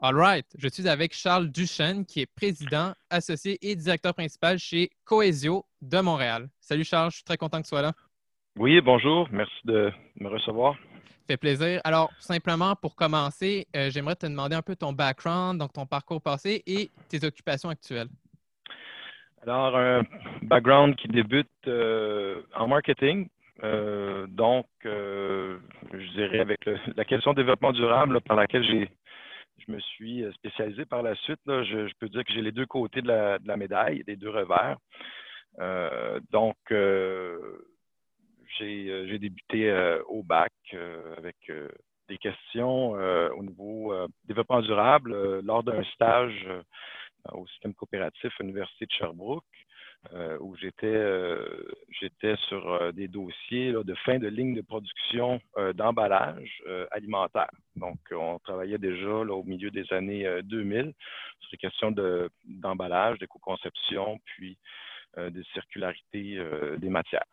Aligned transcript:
All 0.00 0.14
right. 0.14 0.46
Je 0.56 0.68
suis 0.68 0.88
avec 0.88 1.12
Charles 1.12 1.48
Duchesne, 1.48 2.06
qui 2.06 2.20
est 2.20 2.26
président, 2.26 2.92
associé 3.10 3.58
et 3.68 3.74
directeur 3.74 4.14
principal 4.14 4.56
chez 4.56 4.90
Coesio 5.04 5.64
de 5.82 5.98
Montréal. 5.98 6.48
Salut 6.60 6.84
Charles, 6.84 7.10
je 7.10 7.16
suis 7.16 7.24
très 7.24 7.36
content 7.36 7.58
que 7.58 7.64
tu 7.64 7.70
sois 7.70 7.82
là. 7.82 7.92
Oui, 8.56 8.80
bonjour. 8.80 9.28
Merci 9.32 9.56
de 9.64 9.90
me 10.20 10.28
recevoir. 10.28 10.74
Ça 10.74 11.24
fait 11.26 11.36
plaisir. 11.36 11.80
Alors, 11.82 12.12
simplement 12.20 12.76
pour 12.76 12.94
commencer, 12.94 13.66
euh, 13.74 13.90
j'aimerais 13.90 14.14
te 14.14 14.26
demander 14.26 14.54
un 14.54 14.62
peu 14.62 14.76
ton 14.76 14.92
background, 14.92 15.58
donc 15.58 15.72
ton 15.72 15.84
parcours 15.84 16.22
passé 16.22 16.62
et 16.64 16.90
tes 17.08 17.26
occupations 17.26 17.68
actuelles. 17.68 18.08
Alors, 19.42 19.76
un 19.76 20.02
background 20.42 20.94
qui 20.94 21.08
débute 21.08 21.48
euh, 21.66 22.42
en 22.54 22.68
marketing. 22.68 23.28
Euh, 23.64 24.28
donc, 24.28 24.66
je 24.84 26.12
dirais 26.14 26.38
avec 26.38 26.70
la 26.94 27.04
question 27.04 27.32
développement 27.34 27.72
durable 27.72 28.20
par 28.20 28.36
laquelle 28.36 28.62
j'ai 28.62 28.88
je 29.68 29.72
me 29.72 29.80
suis 29.80 30.24
euh, 30.24 30.32
spécialisé 30.32 30.84
par 30.84 31.02
la 31.02 31.14
suite. 31.16 31.40
je, 31.46 31.92
peux 31.98 32.08
dire 32.08 32.24
que 32.24 32.32
j'ai 32.32 32.42
les 32.42 32.52
deux 32.52 32.66
côtés 32.66 33.02
de 33.02 33.08
la, 33.08 33.56
médaille, 33.56 34.02
les 34.06 34.16
deux 34.16 34.30
revers. 34.30 34.78
Euh, 35.60 36.20
donc, 36.30 36.56
euh, 36.70 37.58
j'ai 38.58 39.18
débuté 39.18 39.70
au 40.08 40.22
bac 40.22 40.52
avec 41.16 41.36
des 42.08 42.18
questions 42.18 42.92
au 42.92 43.42
niveau 43.44 43.94
développement 44.24 44.62
durable 44.62 45.40
lors 45.40 45.62
d'un 45.62 45.84
stage 45.84 46.48
au 47.30 47.46
système 47.46 47.74
coopératif 47.74 48.32
à 48.40 48.42
l'Université 48.42 48.86
de 48.86 48.90
Sherbrooke. 48.92 49.44
Euh, 50.14 50.38
où 50.40 50.56
j'étais 50.56 50.86
euh, 50.86 51.44
j'étais 52.00 52.36
sur 52.48 52.72
euh, 52.72 52.92
des 52.92 53.08
dossiers 53.08 53.72
de 53.72 53.94
fin 54.06 54.18
de 54.18 54.28
ligne 54.28 54.54
de 54.54 54.62
production 54.62 55.40
d'emballage 55.74 56.62
alimentaire. 56.92 57.50
Donc, 57.76 57.98
on 58.12 58.38
travaillait 58.38 58.78
déjà 58.78 59.08
au 59.08 59.42
milieu 59.42 59.70
des 59.70 59.92
années 59.92 60.26
2000 60.44 60.92
sur 61.40 61.48
les 61.52 61.58
questions 61.58 61.92
d'emballage, 62.44 63.18
d'éco-conception, 63.18 64.18
puis 64.24 64.56
de 65.16 65.42
circularité 65.52 66.40
des 66.78 66.88
matières. 66.88 67.26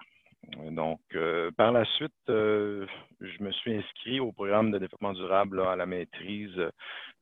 Donc, 0.72 1.00
par 1.58 1.72
la 1.72 1.86
suite, 1.86 2.12
je 2.28 3.44
me 3.44 3.52
suis 3.52 3.76
inscrit 3.76 4.20
au 4.20 4.32
programme 4.32 4.72
de 4.72 4.78
développement 4.78 5.14
durable 5.14 5.62
à 5.62 5.76
la 5.76 5.86
maîtrise, 5.86 6.60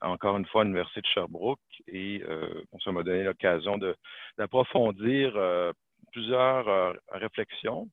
encore 0.01 0.38
une 0.38 0.45
fois, 0.45 0.61
à 0.61 0.63
l'Université 0.63 1.01
de 1.01 1.07
Sherbrooke. 1.07 1.59
Et 1.88 2.23
ça 2.84 2.91
m'a 2.91 3.03
donné 3.03 3.23
l'occasion 3.23 3.78
d'approfondir 4.38 5.34
plusieurs 6.11 6.95
réflexions 7.11 7.88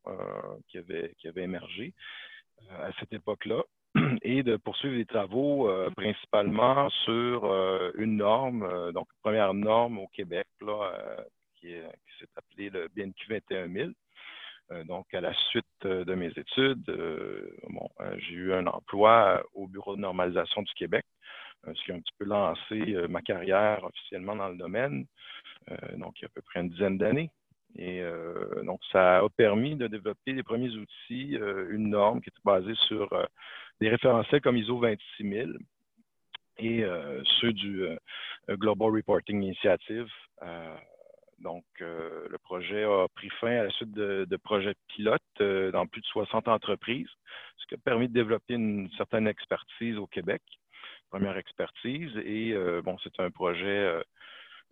qui, 0.68 0.78
avaient, 0.78 1.14
émergé 1.36 1.92
à 2.70 2.90
cette 2.98 3.12
époque-là 3.12 3.62
et 4.22 4.42
de 4.42 4.56
poursuivre 4.56 4.96
les 4.96 5.06
travaux 5.06 5.70
principalement 5.96 6.88
sur 7.04 7.44
une 7.96 8.16
norme, 8.16 8.92
donc 8.92 9.08
première 9.22 9.54
norme 9.54 9.98
au 9.98 10.08
Québec, 10.08 10.46
qui, 11.60 11.74
s'est 12.18 12.26
appelée 12.36 12.70
le 12.70 12.88
BNQ 12.88 13.28
21000 13.28 13.82
euh, 13.82 13.92
donc, 14.84 15.12
à 15.14 15.20
la 15.20 15.34
suite 15.50 15.64
euh, 15.84 16.04
de 16.04 16.14
mes 16.14 16.28
études, 16.28 16.88
euh, 16.88 17.50
j'ai 18.18 18.34
eu 18.34 18.52
un 18.52 18.66
emploi 18.66 19.42
au 19.54 19.66
Bureau 19.66 19.96
de 19.96 20.00
normalisation 20.00 20.62
du 20.62 20.72
Québec, 20.74 21.04
ce 21.66 21.84
qui 21.84 21.92
a 21.92 21.94
un 21.94 22.00
petit 22.00 22.14
peu 22.18 22.24
lancé 22.24 22.96
ma 23.08 23.20
carrière 23.20 23.84
officiellement 23.84 24.34
dans 24.34 24.48
le 24.48 24.56
domaine, 24.56 25.04
donc 25.98 26.18
il 26.18 26.22
y 26.22 26.24
a 26.24 26.28
à 26.28 26.34
peu 26.34 26.40
près 26.40 26.60
une 26.60 26.70
dizaine 26.70 26.96
d'années. 26.96 27.30
Et 27.76 28.02
donc, 28.64 28.80
ça 28.90 29.18
a 29.18 29.28
permis 29.36 29.76
de 29.76 29.86
développer 29.86 30.32
les 30.32 30.42
premiers 30.42 30.70
outils, 30.70 31.36
une 31.68 31.90
norme 31.90 32.22
qui 32.22 32.30
était 32.30 32.40
basée 32.44 32.74
sur 32.88 33.10
des 33.78 33.90
référentiels 33.90 34.40
comme 34.40 34.56
ISO 34.56 34.78
26000 34.78 35.58
et 36.60 36.82
ceux 37.42 37.52
du 37.52 37.86
Global 38.48 38.92
Reporting 38.92 39.42
Initiative, 39.42 40.08
donc, 41.40 41.64
euh, 41.80 42.26
le 42.28 42.38
projet 42.38 42.84
a 42.84 43.06
pris 43.14 43.30
fin 43.40 43.50
à 43.50 43.64
la 43.64 43.70
suite 43.70 43.92
de, 43.92 44.36
projets 44.44 44.74
pilotes 44.88 45.22
euh, 45.40 45.70
dans 45.72 45.86
plus 45.86 46.02
de 46.02 46.06
60 46.06 46.48
entreprises, 46.48 47.08
ce 47.56 47.66
qui 47.66 47.74
a 47.74 47.78
permis 47.78 48.08
de 48.08 48.12
développer 48.12 48.54
une 48.54 48.90
certaine 48.96 49.26
expertise 49.26 49.96
au 49.96 50.06
Québec, 50.06 50.42
première 51.08 51.36
expertise. 51.36 52.14
Et 52.24 52.52
euh, 52.52 52.82
bon, 52.82 52.96
c'est 53.02 53.18
un 53.20 53.30
projet 53.30 54.02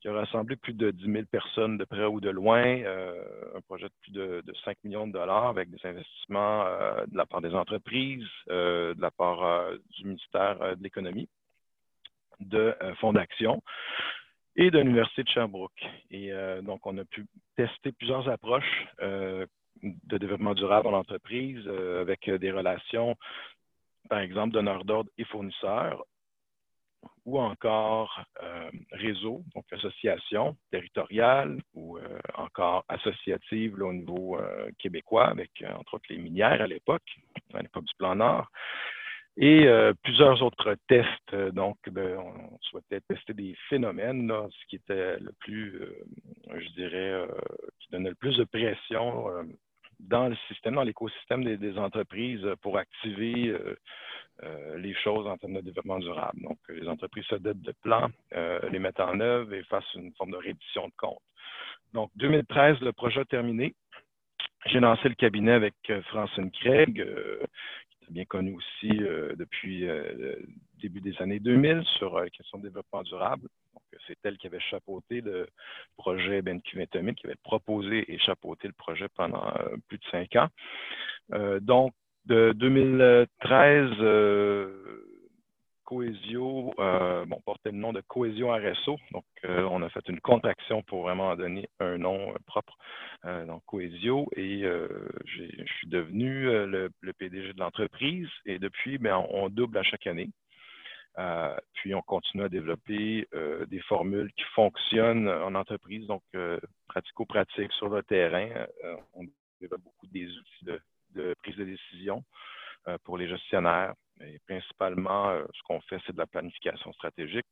qui 0.01 0.09
a 0.09 0.13
rassemblé 0.13 0.57
plus 0.57 0.75
de 0.75 0.91
10 0.91 1.11
000 1.11 1.25
personnes 1.31 1.79
de 1.79 1.85
près 1.85 2.05
ou 2.05 2.21
de 2.21 2.31
loin, 2.31 2.63
un 2.63 3.61
projet 3.63 3.87
de 3.87 3.95
plus 4.03 4.13
de, 4.13 4.55
5 4.65 4.77
millions 4.85 5.07
de 5.09 5.13
dollars 5.13 5.47
avec 5.47 5.71
des 5.71 5.85
investissements 5.85 6.65
de 7.07 7.17
la 7.17 7.27
part 7.27 7.41
des 7.41 7.53
entreprises, 7.53 8.29
de 8.47 8.95
la 9.01 9.11
part 9.11 9.73
du 9.97 10.05
ministère 10.05 10.77
de 10.77 10.83
l'Économie, 10.83 11.29
de 12.39 12.77
fonds 13.01 13.13
d'action 13.13 13.61
et 14.59 14.73
de 14.73 14.79
l'Université 14.81 15.23
de 15.23 15.29
Sherbrooke. 15.29 15.89
Et 16.11 16.33
euh, 16.33 16.61
donc, 16.61 16.85
on 16.85 16.99
a 16.99 17.05
pu 17.05 17.25
tester 17.57 17.93
plusieurs 17.93 18.29
approches 18.29 18.87
euh, 19.01 19.47
de 19.83 20.19
développement 20.19 20.55
durable 20.55 20.89
en 20.89 20.95
entreprise 20.95 21.63
euh, 21.67 22.03
avec 22.03 22.29
des 22.29 22.51
relations, 22.51 23.15
par 24.09 24.19
exemple, 24.19 24.53
donneurs 24.53 24.85
d'ordre 24.85 25.11
et 25.17 25.25
fournisseurs, 25.25 26.05
ou 27.25 27.39
encore 27.39 28.25
réseau, 28.91 29.45
donc 29.55 29.65
association 29.71 30.57
territoriale 30.71 31.61
ou 31.75 31.99
encore 32.35 32.85
associative 32.89 33.81
au 33.81 33.93
niveau 33.93 34.39
québécois, 34.79 35.29
avec 35.29 35.51
entre 35.79 35.95
autres 35.95 36.07
les 36.09 36.17
minières 36.17 36.63
à 36.63 36.67
l'époque, 36.67 37.05
à 37.53 37.61
l'époque 37.61 37.85
du 37.85 37.95
plan 37.99 38.17
Nord 38.17 38.51
et 39.39 39.67
euh, 39.67 39.93
plusieurs 40.03 40.43
autres 40.43 40.77
tests. 40.89 41.33
Euh, 41.33 41.51
donc, 41.53 41.77
ben, 41.91 42.19
on 42.19 42.59
souhaitait 42.63 43.01
tester 43.09 43.33
des 43.33 43.55
phénomènes, 43.69 44.33
ce 44.51 44.67
qui 44.67 44.77
était 44.77 45.19
le 45.19 45.33
plus, 45.39 45.77
euh, 45.81 46.59
je 46.59 46.69
dirais, 46.71 47.27
qui 47.79 47.91
donnait 47.93 48.11
le 48.11 48.15
plus 48.17 48.37
de 48.37 48.45
pression 48.45 49.27
dans 50.01 50.29
le 50.29 50.37
système, 50.49 50.75
dans 50.75 50.83
l'écosystème 50.83 51.45
des, 51.45 51.79
entreprises 51.79 52.47
pour 52.63 52.79
activer 52.79 53.57
les 54.77 54.95
choses 54.95 55.27
en 55.27 55.37
termes 55.37 55.55
de 55.55 55.61
développement 55.61 55.99
durable. 55.99 56.41
Donc, 56.43 56.59
les 56.69 56.89
entreprises 56.89 57.25
se 57.25 57.35
dotent 57.35 57.61
de 57.61 57.75
plans, 57.83 58.09
les 58.71 58.79
mettent 58.79 59.01
en 59.01 59.19
œuvre 59.19 59.53
et 59.55 59.65
fassent 59.65 59.95
une 59.95 60.13
forme 60.15 60.31
de 60.31 60.37
réédition 60.37 60.87
de 60.87 60.93
compte. 60.97 61.19
Donc, 61.95 62.11
2013, 62.17 62.81
le 62.81 62.93
projet 62.93 63.25
terminé. 63.25 63.75
J'ai 64.67 64.81
lancé 64.81 65.09
le 65.09 65.15
cabinet 65.15 65.53
avec 65.53 65.75
Francine 66.11 66.51
Craig, 66.51 67.05
bien 68.11 68.25
connue 68.25 68.55
aussi 68.55 68.89
depuis 68.89 69.81
le 69.81 70.39
début 70.81 71.01
des 71.01 71.15
années 71.21 71.41
2000 71.41 71.83
sur 71.99 72.21
les 72.21 72.31
questions 72.31 72.59
de 72.59 72.65
développement 72.65 73.03
durable 73.03 73.49
c'est 74.07 74.19
elle 74.25 74.39
qui 74.39 74.47
avait 74.47 74.61
chapeauté 74.61 75.21
le 75.21 75.49
projet 75.97 76.43
BenQ 76.43 76.87
20 76.93 77.15
qui 77.15 77.27
avait 77.27 77.37
proposé 77.43 78.13
et 78.13 78.19
chapeauté 78.19 78.69
le 78.69 78.75
projet 78.75 79.09
pendant 79.15 79.47
euh, 79.57 79.77
plus 79.89 79.99
de 79.99 80.05
cinq 80.11 80.37
ans. 80.37 80.49
Euh, 81.33 81.61
donc, 81.61 81.93
de 82.27 82.53
2013, 82.57 83.91
euh, 85.93 85.97
Coesio, 85.97 86.75
bon, 86.77 87.41
portait 87.45 87.71
le 87.71 87.79
nom 87.79 87.93
de 87.93 88.03
Coesio 88.07 88.53
RSO. 88.53 88.99
Donc, 89.13 89.25
on 89.45 89.83
a 89.83 89.89
fait 89.89 90.07
une 90.09 90.21
contraction 90.21 90.83
pour 90.83 91.03
vraiment 91.03 91.35
donner 91.37 91.69
un 91.81 91.99
nom 91.99 92.35
propre, 92.47 92.77
donc 93.25 93.63
Coesio. 93.67 94.29
Et 94.37 94.63
je 94.63 95.65
suis 95.79 95.89
devenu 95.89 96.45
le, 96.45 96.91
PDG 97.19 97.53
de 97.53 97.61
l'entreprise. 97.61 98.29
Et 98.47 98.59
depuis, 98.59 98.99
bien, 98.99 99.19
on 99.31 99.49
double 99.49 99.79
à 99.79 99.83
chaque 99.83 100.07
année. 100.07 100.31
Euh, 101.19 101.57
puis 101.75 101.95
on 101.95 102.03
continue 102.03 102.45
à 102.45 102.49
développer 102.49 103.27
euh, 103.35 103.67
des 103.67 103.81
formules 103.81 104.33
qui 104.35 104.45
fonctionnent 104.55 105.29
en 105.29 105.55
entreprise, 105.57 106.07
donc 106.07 106.23
euh, 106.37 106.61
pratico-pratiques 106.87 107.73
sur 107.73 107.89
le 107.89 108.03
terrain. 108.05 108.49
on 109.15 109.25
développe 109.61 109.83
beaucoup 109.83 110.07
des 110.07 110.29
outils 110.29 110.81
de, 111.15 111.35
prise 111.43 111.57
de 111.57 111.65
décision 111.65 112.23
pour 113.03 113.19
les 113.19 113.29
gestionnaires. 113.29 113.95
Et 114.21 114.39
principalement, 114.47 115.37
ce 115.55 115.63
qu'on 115.65 115.81
fait, 115.83 115.99
c'est 116.07 116.13
de 116.13 116.19
la 116.19 116.27
planification 116.27 116.93
stratégique, 116.93 117.47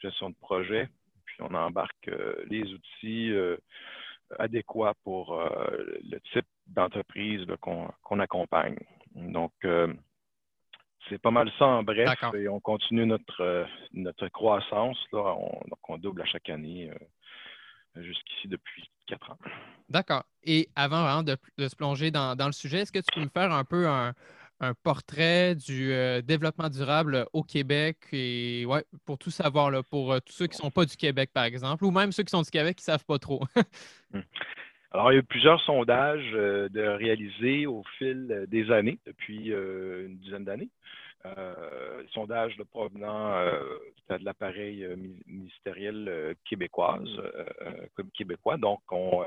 gestion 0.00 0.30
de 0.30 0.36
projet, 0.36 0.88
puis 1.24 1.36
on 1.40 1.54
embarque 1.54 2.10
les 2.46 2.62
outils 2.72 3.32
adéquats 4.38 4.94
pour 5.04 5.38
le 5.38 6.18
type 6.32 6.46
d'entreprise 6.66 7.46
qu'on 7.60 8.20
accompagne. 8.20 8.78
Donc, 9.14 9.52
c'est 11.08 11.20
pas 11.20 11.30
mal 11.30 11.50
ça 11.58 11.66
en 11.66 11.82
bref. 11.82 12.10
Et 12.34 12.48
on 12.48 12.60
continue 12.60 13.06
notre, 13.06 13.40
euh, 13.40 13.64
notre 13.92 14.28
croissance. 14.28 14.98
Là. 15.12 15.34
On, 15.36 15.60
donc, 15.68 15.78
on 15.88 15.98
double 15.98 16.22
à 16.22 16.24
chaque 16.26 16.48
année 16.48 16.90
euh, 16.90 18.02
jusqu'ici 18.02 18.48
depuis 18.48 18.88
quatre 19.06 19.30
ans. 19.30 19.38
D'accord. 19.88 20.24
Et 20.44 20.68
avant 20.76 21.22
de, 21.22 21.36
se 21.58 21.76
plonger 21.76 22.10
dans, 22.10 22.36
le 22.38 22.52
sujet, 22.52 22.80
est-ce 22.80 22.92
que 22.92 22.98
tu 22.98 23.14
peux 23.14 23.22
me 23.22 23.30
faire 23.30 23.52
un 23.52 23.64
peu 23.64 23.88
un, 23.88 24.14
portrait 24.82 25.54
du 25.54 25.92
euh, 25.92 26.20
développement 26.22 26.68
durable 26.68 27.26
au 27.32 27.42
Québec 27.42 27.96
et 28.12 28.64
ouais, 28.66 28.84
pour 29.06 29.18
tout 29.18 29.30
savoir, 29.30 29.70
là, 29.70 29.82
pour 29.82 30.14
tous 30.22 30.32
ceux 30.32 30.46
qui 30.46 30.56
ne 30.56 30.62
sont 30.62 30.70
pas 30.70 30.84
du 30.84 30.96
Québec, 30.96 31.30
par 31.32 31.44
exemple, 31.44 31.84
ou 31.84 31.90
même 31.90 32.12
ceux 32.12 32.22
qui 32.22 32.30
sont 32.30 32.42
du 32.42 32.50
Québec 32.50 32.76
qui 32.76 32.82
ne 32.82 32.92
savent 32.92 33.04
pas 33.06 33.18
trop? 33.18 33.42
Hmm. 34.12 34.20
Alors, 34.90 35.12
il 35.12 35.16
y 35.16 35.18
a 35.18 35.20
eu 35.20 35.24
plusieurs 35.24 35.60
sondages 35.60 36.32
de 36.32 36.96
réaliser 36.96 37.66
au 37.66 37.82
fil 37.98 38.46
des 38.48 38.70
années, 38.70 38.98
depuis 39.04 39.48
une 39.48 40.16
dizaine 40.16 40.44
d'années. 40.44 40.70
Euh, 41.26 42.04
sondage 42.12 42.56
provenant 42.70 43.32
euh, 43.32 43.60
de 44.08 44.24
l'appareil 44.24 44.84
euh, 44.84 44.94
ministériel 45.26 46.36
québécoise, 46.48 47.08
québécois. 48.14 48.56
Donc, 48.56 48.80
on, 48.90 49.24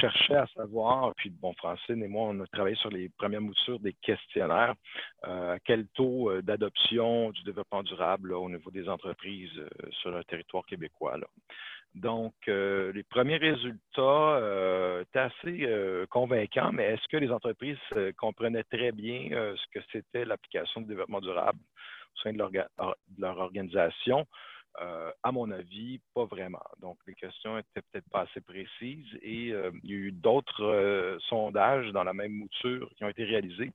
cherchait 0.00 0.34
à 0.34 0.46
savoir, 0.48 1.14
puis 1.16 1.30
bon, 1.30 1.52
Francine 1.54 2.02
et 2.02 2.08
moi, 2.08 2.28
on 2.28 2.40
a 2.40 2.46
travaillé 2.48 2.76
sur 2.76 2.90
les 2.90 3.08
premières 3.10 3.40
moutures 3.40 3.78
des 3.80 3.94
questionnaires, 4.02 4.74
quel 5.64 5.86
taux 5.94 6.40
d'adoption 6.42 7.30
du 7.30 7.42
développement 7.44 7.82
durable 7.82 8.32
au 8.32 8.48
niveau 8.48 8.70
des 8.70 8.88
entreprises 8.88 9.62
sur 9.90 10.10
le 10.10 10.24
territoire 10.24 10.66
québécois. 10.66 11.18
Donc, 11.94 12.34
euh, 12.48 12.92
les 12.92 13.04
premiers 13.04 13.36
résultats 13.36 14.00
euh, 14.00 15.02
étaient 15.02 15.20
assez 15.20 15.64
euh, 15.64 16.06
convaincants, 16.06 16.72
mais 16.72 16.84
est-ce 16.84 17.06
que 17.08 17.16
les 17.16 17.30
entreprises 17.30 17.78
comprenaient 18.16 18.64
très 18.64 18.90
bien 18.90 19.28
ce 19.30 19.66
que 19.72 19.84
c'était 19.92 20.24
l'application 20.24 20.80
du 20.80 20.88
développement 20.88 21.20
durable 21.20 21.60
au 21.60 22.20
sein 22.20 22.32
de 22.32 22.38
leur, 23.18 23.38
organisation? 23.38 24.26
À 24.76 25.32
mon 25.32 25.50
avis, 25.50 26.00
pas 26.14 26.24
vraiment. 26.24 26.62
Donc, 26.80 26.98
les 27.06 27.14
questions 27.14 27.58
étaient 27.58 27.82
peut-être 27.92 28.08
pas 28.10 28.22
assez 28.22 28.40
précises 28.40 29.06
et 29.22 29.48
il 29.82 29.90
y 29.90 29.92
a 29.92 29.96
eu 29.96 30.12
d'autres 30.12 31.18
sondages 31.28 31.92
dans 31.92 32.04
la 32.04 32.12
même 32.12 32.32
mouture 32.32 32.90
qui 32.96 33.04
ont 33.04 33.08
été 33.08 33.24
réalisés. 33.24 33.72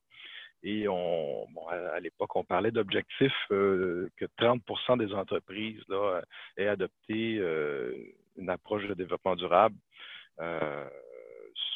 Et 0.62 0.86
on, 0.88 1.46
à, 1.70 2.00
l'époque, 2.00 2.36
on 2.36 2.44
parlait 2.44 2.70
d'objectifs 2.70 3.46
que 3.48 4.10
30% 4.38 4.98
des 4.98 5.14
entreprises 5.14 5.82
là, 5.88 6.22
aient 6.58 6.68
adopté 6.68 7.40
une 8.36 8.50
approche 8.50 8.86
de 8.86 8.94
développement 8.94 9.36
durable. 9.36 9.76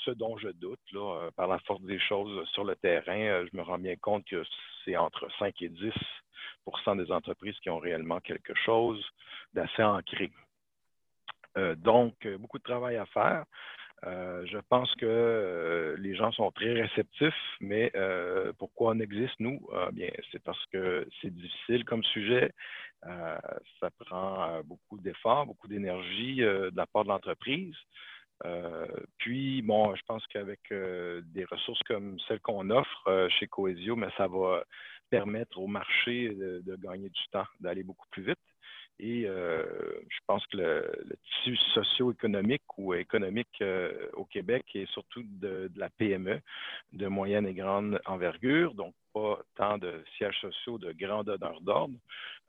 Euh, 0.04 0.10
ce 0.10 0.10
dont 0.10 0.36
je 0.38 0.48
doute, 0.48 0.80
là, 0.92 1.30
par 1.36 1.48
la 1.48 1.58
force 1.60 1.82
des 1.82 1.98
choses 1.98 2.46
sur 2.50 2.64
le 2.64 2.76
terrain, 2.76 3.18
euh, 3.18 3.46
je 3.50 3.56
me 3.56 3.62
rends 3.62 3.78
bien 3.78 3.96
compte 3.96 4.24
que 4.26 4.42
c'est 4.84 4.96
entre 4.96 5.28
5 5.38 5.62
et 5.62 5.68
10% 5.68 6.96
des 6.96 7.10
entreprises 7.10 7.58
qui 7.60 7.70
ont 7.70 7.78
réellement 7.78 8.20
quelque 8.20 8.54
chose 8.54 9.04
d'assez 9.52 9.82
ancré. 9.82 10.30
Euh, 11.56 11.74
donc, 11.76 12.26
beaucoup 12.38 12.58
de 12.58 12.64
travail 12.64 12.96
à 12.96 13.06
faire. 13.06 13.44
je 14.04 14.58
pense 14.68 14.94
que 14.96 15.96
les 15.98 16.14
gens 16.14 16.32
sont 16.32 16.50
très 16.50 16.72
réceptifs, 16.82 17.42
mais 17.60 17.90
pourquoi 18.58 18.92
on 18.94 19.00
existe, 19.00 19.38
nous? 19.40 19.58
bien, 19.92 20.10
c'est 20.30 20.42
parce 20.42 20.64
que 20.66 21.06
c'est 21.20 21.34
difficile 21.34 21.84
comme 21.84 22.04
sujet. 22.04 22.50
Euh, 23.06 23.38
ça 23.80 23.90
prend 23.98 24.42
euh, 24.42 24.62
beaucoup 24.62 24.98
d'efforts, 24.98 25.46
beaucoup 25.46 25.68
d'énergie 25.68 26.42
euh, 26.42 26.70
de 26.70 26.76
la 26.76 26.86
part 26.86 27.04
de 27.04 27.10
l'entreprise. 27.10 27.74
Puis, 29.18 29.62
bon, 29.62 29.94
je 29.94 30.02
pense 30.06 30.26
qu'avec 30.26 30.60
des 30.70 31.44
ressources 31.44 31.82
comme 31.84 32.18
celles 32.28 32.40
qu'on 32.40 32.70
offre 32.70 33.28
chez 33.38 33.46
Coesio, 33.46 33.96
mais 33.96 34.08
ça 34.16 34.26
va 34.26 34.64
permettre 35.10 35.58
au 35.58 35.66
marché 35.66 36.30
de, 36.30 36.76
gagner 36.76 37.08
du 37.08 37.22
temps, 37.30 37.46
d'aller 37.60 37.82
beaucoup 37.82 38.06
plus 38.10 38.24
vite. 38.24 38.38
Et 38.98 39.22
je 39.22 40.18
pense 40.26 40.46
que 40.48 40.56
le, 40.56 41.16
tissu 41.24 41.56
socio-économique 41.74 42.62
ou 42.76 42.94
économique 42.94 43.62
au 44.14 44.24
Québec 44.24 44.64
est 44.74 44.90
surtout 44.92 45.22
de, 45.22 45.70
de, 45.72 45.80
la 45.80 45.90
PME 45.90 46.40
de 46.92 47.06
moyenne 47.06 47.46
et 47.46 47.54
grande 47.54 48.00
envergure, 48.04 48.74
donc 48.74 48.94
pas 49.14 49.38
tant 49.54 49.78
de 49.78 50.02
sièges 50.18 50.38
sociaux 50.40 50.76
de 50.76 50.92
grande 50.92 51.26
donneur 51.26 51.60
d'ordre 51.60 51.94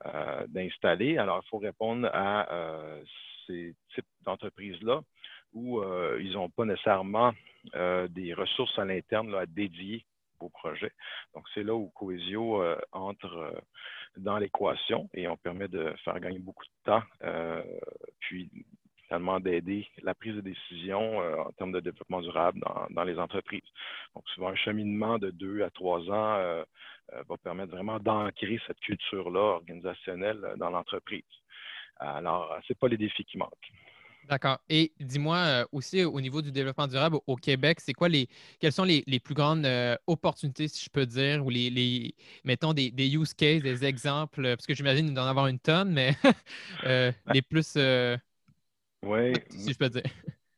euh, 0.04 0.46
d'installer. 0.48 1.16
Alors, 1.16 1.40
il 1.44 1.48
faut 1.48 1.58
répondre 1.58 2.10
à 2.12 2.52
euh, 2.52 3.02
ces 3.46 3.74
types 3.94 4.04
d'entreprises-là 4.22 5.00
où 5.56 5.80
euh, 5.80 6.20
ils 6.22 6.34
n'ont 6.34 6.50
pas 6.50 6.64
nécessairement 6.64 7.32
des 8.10 8.32
ressources 8.32 8.78
à 8.78 8.84
l'interne 8.84 9.34
à 9.34 9.44
dédier 9.44 10.04
au 10.38 10.48
projet. 10.48 10.92
Donc, 11.34 11.44
c'est 11.52 11.64
là 11.64 11.74
où 11.74 11.88
Coesio 11.88 12.62
entre 12.92 13.60
dans 14.16 14.38
l'équation 14.38 15.10
et 15.14 15.26
on 15.26 15.36
permet 15.36 15.66
de 15.66 15.92
faire 16.04 16.20
gagner 16.20 16.38
beaucoup 16.38 16.62
de 16.64 16.92
temps, 16.92 17.02
puis 18.20 18.48
finalement 19.06 19.40
d'aider 19.40 19.86
la 20.02 20.14
prise 20.14 20.34
de 20.34 20.40
décision 20.40 21.20
euh, 21.20 21.36
en 21.42 21.52
termes 21.52 21.72
de 21.72 21.80
développement 21.80 22.20
durable 22.20 22.60
dans, 22.90 23.04
les 23.04 23.18
entreprises. 23.18 23.68
Donc, 24.14 24.28
souvent, 24.30 24.48
un 24.48 24.56
cheminement 24.56 25.18
de 25.18 25.30
deux 25.30 25.62
à 25.62 25.70
trois 25.70 26.00
ans 26.10 26.36
euh, 26.36 26.64
euh, 27.12 27.22
va 27.28 27.36
permettre 27.36 27.72
vraiment 27.72 27.98
d'ancrer 27.98 28.60
cette 28.66 28.80
culture-là 28.80 29.40
organisationnelle 29.40 30.54
dans 30.56 30.70
l'entreprise. 30.70 31.22
Alors, 31.98 32.56
ce 32.66 32.72
n'est 32.72 32.76
pas 32.76 32.88
les 32.88 32.96
défis 32.96 33.24
qui 33.24 33.38
manquent. 33.38 33.72
D'accord. 34.28 34.58
Et 34.68 34.92
dis-moi 34.98 35.66
aussi 35.70 36.02
au 36.02 36.20
niveau 36.20 36.42
du 36.42 36.50
développement 36.50 36.86
durable 36.88 37.18
au 37.26 37.36
Québec, 37.36 37.78
c'est 37.80 37.92
quoi 37.92 38.08
les 38.08 38.28
quelles 38.58 38.72
sont 38.72 38.84
les, 38.84 39.02
plus 39.20 39.34
grandes 39.34 39.68
opportunités, 40.06 40.68
si 40.68 40.84
je 40.84 40.90
peux 40.90 41.06
dire, 41.06 41.44
ou 41.46 41.50
les, 41.50 42.14
mettons 42.44 42.72
des, 42.72 42.90
use 42.98 43.34
cases, 43.34 43.62
des 43.62 43.84
exemples, 43.84 44.42
parce 44.42 44.66
que 44.66 44.74
j'imagine 44.74 45.14
d'en 45.14 45.26
avoir 45.26 45.46
une 45.46 45.60
tonne, 45.60 45.92
mais 45.92 46.16
les 47.32 47.42
plus 47.42 47.76
oui. 49.06 49.32
Si 49.50 49.72
je 49.72 49.78
peux 49.78 49.88
dire. 49.88 50.02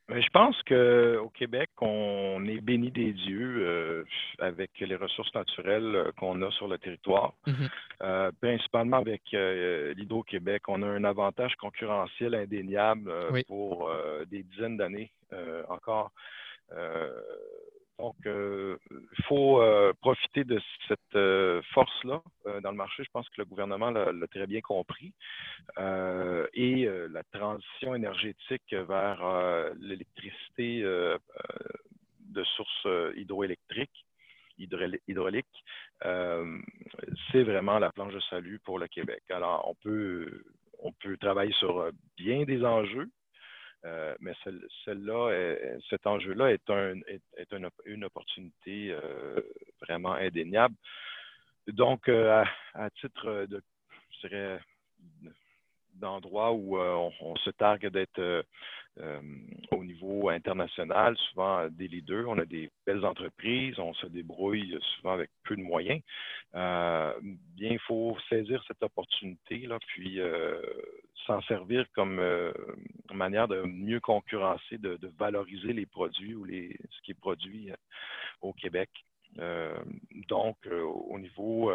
Je 0.09 0.29
pense 0.33 0.57
qu'au 0.63 1.29
Québec, 1.31 1.69
on 1.83 2.43
est 2.47 2.63
béni 2.63 2.91
des 2.91 3.13
dieux 3.13 3.57
euh, 3.59 4.05
avec 4.39 4.71
les 4.81 4.97
ressources 4.97 5.35
naturelles 5.35 5.95
euh, 5.95 6.13
qu'on 6.19 6.41
a 6.41 6.51
sur 6.53 6.67
le 6.67 6.79
territoire. 6.79 7.35
Mm-hmm. 7.47 7.69
Euh, 8.03 8.31
principalement 8.41 8.97
avec 8.97 9.21
l'Hydro-Québec, 9.33 10.63
on 10.69 10.83
a 10.83 10.87
un 10.87 11.05
avantage 11.05 11.55
concurrentiel 11.57 12.35
indéniable 12.35 13.13
pour 13.47 13.91
des 14.31 14.43
dizaines 14.45 14.77
d'années 14.77 15.11
encore. 15.69 16.11
Donc, 17.99 18.15
euh, 18.27 18.77
il 18.91 19.25
faut 19.25 19.61
euh, 19.61 19.93
profiter 20.01 20.45
de 20.45 20.61
cette 20.87 21.01
euh, 21.17 21.61
force-là 21.75 22.23
dans 22.63 22.71
le 22.71 22.77
marché. 22.77 23.03
Je 23.03 23.11
pense 23.13 23.29
que 23.29 23.35
le 23.39 23.45
gouvernement 23.45 23.91
l'a 23.91 24.27
très 24.29 24.47
bien 24.47 24.61
compris. 24.61 25.13
et 25.79 26.89
la 27.11 27.23
transition 27.33 27.95
énergétique 27.95 28.73
vers 28.73 29.73
l'électricité 29.81 30.83
de 30.83 32.45
source 32.57 32.89
hydroélectrique 33.17 34.07
hydraulique 34.59 35.65
c'est 36.01 37.43
vraiment 37.43 37.79
la 37.79 37.93
planche 37.93 38.15
de 38.15 38.21
salut 38.21 38.59
pour 38.65 38.79
le 38.79 38.89
Québec. 38.89 39.23
Alors, 39.31 39.69
on 39.69 39.75
peut, 39.75 40.43
on 40.81 40.93
peut 40.93 41.17
travailler 41.19 41.53
sur 41.53 41.91
bien 42.17 42.45
des 42.45 42.65
enjeux, 42.65 43.09
mais 43.85 44.33
celle-là, 44.85 45.55
cet 45.89 46.07
enjeu-là 46.07 46.53
est, 46.53 46.71
une, 47.87 48.05
opportunité 48.05 48.95
vraiment 49.81 50.15
indéniable. 50.15 50.75
Donc, 51.69 52.09
à, 52.09 52.45
titre 53.01 53.47
de, 53.47 53.63
je 54.11 54.29
dirais, 54.29 54.61
d'endroits 55.95 56.53
où 56.53 56.79
on, 56.79 57.37
se 57.37 57.51
targue 57.51 57.89
d'être 57.89 58.45
euh, 59.01 59.21
au 59.71 59.85
niveau 59.85 60.29
international, 60.29 61.17
souvent 61.31 61.69
des 61.69 61.89
leaders. 61.89 62.29
On 62.29 62.39
a 62.39 62.45
des 62.45 62.71
belles 62.87 63.05
entreprises, 63.05 63.79
on 63.79 63.95
se 63.95 64.07
débrouille 64.07 64.79
souvent 64.97 65.13
avec 65.13 65.31
peu 65.45 65.57
de 65.57 65.63
moyens. 65.63 66.01
Euh, 66.55 67.13
bien, 67.23 67.71
il 67.71 67.79
faut 67.81 68.17
saisir 68.29 68.63
cette 68.67 68.83
opportunité, 68.83 69.59
là, 69.67 69.79
puis 69.87 70.21
euh, 70.21 70.61
s'en 71.27 71.41
servir 71.43 71.87
comme 71.95 72.21
manière 73.13 73.49
de 73.49 73.63
mieux 73.63 74.01
concurrencer, 74.01 74.79
de, 74.79 74.99
valoriser 75.19 75.73
les 75.73 75.87
produits 75.87 76.35
ou 76.35 76.45
les, 76.45 76.77
ce 76.91 77.03
qui 77.03 77.13
est 77.13 77.21
produit 77.21 77.71
au 78.41 78.53
Québec. 78.53 78.91
donc, 80.29 80.57
au 80.67 81.19
niveau 81.19 81.71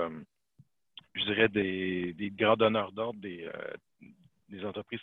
je 1.15 1.23
dirais, 1.25 1.49
des, 1.49 2.13
des 2.13 2.31
grands 2.31 2.55
donneurs 2.55 2.91
d'ordre, 2.91 3.19
des, 3.19 3.47
des 4.53 4.65
entreprises 4.65 5.01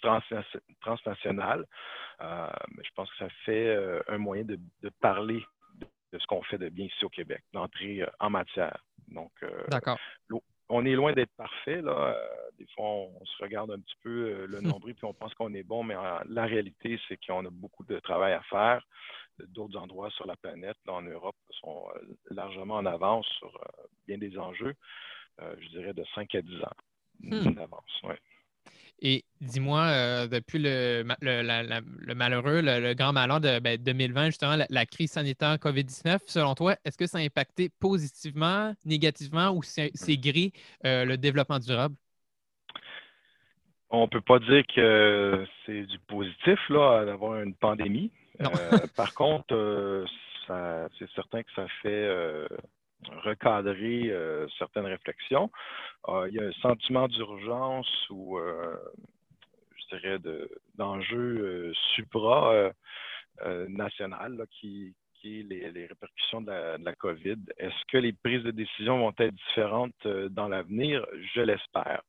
transnationales. 0.81 1.67
Euh, 2.21 2.49
je 2.83 2.91
pense 2.95 3.11
que 3.11 3.17
ça 3.19 3.29
fait 3.45 3.69
euh, 3.69 4.01
un 4.09 4.19
moyen 4.19 4.45
de, 4.45 4.59
parler 5.01 5.43
de, 6.13 6.19
ce 6.19 6.27
qu'on 6.27 6.43
fait 6.43 6.59
de 6.59 6.69
bien 6.69 6.87
ici 6.87 7.05
au 7.05 7.09
Québec, 7.09 7.43
d'entrer 7.53 8.03
euh, 8.03 8.07
en 8.21 8.31
matière. 8.31 8.79
Donc, 9.09 9.33
on 10.69 10.87
est 10.87 10.95
loin 10.95 11.13
d'être 11.13 11.35
parfait. 11.37 11.83
Là. 11.83 12.17
des 12.57 12.67
fois, 12.77 12.85
on, 12.85 13.25
se 13.25 13.43
regarde 13.43 13.73
un 13.73 13.81
petit 13.81 13.97
peu 14.05 14.47
le 14.47 14.61
nombril 14.61 14.95
puis 14.95 15.05
on 15.05 15.13
pense 15.13 15.35
qu'on 15.35 15.53
est 15.53 15.65
bon, 15.65 15.83
mais 15.83 15.97
la 16.29 16.47
réalité, 16.47 17.01
c'est 17.09 17.19
qu'on 17.27 17.45
a 17.45 17.51
beaucoup 17.51 17.85
de 17.85 17.99
travail 17.99 18.35
à 18.35 18.43
faire. 18.43 18.87
D'autres 19.49 19.77
endroits 19.77 20.11
sur 20.11 20.29
la 20.29 20.37
planète, 20.37 20.77
là, 20.87 20.93
en 20.93 21.03
Europe, 21.03 21.35
sont 21.61 21.89
largement 22.31 22.77
en 22.77 22.87
avance 22.87 23.27
sur 23.39 23.53
bien 24.07 24.19
des 24.19 24.39
enjeux, 24.39 24.77
je 25.41 25.69
dirais 25.71 25.93
de 25.93 26.05
5 26.15 26.37
à 26.37 26.43
10 26.43 26.63
ans 26.63 26.77
hmm. 27.21 27.65
Ouais. 28.05 28.19
Et 29.03 29.25
dis-moi, 29.41 29.81
euh, 29.81 30.27
depuis 30.27 30.59
le, 30.59 31.05
malheureux, 32.15 32.61
le, 32.63 32.95
grand 32.95 33.13
malheur 33.13 33.41
de 33.41 33.77
2020, 33.77 34.15
ben, 34.15 34.27
justement, 34.27 34.57
la, 34.69 34.87
crise 34.87 35.13
sanitaire 35.13 35.55
COVID-19, 35.55 36.19
selon 36.27 36.55
toi, 36.55 36.77
est-ce 36.85 36.99
que 36.99 37.07
ça 37.07 37.19
a 37.19 37.21
impacté 37.23 37.71
positivement, 37.81 38.75
négativement 38.85 39.51
ou 39.53 39.63
c'est 39.63 39.91
gris 40.19 40.53
euh, 40.85 41.07
le 41.07 41.17
développement 41.17 41.59
durable? 41.59 41.95
On 43.89 44.03
ne 44.03 44.07
peut 44.07 44.21
pas 44.21 44.39
dire 44.39 44.63
que 44.75 45.47
c'est 45.65 45.83
du 45.83 45.99
positif 46.01 46.59
là, 46.69 47.05
d'avoir 47.07 47.41
une 47.41 47.55
pandémie. 47.55 48.13
Euh, 48.41 48.47
par 48.97 49.15
contre, 49.15 50.07
c'est 50.47 51.11
certain 51.15 51.43
que 51.43 51.51
ça 51.57 51.67
fait 51.83 52.49
recadrer 53.25 54.11
euh, 54.11 54.47
certaines 54.59 54.87
réflexions. 54.87 55.51
Euh, 56.09 56.29
il 56.29 56.35
y 56.37 56.41
a 56.41 56.45
un 56.45 56.53
sentiment 56.61 57.09
d'urgence 57.09 57.91
ou, 58.11 58.39
euh, 58.39 58.77
je 59.77 59.97
dirais, 59.97 60.19
d'enjeu 60.77 61.73
supra-national 61.95 64.47
qui, 64.51 64.95
qui 65.15 65.41
est 65.41 65.43
les, 65.43 65.87
répercussions 65.87 66.43
de 66.43 66.83
la 66.83 66.95
COVID. 66.95 67.39
Est-ce 67.59 67.85
que 67.89 67.99
les 67.99 68.13
prises 68.13 68.43
de 68.43 68.51
décision 68.51 68.99
vont 68.99 69.15
être 69.19 69.35
différentes 69.35 70.07
dans 70.31 70.49
l'avenir? 70.49 71.07
Je 71.35 71.41
l'espère. 71.41 72.03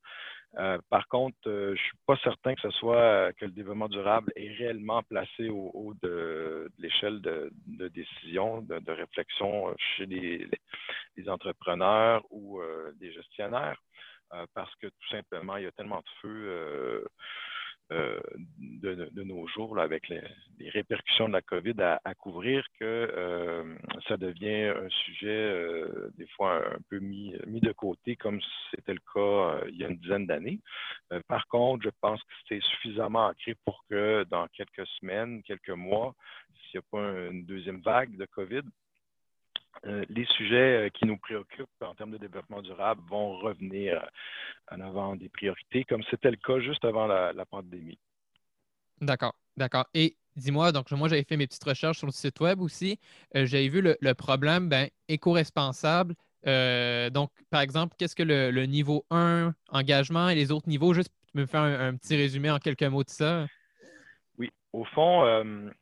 Euh, 0.58 0.78
par 0.90 1.08
contre, 1.08 1.38
euh, 1.46 1.68
je 1.68 1.70
ne 1.70 1.76
suis 1.76 1.98
pas 2.06 2.16
certain 2.18 2.54
que 2.54 2.60
ce 2.60 2.70
soit 2.72 2.96
euh, 2.96 3.32
que 3.32 3.46
le 3.46 3.52
développement 3.52 3.88
durable 3.88 4.32
est 4.36 4.52
réellement 4.52 5.02
placé 5.02 5.48
au 5.48 5.70
haut 5.72 5.94
de, 6.02 6.70
l'échelle 6.78 7.22
de, 7.22 7.50
décision, 7.88 8.60
de, 8.60 8.92
réflexion 8.92 9.74
chez 9.96 10.06
les, 10.06 10.48
entrepreneurs 11.28 12.22
ou 12.30 12.60
les 13.00 13.12
gestionnaires, 13.12 13.80
parce 14.54 14.74
que 14.76 14.88
tout 14.88 15.08
simplement, 15.10 15.56
il 15.56 15.64
y 15.64 15.66
a 15.66 15.72
tellement 15.72 16.00
de 16.00 16.10
feux 16.20 17.06
euh, 17.92 18.20
de, 18.56 19.22
nos 19.22 19.46
jours, 19.48 19.78
avec 19.78 20.08
les, 20.08 20.20
répercussions 20.70 21.28
de 21.28 21.34
la 21.34 21.42
COVID 21.42 21.74
à, 21.80 22.14
couvrir, 22.14 22.64
que 22.80 22.84
euh, 22.84 23.76
ça 24.08 24.16
devient 24.16 24.72
un 24.76 24.88
sujet 24.88 25.28
euh, 25.28 26.10
des 26.16 26.26
fois 26.28 26.56
un, 26.56 26.78
peu 26.88 26.98
mis, 26.98 27.34
mis, 27.46 27.60
de 27.60 27.72
côté, 27.72 28.16
comme 28.16 28.40
c'était 28.70 28.94
le 28.94 29.00
cas 29.12 29.64
il 29.68 29.76
y 29.76 29.84
a 29.84 29.88
une 29.88 29.98
dizaine 29.98 30.26
d'années. 30.26 30.58
par 31.28 31.46
contre, 31.48 31.84
je 31.84 31.90
pense 32.00 32.20
que 32.22 32.32
c'est 32.48 32.62
suffisamment 32.62 33.26
ancré 33.26 33.54
pour 33.64 33.84
que 33.88 34.24
dans 34.30 34.46
quelques 34.48 34.86
semaines, 35.00 35.42
quelques 35.42 35.70
mois, 35.70 36.14
s'il 36.54 36.80
n'y 36.80 36.84
a 36.84 36.90
pas 36.90 37.30
une 37.30 37.44
deuxième 37.44 37.80
vague 37.82 38.16
de 38.16 38.26
COVID, 38.26 38.62
euh, 39.86 40.04
les 40.08 40.24
sujets 40.26 40.86
euh, 40.86 40.88
qui 40.90 41.06
nous 41.06 41.16
préoccupent 41.16 41.68
en 41.80 41.94
termes 41.94 42.12
de 42.12 42.18
développement 42.18 42.62
durable 42.62 43.02
vont 43.08 43.36
revenir 43.38 44.00
euh, 44.00 44.76
en 44.76 44.80
avant 44.80 45.16
des 45.16 45.28
priorités, 45.28 45.84
comme 45.84 46.02
c'était 46.08 46.30
le 46.30 46.36
cas 46.36 46.60
juste 46.60 46.84
avant 46.84 47.08
la, 47.08 47.44
pandémie. 47.46 47.98
D'accord, 49.00 49.34
d'accord. 49.56 49.86
Et 49.92 50.16
dis-moi, 50.36 50.70
donc 50.70 50.90
moi 50.92 51.08
j'avais 51.08 51.24
fait 51.24 51.36
mes 51.36 51.48
petites 51.48 51.64
recherches 51.64 51.98
sur 51.98 52.06
le 52.06 52.12
site 52.12 52.38
web 52.40 52.60
aussi. 52.60 53.00
j'avais 53.34 53.68
vu 53.68 53.82
le, 53.82 54.14
problème 54.14 54.68
ben, 54.68 54.88
éco-responsable. 55.08 56.14
donc, 56.44 57.30
par 57.50 57.60
exemple, 57.60 57.96
qu'est-ce 57.98 58.14
que 58.14 58.22
le, 58.22 58.66
niveau 58.66 59.04
1 59.10 59.52
engagement 59.70 60.28
et 60.28 60.36
les 60.36 60.52
autres 60.52 60.68
niveaux? 60.68 60.94
Juste, 60.94 61.10
tu 61.32 61.38
me 61.38 61.46
faire 61.46 61.62
un, 61.62 61.96
petit 61.96 62.14
résumé 62.14 62.50
en 62.50 62.58
quelques 62.58 62.84
mots 62.84 63.02
de 63.02 63.10
ça? 63.10 63.46
Oui, 64.38 64.52
au 64.72 64.84
fond, 64.84 65.72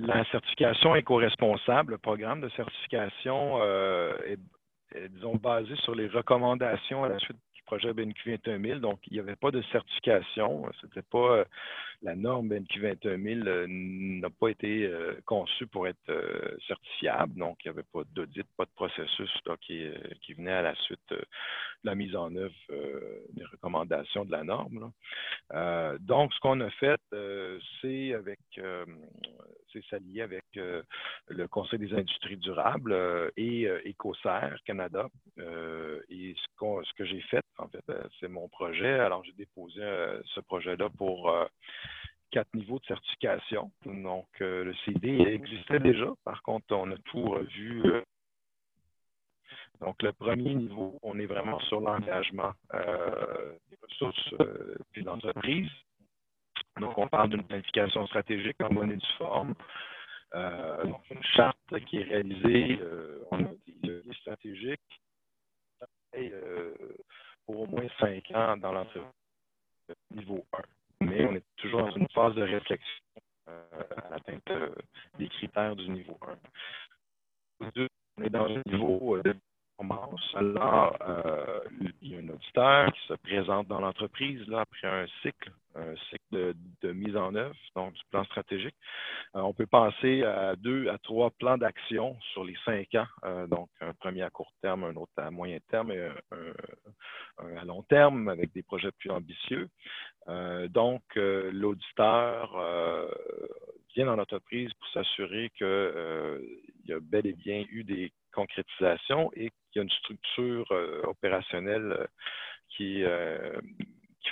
la 0.00 0.24
certification 0.26 0.94
éco-responsable, 0.96 1.92
le 1.92 1.98
programme 1.98 2.40
de 2.40 2.48
certification 2.50 3.58
euh, 3.60 4.16
est, 4.26 4.38
disons, 5.10 5.36
basé 5.36 5.76
sur 5.76 5.94
les 5.94 6.08
recommandations 6.08 7.04
à 7.04 7.08
la 7.08 7.18
suite 7.18 7.38
du 7.54 7.62
projet 7.62 7.92
BNQ 7.92 8.38
21000. 8.38 8.80
Donc, 8.80 9.00
il 9.06 9.14
n'y 9.14 9.20
avait 9.20 9.36
pas 9.36 9.50
de 9.50 9.62
certification. 9.72 10.66
C'était 10.80 11.02
pas 11.02 11.18
euh, 11.18 11.44
la 12.02 12.16
norme 12.16 12.48
BNQ 12.48 12.80
21000 12.80 13.48
euh, 13.48 13.66
n'a 13.68 14.30
pas 14.30 14.48
été 14.48 14.86
euh, 14.86 15.20
conçue 15.26 15.66
pour 15.66 15.86
être 15.86 15.98
euh, 16.08 16.56
certifiable, 16.66 17.38
donc 17.38 17.58
il 17.64 17.68
n'y 17.68 17.78
avait 17.78 17.86
pas 17.92 18.02
d'audit, 18.14 18.46
pas 18.56 18.64
de 18.64 18.70
processus 18.74 19.30
qui, 19.60 19.86
venait 20.36 20.52
à 20.52 20.62
la 20.62 20.74
suite 20.76 21.00
de 21.10 21.22
la 21.84 21.94
mise 21.94 22.14
en 22.16 22.34
œuvre 22.36 22.54
des 23.32 23.44
recommandations 23.44 24.24
de 24.24 24.30
la 24.30 24.44
norme. 24.44 24.92
donc, 26.00 26.32
ce 26.32 26.40
qu'on 26.40 26.60
a 26.60 26.70
fait, 26.70 27.00
c'est 27.80 28.14
avec, 28.14 28.38
c'est 29.72 29.84
s'allier 29.86 30.22
avec 30.22 30.44
le 30.54 31.48
Conseil 31.48 31.78
des 31.80 31.92
industries 31.92 32.36
durables 32.36 32.94
et 33.36 33.68
Écocer 33.84 34.54
Canada. 34.64 35.08
et 35.38 36.34
ce, 36.36 36.82
ce 36.84 36.94
que 36.94 37.04
j'ai 37.04 37.20
fait, 37.22 37.44
en 37.58 37.68
fait, 37.68 37.84
c'est 38.20 38.28
mon 38.28 38.48
projet. 38.48 39.00
Alors, 39.00 39.24
j'ai 39.24 39.32
déposé 39.32 39.82
ce 40.26 40.40
projet-là 40.40 40.88
pour 40.96 41.32
quatre 42.30 42.52
niveaux 42.54 42.78
de 42.78 42.84
certification. 42.86 43.70
Donc, 43.84 44.28
euh, 44.40 44.64
le 44.64 44.74
CD 44.84 45.08
existait 45.08 45.80
déjà. 45.80 46.06
Par 46.24 46.42
contre, 46.42 46.66
on 46.74 46.90
a 46.90 46.96
tout 47.04 47.22
revu. 47.22 47.82
Euh. 47.84 48.02
donc, 49.80 50.02
le 50.02 50.12
premier 50.12 50.54
niveau, 50.54 50.98
on 51.02 51.18
est 51.18 51.26
vraiment 51.26 51.60
sur 51.60 51.80
l'engagement 51.80 52.52
euh, 52.74 53.54
des 53.70 53.76
ressources 53.82 54.34
et 54.94 55.02
de 55.02 55.06
l'entreprise. 55.06 55.70
Donc, 56.80 56.96
on 56.96 57.08
parle 57.08 57.30
d'une 57.30 57.44
planification 57.44 58.06
stratégique 58.06 58.60
en 58.62 58.72
monnaie 58.72 58.96
du 58.96 59.12
forme. 59.18 59.54
donc, 60.32 61.10
une 61.10 61.22
charte 61.34 61.80
qui 61.86 61.98
est 61.98 62.04
réalisée, 62.04 62.78
on 63.30 63.44
a 63.44 63.48
des 63.66 63.88
leviers 63.88 64.14
stratégiques 64.14 65.02
pour 67.44 67.60
au 67.60 67.66
moins 67.66 67.86
cinq 67.98 68.30
ans 68.32 68.56
dans 68.56 68.72
l'entreprise 68.72 69.04
niveau 70.12 70.44
1 70.52 70.60
mais 71.00 71.26
on 71.26 71.34
est 71.34 71.44
toujours 71.56 71.80
dans 71.80 71.90
une 71.90 72.09
phase 72.20 72.34
de 72.34 72.42
réflexion 72.42 73.04
euh, 73.48 73.62
à 73.96 74.10
l'atteinte 74.10 74.50
euh, 74.50 74.68
des 75.18 75.28
critères 75.28 75.74
du 75.76 75.88
niveau 75.88 76.18
1. 77.60 77.70
on 78.18 78.22
est 78.24 78.30
dans 78.30 78.44
un 78.44 78.62
niveau 78.66 79.16
euh, 79.16 79.22
de 79.22 79.34
performance. 79.78 80.34
Alors, 80.34 80.98
il 81.80 82.12
y 82.12 82.14
a 82.14 82.18
un 82.18 82.28
auditeur 82.28 82.92
qui 82.92 83.00
se 83.06 83.14
présente 83.14 83.68
dans 83.68 83.80
l'entreprise 83.80 84.42
après 84.52 84.86
un 84.86 85.06
cycle, 85.22 85.50
un 85.74 85.96
cycle 86.10 86.54
de, 86.82 86.92
mise 86.92 87.16
en 87.16 87.34
œuvre, 87.34 87.56
donc 87.74 87.94
du 87.94 88.02
plan 88.10 88.24
stratégique. 88.24 88.76
on 89.32 89.54
peut 89.54 89.66
penser 89.66 90.22
à 90.22 90.54
deux 90.56 90.88
à 90.88 90.98
trois 90.98 91.30
plans 91.30 91.56
d'action 91.56 92.14
sur 92.32 92.44
les 92.44 92.56
cinq 92.66 92.94
ans, 92.94 93.46
donc 93.46 93.70
un 93.80 93.94
premier 93.94 94.22
à 94.22 94.28
court 94.28 94.52
terme, 94.60 94.84
un 94.84 94.96
autre 94.96 95.12
à 95.16 95.30
moyen 95.30 95.58
terme 95.70 95.92
et 95.92 96.10
un 97.38 97.56
à 97.56 97.64
long 97.64 97.82
terme 97.84 98.28
avec 98.28 98.52
des 98.52 98.62
projets 98.62 98.92
plus 98.98 99.10
ambitieux. 99.10 99.70
Euh, 100.30 100.68
donc, 100.68 101.02
euh, 101.16 101.50
l'auditeur 101.52 102.56
euh, 102.56 103.10
vient 103.94 104.06
dans 104.06 104.16
l'entreprise 104.16 104.72
pour 104.74 104.88
s'assurer 104.90 105.50
qu'il 105.56 106.86
y 106.86 106.92
a 106.92 107.00
bel 107.00 107.26
et 107.26 107.32
bien 107.32 107.64
eu 107.70 107.84
des 107.84 108.12
concrétisation 108.32 109.32
et 109.34 109.50
qu'il 109.50 109.76
y 109.76 109.78
a 109.80 109.82
une 109.82 109.90
structure 109.90 110.70
opérationnelle 111.02 112.06
qui, 112.68 113.02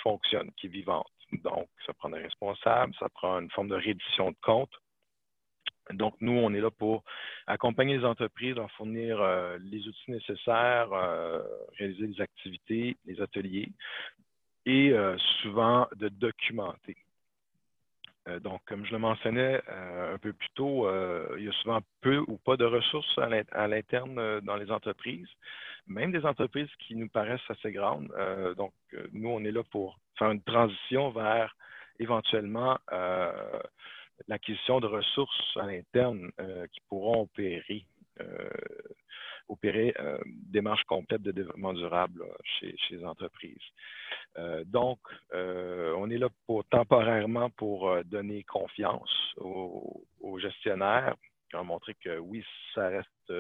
fonctionne, 0.05 0.53
qui 0.53 0.67
est 0.67 0.71
vivante. 0.71 1.11
Donc, 1.43 1.69
ça 1.85 1.93
prend 1.95 2.09
des 2.09 2.21
responsables, 2.21 2.95
ça 3.01 3.09
prend 3.09 3.41
une 3.41 3.51
forme 3.51 3.67
de 3.67 3.75
reddition 3.75 4.31
de 4.31 4.37
compte. 4.41 4.71
Donc, 5.91 6.15
nous, 6.21 6.31
on 6.31 6.55
est 6.55 6.61
là 6.61 6.71
pour 6.71 7.03
accompagner 7.49 7.99
les 7.99 8.05
entreprises, 8.05 8.55
leur 8.55 8.71
fournir 8.73 9.19
les 9.59 9.89
outils 9.89 10.13
nécessaires, 10.13 10.91
réaliser 11.77 12.07
les 12.07 12.21
activités, 12.21 12.97
les 13.05 13.21
ateliers 13.21 13.73
et 14.69 14.93
euh, 14.93 15.17
souvent 15.43 15.89
de 15.97 16.09
documenter. 16.09 16.97
donc, 18.43 18.61
comme 18.67 18.85
je 18.85 18.93
le 18.93 18.99
mentionnais 18.99 19.61
un 20.15 20.19
peu 20.19 20.35
plus 20.35 20.51
tôt, 20.55 20.87
il 21.39 21.45
y 21.45 21.49
a 21.49 21.53
souvent 21.63 21.81
peu 22.03 22.19
ou 22.29 22.37
pas 22.37 22.57
de 22.59 22.67
ressources 22.67 23.19
à 23.53 23.67
l'interne 23.67 24.41
dans 24.41 24.57
les 24.57 24.71
entreprises, 24.71 25.31
même 25.87 26.13
des 26.13 26.25
entreprises 26.27 26.69
qui 26.81 26.95
nous 26.95 27.09
paraissent 27.09 27.49
assez 27.49 27.73
grandes. 27.73 28.13
donc, 28.59 28.75
nous, 29.13 29.31
on 29.31 29.43
est 29.45 29.51
là 29.51 29.63
pour 29.71 29.99
faire 30.19 30.31
une 30.31 30.43
transition 30.43 31.11
vers 31.11 31.57
éventuellement 31.99 32.79
l'acquisition 34.27 34.81
de 34.81 34.87
ressources 34.87 35.57
à 35.57 35.67
l'interne 35.67 36.31
euh, 36.41 36.67
qui 36.69 36.81
pourront 36.89 37.23
opérer, 37.23 37.85
euh, 38.21 38.51
opérer 39.49 39.95
euh, 40.01 40.19
démarche 40.27 40.83
complète 40.85 41.23
de 41.23 41.31
développement 41.31 41.73
durable 41.73 42.25
chez, 42.59 42.75
les 42.91 43.05
entreprises. 43.05 43.63
Donc, 44.67 44.99
on 45.33 46.11
est 46.11 46.19
là 46.19 46.29
pour 46.47 46.65
temporairement 46.67 47.51
pour 47.51 48.05
donner 48.05 48.45
confiance 48.45 49.11
aux, 49.37 50.39
gestionnaires, 50.39 51.17
pour 51.51 51.65
montrer 51.65 51.95
que 52.03 52.19
oui, 52.19 52.45
ça 52.75 52.89
reste 52.89 53.33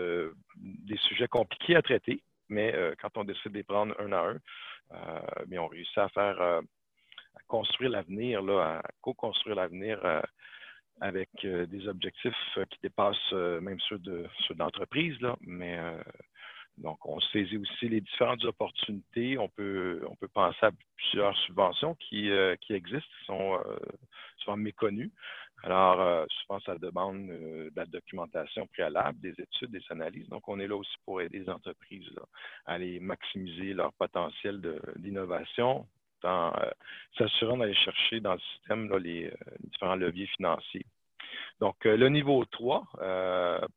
des 0.56 0.96
sujets 0.96 1.28
compliqués 1.28 1.76
à 1.76 1.82
traiter, 1.82 2.22
mais 2.48 2.74
quand 3.00 3.16
on 3.16 3.24
décide 3.24 3.52
de 3.52 3.58
les 3.58 3.62
prendre 3.62 3.94
un 4.00 4.12
à 4.12 4.20
un, 4.20 5.44
bien, 5.46 5.62
on 5.62 5.68
réussit 5.68 5.98
à 5.98 6.08
faire 6.08 6.40
à 6.40 6.60
construire 7.46 7.90
l'avenir, 7.90 8.40
à 8.58 8.82
co-construire 9.00 9.56
l'avenir 9.56 10.00
avec 11.00 11.30
euh, 11.44 11.66
des 11.66 11.86
objectifs 11.88 12.34
euh, 12.56 12.64
qui 12.70 12.78
dépassent 12.82 13.16
euh, 13.32 13.60
même 13.60 13.78
ceux 13.88 13.98
de 13.98 14.26
ceux 14.46 14.54
d'entreprise, 14.54 15.16
mais 15.40 15.78
donc, 16.78 17.04
on 17.04 17.20
saisit 17.20 17.56
aussi 17.56 17.88
les 17.88 18.00
différentes 18.00 18.44
opportunités. 18.44 19.38
On 19.38 19.48
peut, 19.48 20.00
on 20.08 20.16
peut 20.16 20.28
penser 20.28 20.66
à 20.66 20.70
plusieurs 20.96 21.36
subventions 21.38 21.94
qui, 21.96 22.30
qui 22.60 22.72
existent, 22.72 23.08
qui 23.20 23.24
sont 23.26 23.58
souvent 24.38 24.56
méconnues. 24.56 25.10
Alors, 25.64 26.26
souvent, 26.28 26.60
ça 26.60 26.76
demande 26.76 27.26
de 27.26 27.72
la 27.74 27.84
documentation 27.84 28.66
préalable, 28.68 29.18
des 29.20 29.34
études, 29.40 29.70
des 29.70 29.82
analyses. 29.90 30.28
Donc, 30.28 30.48
on 30.48 30.60
est 30.60 30.68
là 30.68 30.76
aussi 30.76 30.94
pour 31.04 31.20
aider 31.20 31.40
les 31.40 31.50
entreprises 31.50 32.08
à 32.64 32.74
aller 32.74 33.00
maximiser 33.00 33.74
leur 33.74 33.92
potentiel 33.94 34.80
d'innovation, 34.96 35.86
en 36.24 36.52
euh, 36.60 36.70
s'assurant 37.16 37.56
d'aller 37.56 37.74
chercher 37.74 38.20
dans 38.20 38.34
le 38.34 38.40
système 38.40 38.96
les, 38.98 39.26
euh, 39.26 39.34
différents 39.60 39.96
leviers 39.96 40.26
financiers. 40.26 40.84
Donc, 41.60 41.86
euh, 41.86 41.96
le 41.96 42.08
niveau 42.08 42.44
3, 42.44 42.86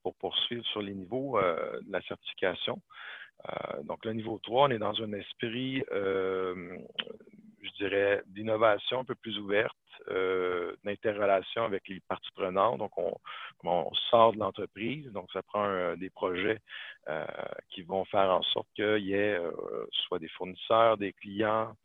pour 0.03 0.15
poursuivre 0.15 0.65
sur 0.67 0.81
les 0.81 0.93
niveaux 0.93 1.39
de 1.39 1.91
la 1.91 2.01
certification. 2.01 2.79
donc, 3.83 4.05
le 4.05 4.13
niveau 4.13 4.39
3, 4.43 4.67
on 4.67 4.71
est 4.71 4.77
dans 4.77 5.01
un 5.01 5.13
esprit, 5.13 5.83
je 5.91 7.71
dirais, 7.77 8.21
d'innovation 8.27 8.99
un 8.99 9.03
peu 9.03 9.15
plus 9.15 9.37
ouverte, 9.39 9.75
d'interrelation 10.83 11.63
avec 11.63 11.87
les 11.87 11.99
parties 12.07 12.31
prenantes. 12.35 12.79
Donc, 12.79 12.97
on, 12.97 13.13
on 13.63 13.93
sort 14.09 14.33
de 14.33 14.39
l'entreprise. 14.39 15.11
Donc, 15.11 15.31
ça 15.31 15.41
prend 15.41 15.95
des 15.95 16.09
projets 16.09 16.59
qui 17.69 17.81
vont 17.81 18.05
faire 18.05 18.29
en 18.29 18.43
sorte 18.43 18.67
qu'il 18.75 19.05
y 19.05 19.13
ait 19.13 19.39
soit 19.91 20.19
des 20.19 20.29
fournisseurs, 20.29 20.97
des 20.97 21.13
clients, 21.13 21.75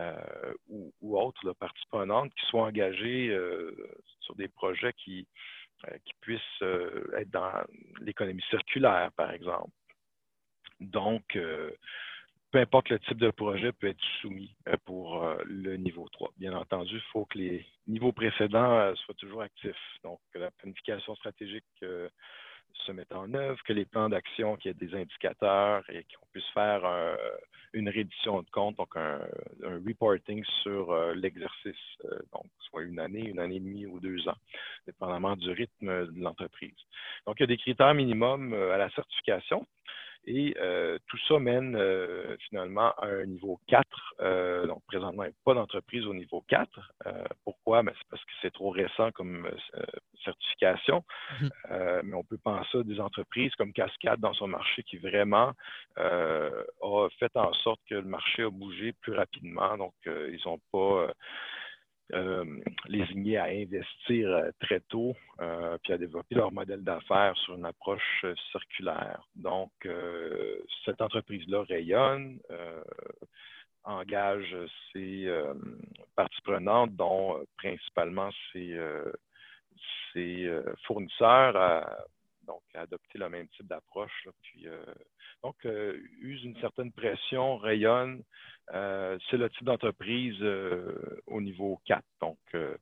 euh, 0.00 0.54
ou, 0.68 1.18
autres 1.18 1.52
parties 1.54 1.86
prenantes 1.90 2.32
qui 2.34 2.46
soient 2.46 2.66
engagées 2.66 3.30
euh, 3.30 3.74
sur 4.20 4.36
des 4.36 4.46
projets 4.46 4.92
qui, 4.92 5.26
euh, 5.88 5.96
qui 6.04 6.12
puissent 6.20 6.62
être 7.16 7.30
dans 7.30 7.52
l'économie 8.00 8.44
circulaire, 8.48 9.10
par 9.16 9.32
exemple. 9.32 9.70
Donc, 10.78 11.36
peu 12.52 12.58
importe 12.60 12.90
le 12.90 13.00
type 13.00 13.18
de 13.18 13.30
projet 13.30 13.72
peut 13.72 13.88
être 13.88 14.04
soumis 14.20 14.54
pour 14.84 15.26
le 15.44 15.76
niveau 15.76 16.08
3. 16.12 16.30
Bien 16.36 16.52
entendu, 16.52 16.94
il 16.94 17.10
faut 17.12 17.24
que 17.24 17.38
les 17.38 17.66
niveaux 17.88 18.12
précédents 18.12 18.94
soient 18.94 19.14
toujours 19.14 19.42
actifs. 19.42 19.74
Donc, 20.04 20.20
la 20.34 20.52
planification 20.52 21.16
stratégique 21.16 21.64
se 22.72 22.92
mettent 22.92 23.14
en 23.14 23.32
œuvre, 23.34 23.62
que 23.64 23.72
les 23.72 23.84
plans 23.84 24.08
d'action, 24.08 24.56
qu'il 24.56 24.70
y 24.70 24.72
ait 24.72 24.86
des 24.86 24.94
indicateurs 24.94 25.84
et 25.90 26.04
qu'on 26.04 26.26
puisse 26.32 26.48
faire 26.54 26.84
une 27.72 27.88
reddition 27.88 28.42
de 28.42 28.50
compte, 28.50 28.76
donc 28.76 28.96
un, 28.96 29.20
reporting 29.86 30.44
sur 30.62 30.90
euh, 30.90 31.14
l'exercice, 31.14 31.74
euh, 32.04 32.18
donc 32.32 32.46
soit 32.70 32.82
une 32.82 32.98
année, 32.98 33.28
une 33.28 33.38
année 33.38 33.56
et 33.56 33.60
demie 33.60 33.86
ou 33.86 34.00
deux 34.00 34.28
ans, 34.28 34.36
dépendamment 34.86 35.36
du 35.36 35.50
rythme 35.50 36.06
de 36.06 36.22
l'entreprise. 36.22 36.74
Donc, 37.26 37.36
il 37.38 37.42
y 37.42 37.44
a 37.44 37.46
des 37.46 37.56
critères 37.56 37.94
minimums 37.94 38.52
euh, 38.52 38.74
à 38.74 38.78
la 38.78 38.90
certification. 38.90 39.66
Et 40.30 40.54
euh, 40.60 40.98
tout 41.06 41.16
ça 41.26 41.38
mène 41.38 41.74
euh, 41.74 42.36
finalement 42.50 42.92
à 42.98 43.06
un 43.06 43.24
niveau 43.24 43.58
4. 43.66 43.82
Euh, 44.20 44.66
donc, 44.66 44.82
présentement, 44.86 45.22
il 45.22 45.28
n'y 45.28 45.32
a 45.32 45.42
pas 45.42 45.54
d'entreprise 45.54 46.04
au 46.06 46.12
niveau 46.12 46.44
4. 46.48 46.68
pourquoi? 47.44 47.82
Ben, 47.82 47.94
c'est 47.96 48.08
parce 48.10 48.22
que 48.22 48.32
c'est 48.42 48.52
trop 48.52 48.68
récent 48.68 49.10
comme 49.12 49.48
certification. 50.22 51.02
Mhm. 51.40 51.50
mais 52.04 52.14
on 52.14 52.24
peut 52.24 52.38
penser 52.38 52.78
à 52.78 52.82
des 52.82 53.00
entreprises 53.00 53.54
comme 53.54 53.72
Cascade 53.72 54.20
dans 54.20 54.34
son 54.34 54.48
marché 54.48 54.82
qui 54.82 54.98
vraiment 54.98 55.52
a 55.96 57.08
fait 57.18 57.34
en 57.34 57.52
sorte 57.54 57.80
que 57.88 57.94
le 57.94 58.02
marché 58.02 58.42
a 58.42 58.50
bougé 58.50 58.92
plus 59.00 59.14
rapidement. 59.14 59.78
Donc, 59.78 59.94
ils 60.04 60.40
n'ont 60.44 60.60
pas 60.70 61.10
euh, 62.14 62.44
les 62.86 63.04
ligner 63.06 63.36
à 63.36 63.44
investir 63.44 64.30
euh, 64.30 64.50
très 64.60 64.80
tôt, 64.80 65.14
euh, 65.40 65.76
puis 65.82 65.92
à 65.92 65.98
développer 65.98 66.36
leur 66.36 66.50
modèle 66.50 66.82
d'affaires 66.82 67.36
sur 67.36 67.54
une 67.54 67.66
approche 67.66 68.24
circulaire. 68.50 69.28
Donc, 69.36 69.70
cette 70.84 71.02
entreprise-là 71.02 71.64
rayonne, 71.64 72.38
engage 73.84 74.56
ses 74.92 75.30
parties 76.16 76.42
prenantes, 76.42 76.94
dont 76.96 77.44
principalement 77.56 78.30
ses, 78.52 78.78
fournisseurs, 80.86 81.56
à, 81.56 82.04
donc 82.46 82.62
à 82.74 82.80
adopter 82.82 83.18
le 83.18 83.28
même 83.28 83.48
type 83.48 83.66
d'approche. 83.66 84.28
Donc, 85.42 85.56
use 85.64 86.44
une 86.44 86.56
certaine 86.60 86.92
pression, 86.92 87.58
rayonne, 87.58 88.22
euh, 88.74 89.18
c'est 89.30 89.36
le 89.36 89.48
type 89.50 89.64
d'entreprise 89.64 90.36
euh, 90.42 91.20
au 91.26 91.40
niveau 91.40 91.80
4, 91.86 92.04
donc 92.20 92.38
euh, 92.54 92.76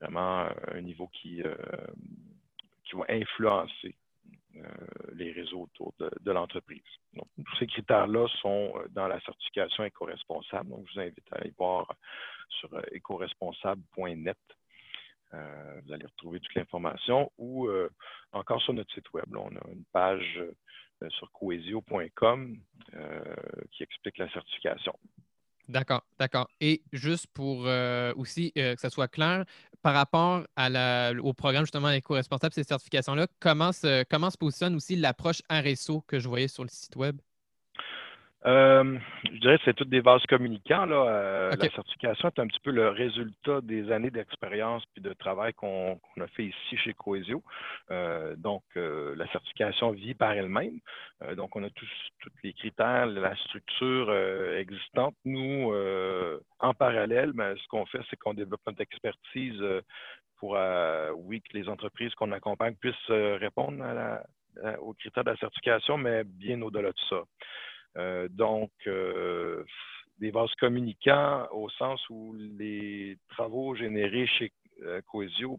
vraiment 0.00 0.48
un 0.72 0.80
niveau 0.82 1.08
qui, 1.08 1.42
qui 2.84 2.96
va 2.96 3.04
influencer 3.08 3.96
les 5.14 5.32
réseaux 5.32 5.62
autour 5.62 5.94
de, 5.98 6.30
l'entreprise. 6.30 6.82
Donc, 7.14 7.26
tous 7.36 7.56
ces 7.56 7.66
critères-là 7.66 8.26
sont 8.42 8.74
dans 8.90 9.06
la 9.06 9.18
certification 9.20 9.84
éco-responsable. 9.84 10.68
Donc, 10.68 10.86
je 10.88 10.94
vous 10.94 11.00
invite 11.00 11.32
à 11.32 11.36
aller 11.36 11.54
voir 11.56 11.94
sur 12.48 12.68
éco-responsable.net. 12.92 14.36
vous 15.32 15.92
allez 15.92 16.04
retrouver 16.04 16.40
toute 16.40 16.54
l'information 16.56 17.30
ou 17.38 17.70
encore 18.32 18.60
sur 18.60 18.74
notre 18.74 18.92
site 18.92 19.10
web. 19.12 19.24
on 19.34 19.56
a 19.56 19.70
une 19.70 19.84
page 19.92 20.42
sur 21.10 21.30
coesio.com 21.32 22.56
qui 23.72 23.82
explique 23.82 24.18
la 24.18 24.30
certification. 24.32 24.94
D'accord, 25.68 26.02
d'accord. 26.18 26.48
Et 26.60 26.82
juste 26.92 27.26
pour 27.32 27.66
euh, 27.66 28.12
aussi 28.16 28.52
euh, 28.58 28.74
que 28.74 28.80
ça 28.80 28.90
soit 28.90 29.08
clair, 29.08 29.44
par 29.80 29.94
rapport 29.94 30.44
au 31.22 31.32
programme 31.32 31.64
justement 31.64 31.90
éco-responsable, 31.90 32.52
ces 32.52 32.64
certifications-là, 32.64 33.26
comment 33.40 33.72
se, 33.72 34.04
comment 34.04 34.30
se 34.30 34.36
positionne 34.36 34.74
aussi 34.74 34.96
l'approche 34.96 35.40
RSO 35.50 36.02
que 36.02 36.18
je 36.18 36.28
voyais 36.28 36.48
sur 36.48 36.62
le 36.62 36.68
site 36.68 36.96
web? 36.96 37.20
Euh, 38.44 38.98
je 39.24 39.38
dirais 39.38 39.58
que 39.58 39.64
c'est 39.64 39.74
toutes 39.74 39.88
des 39.88 40.00
vases 40.00 40.24
communicants. 40.28 40.84
Là. 40.84 41.06
Euh, 41.06 41.50
la 41.50 41.70
certification 41.70 42.28
est 42.28 42.40
un 42.40 42.46
petit 42.46 42.60
peu 42.60 42.72
le 42.72 42.88
résultat 42.88 43.60
des 43.60 43.92
années 43.92 44.10
d'expérience 44.10 44.84
puis 44.92 45.02
de 45.02 45.12
travail 45.12 45.52
qu'on 45.54 46.00
a 46.20 46.26
fait 46.28 46.46
ici 46.46 46.76
chez 46.76 46.92
Coesio. 46.92 47.42
Euh, 47.90 48.34
donc, 48.36 48.62
la 48.74 49.26
certification 49.28 49.92
vit 49.92 50.14
par 50.14 50.32
elle-même. 50.32 50.80
donc, 51.36 51.54
on 51.54 51.62
a 51.62 51.70
tous, 51.70 51.88
tous 52.20 52.30
les 52.42 52.52
critères, 52.52 53.06
la 53.06 53.36
structure 53.36 54.12
existante. 54.56 55.14
Nous, 55.24 55.72
en 56.58 56.74
parallèle, 56.74 57.32
ben, 57.32 57.54
ce 57.56 57.66
qu'on 57.68 57.86
fait, 57.86 58.00
c'est 58.10 58.16
qu'on 58.16 58.34
développe 58.34 58.60
notre 58.66 58.80
expertise 58.80 59.62
pour, 60.38 60.58
oui, 61.16 61.42
que 61.42 61.56
les 61.56 61.68
entreprises 61.68 62.14
qu'on 62.14 62.32
accompagne 62.32 62.74
puissent 62.74 63.08
répondre 63.08 63.84
aux 64.80 64.94
critères 64.94 65.24
de 65.24 65.30
la 65.30 65.36
certification, 65.36 65.96
mais 65.96 66.24
bien 66.24 66.60
au-delà 66.62 66.90
de 66.90 67.00
ça. 67.08 67.22
Euh, 67.96 68.28
donc, 68.30 68.70
euh, 68.86 69.64
des 70.18 70.30
vases 70.30 70.54
communicants 70.58 71.46
au 71.52 71.68
sens 71.70 72.00
où 72.10 72.34
les 72.58 73.16
travaux 73.28 73.74
générés 73.74 74.26
chez 74.26 74.52
euh, 74.82 75.00
Coesio 75.10 75.58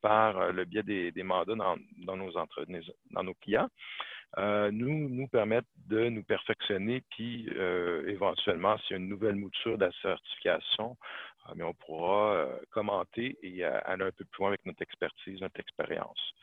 par, 0.00 0.52
le 0.52 0.64
biais 0.64 0.82
des, 0.82 1.22
mandats 1.22 1.54
dans, 1.54 2.16
nos 2.16 2.32
dans 2.32 3.22
nos 3.22 3.34
clients 3.34 3.68
nous, 4.38 5.08
nous 5.10 5.28
permettent 5.28 5.64
de 5.88 6.08
nous 6.08 6.22
perfectionner, 6.22 7.02
puis 7.10 7.50
éventuellement, 8.06 8.78
s'il 8.78 8.92
y 8.92 8.94
a 8.94 8.96
une 8.96 9.08
nouvelle 9.08 9.36
mouture 9.36 9.76
de 9.76 9.84
la 9.84 9.92
certification, 10.00 10.96
mais 11.54 11.64
on 11.64 11.74
pourra 11.74 12.48
commenter 12.70 13.36
et 13.42 13.62
aller 13.62 14.04
un 14.04 14.10
peu 14.10 14.24
plus 14.24 14.40
loin 14.40 14.48
avec 14.48 14.64
notre 14.64 14.80
expertise, 14.80 15.38
notre 15.42 15.60
expérience. 15.60 16.34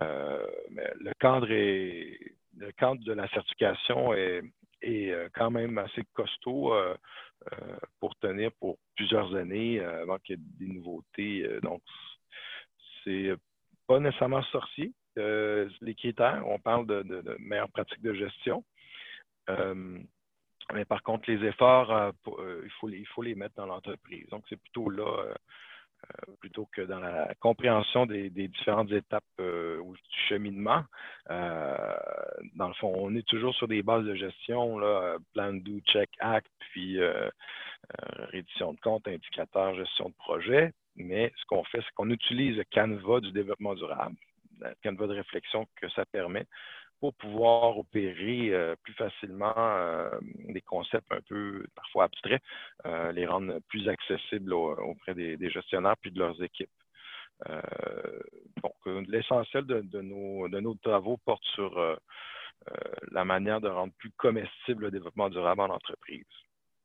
le 0.00 1.12
cadre 1.18 1.50
est, 1.50 2.18
le 2.58 2.72
cadre 2.72 3.02
de 3.04 3.12
la 3.14 3.26
certification 3.28 4.12
est, 4.12 4.42
quand 5.34 5.50
même 5.50 5.78
assez 5.78 6.04
costaud 6.14 6.72
pour 7.98 8.16
tenir 8.16 8.50
pour 8.60 8.78
plusieurs 8.96 9.34
années 9.34 9.80
avant 9.80 10.18
qu'il 10.18 10.36
y 10.36 10.38
ait 10.38 10.66
des 10.66 10.72
nouveautés. 10.72 11.48
donc, 11.62 11.82
c'est 13.04 13.34
pas 13.86 13.98
nécessairement 13.98 14.42
sorcier, 14.44 14.92
les 15.16 15.94
critères. 15.96 16.42
On 16.46 16.58
parle 16.58 16.86
de, 16.86 17.36
meilleures 17.38 17.70
pratiques 17.70 18.02
de 18.02 18.14
gestion. 18.14 18.64
mais 19.48 20.84
par 20.84 21.02
contre, 21.02 21.30
les 21.30 21.46
efforts, 21.46 22.12
il, 22.26 22.70
faut 22.80 22.88
les, 22.88 22.98
il 22.98 23.06
faut 23.08 23.22
les 23.22 23.34
mettre 23.34 23.54
dans 23.56 23.66
l'entreprise. 23.66 24.28
Donc, 24.28 24.44
c'est 24.48 24.60
plutôt 24.60 24.90
là 24.90 25.24
euh, 25.24 25.34
plutôt 26.40 26.68
que 26.72 26.82
dans 26.82 27.00
la 27.00 27.34
compréhension 27.40 28.06
des, 28.06 28.30
différentes 28.30 28.90
étapes 28.92 29.24
euh, 29.40 29.82
du 29.82 30.20
cheminement. 30.28 30.84
Euh, 31.30 31.76
dans 32.54 32.68
le 32.68 32.74
fond, 32.74 32.92
on 32.96 33.14
est 33.14 33.26
toujours 33.26 33.54
sur 33.54 33.68
des 33.68 33.82
bases 33.82 34.04
de 34.04 34.14
gestion, 34.14 34.80
plan, 35.34 35.52
do, 35.52 35.80
check, 35.86 36.10
act, 36.20 36.50
puis 36.72 36.98
rédition 38.32 38.72
de 38.72 38.80
compte, 38.80 39.06
indicateur, 39.08 39.74
gestion 39.74 40.08
de 40.08 40.14
projet. 40.14 40.72
Mais 40.96 41.32
ce 41.36 41.44
qu'on 41.46 41.64
fait, 41.64 41.80
c'est 41.80 41.94
qu'on 41.94 42.10
utilise 42.10 42.56
le 42.56 42.64
canevas 42.64 43.20
du 43.20 43.32
développement 43.32 43.74
durable, 43.74 44.16
le 44.60 44.74
canevas 44.82 45.06
de 45.06 45.14
réflexion 45.14 45.66
que 45.76 45.88
ça 45.90 46.04
permet 46.06 46.46
pour 47.00 47.14
pouvoir 47.14 47.78
opérer 47.78 48.50
euh, 48.52 48.76
plus 48.82 48.92
facilement 48.92 49.54
euh, 49.56 50.10
des 50.48 50.60
concepts 50.60 51.10
un 51.10 51.20
peu 51.28 51.66
parfois 51.74 52.04
abstraits, 52.04 52.42
euh, 52.86 53.10
les 53.12 53.26
rendre 53.26 53.58
plus 53.68 53.88
accessibles 53.88 54.52
auprès 54.52 55.14
des, 55.14 55.50
gestionnaires 55.50 55.96
puis 56.00 56.12
de 56.12 56.18
leurs 56.18 56.40
équipes. 56.42 56.70
donc, 58.62 59.06
l'essentiel 59.08 59.64
de, 59.64 60.00
nos, 60.02 60.48
de 60.48 60.60
nos 60.60 60.74
travaux 60.74 61.16
porte 61.24 61.44
sur 61.54 61.98
la 63.10 63.24
manière 63.24 63.60
de 63.62 63.68
rendre 63.68 63.94
plus 63.98 64.10
comestible 64.10 64.84
le 64.84 64.90
développement 64.90 65.30
durable 65.30 65.62
en 65.62 65.70
entreprise. 65.70 66.26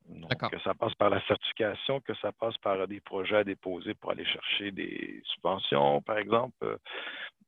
Donc, 0.07 0.31
que 0.51 0.59
ça 0.59 0.73
passe 0.75 0.93
par 0.95 1.09
la 1.09 1.19
certification, 1.25 1.99
que 1.99 2.13
ça 2.15 2.31
passe 2.31 2.57
par 2.59 2.87
des 2.87 3.01
projets 3.01 3.37
à 3.37 3.43
déposer 3.43 3.95
pour 3.95 4.11
aller 4.11 4.25
chercher 4.25 4.71
des 4.71 5.21
subventions, 5.25 6.01
par 6.03 6.19
exemple, 6.19 6.77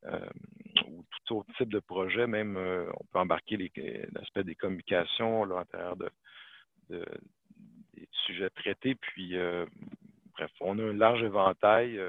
euh, 0.05 0.19
type 1.57 1.69
de 1.69 1.79
projet, 1.79 2.27
même 2.27 2.57
euh, 2.57 2.85
on 2.99 3.05
peut 3.05 3.19
embarquer 3.19 3.71
l'aspect 4.13 4.43
des 4.43 4.55
communications 4.55 5.43
à 5.43 5.47
l'intérieur 5.47 5.95
de, 5.97 6.09
des 6.89 8.07
sujets 8.25 8.49
traités. 8.51 8.95
Puis, 8.95 9.37
euh, 9.37 9.65
bref, 10.35 10.51
on 10.61 10.79
a 10.79 10.83
un 10.83 10.93
large 10.93 11.23
éventail 11.23 11.99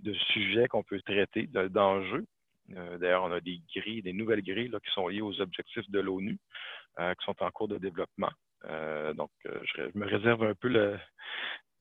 de 0.00 0.12
sujets 0.32 0.68
qu'on 0.68 0.82
peut 0.82 1.00
traiter, 1.02 1.46
d'enjeux. 1.46 2.26
D'ailleurs, 2.68 3.24
on 3.24 3.32
a 3.32 3.40
des 3.40 3.60
grilles, 3.74 4.02
des 4.02 4.12
nouvelles 4.12 4.42
grilles 4.42 4.70
qui 4.84 4.92
sont 4.92 5.08
liées 5.08 5.20
aux 5.20 5.40
objectifs 5.40 5.88
de 5.90 6.00
l'ONU, 6.00 6.38
qui 6.98 7.24
sont 7.24 7.42
en 7.42 7.50
cours 7.50 7.68
de 7.68 7.78
développement. 7.78 8.32
donc, 9.14 9.30
je, 9.44 9.98
me 9.98 10.06
réserve 10.06 10.42
un 10.42 10.54
peu 10.54 10.68
le, 10.68 10.98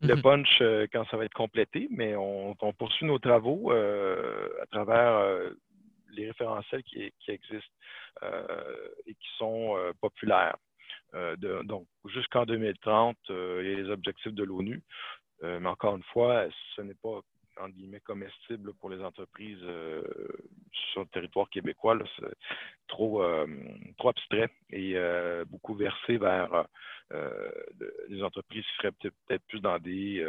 le 0.02 0.22
punch 0.22 0.60
mhm. 0.60 0.66
euh, 0.66 0.88
quand 0.92 1.06
ça 1.10 1.18
va 1.18 1.26
être 1.26 1.34
complété, 1.34 1.88
mais 1.92 2.16
on, 2.16 2.56
poursuit 2.78 3.06
nos 3.06 3.20
travaux 3.20 3.72
euh, 3.72 4.50
à 4.62 4.66
travers 4.68 5.14
euh, 5.14 5.50
les 6.16 6.28
référentiels 6.28 6.84
qui, 6.84 7.12
existent 7.28 7.76
et 9.06 9.14
qui 9.14 9.28
sont 9.38 9.76
populaires. 10.02 10.58
donc, 11.64 11.88
jusqu'en 12.06 12.46
2030, 12.46 13.18
il 13.30 13.36
y 13.36 13.74
a 13.74 13.78
les 13.78 13.90
objectifs 13.90 14.34
de 14.34 14.44
l'ONU. 14.44 14.82
mais 15.42 15.68
encore 15.68 15.96
une 15.96 16.04
fois, 16.04 16.48
ce 16.76 16.82
n'est 16.82 16.96
pas 16.96 17.22
entre 17.60 17.76
guillemets, 17.76 18.00
comestible 18.02 18.74
pour 18.76 18.90
les 18.90 19.02
entreprises 19.02 19.64
euh, 19.64 20.04
sur 20.92 21.02
le 21.02 21.08
territoire 21.08 21.50
québécois. 21.50 21.98
C'est 22.18 22.26
trop, 22.88 23.24
euh, 23.24 23.48
trop 23.98 24.10
abstrait 24.10 24.50
et 24.72 24.94
euh, 24.96 25.46
beaucoup 25.46 25.76
versé 25.76 26.18
vers 26.18 26.66
les 28.10 28.24
entreprises 28.24 28.64
qui 28.64 28.76
seraient 28.78 28.92
peut-être 28.94 29.46
plus 29.48 29.60
dans 29.60 29.78
des, 29.78 30.26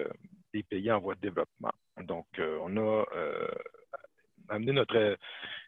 pays 0.68 0.90
en 0.90 1.01
voie 1.01 1.14
de 1.14 1.20
développement. 1.20 1.72
Donc, 2.03 2.27
on 2.38 2.77
a 2.77 3.05
amené 4.48 4.72
notre 4.72 5.18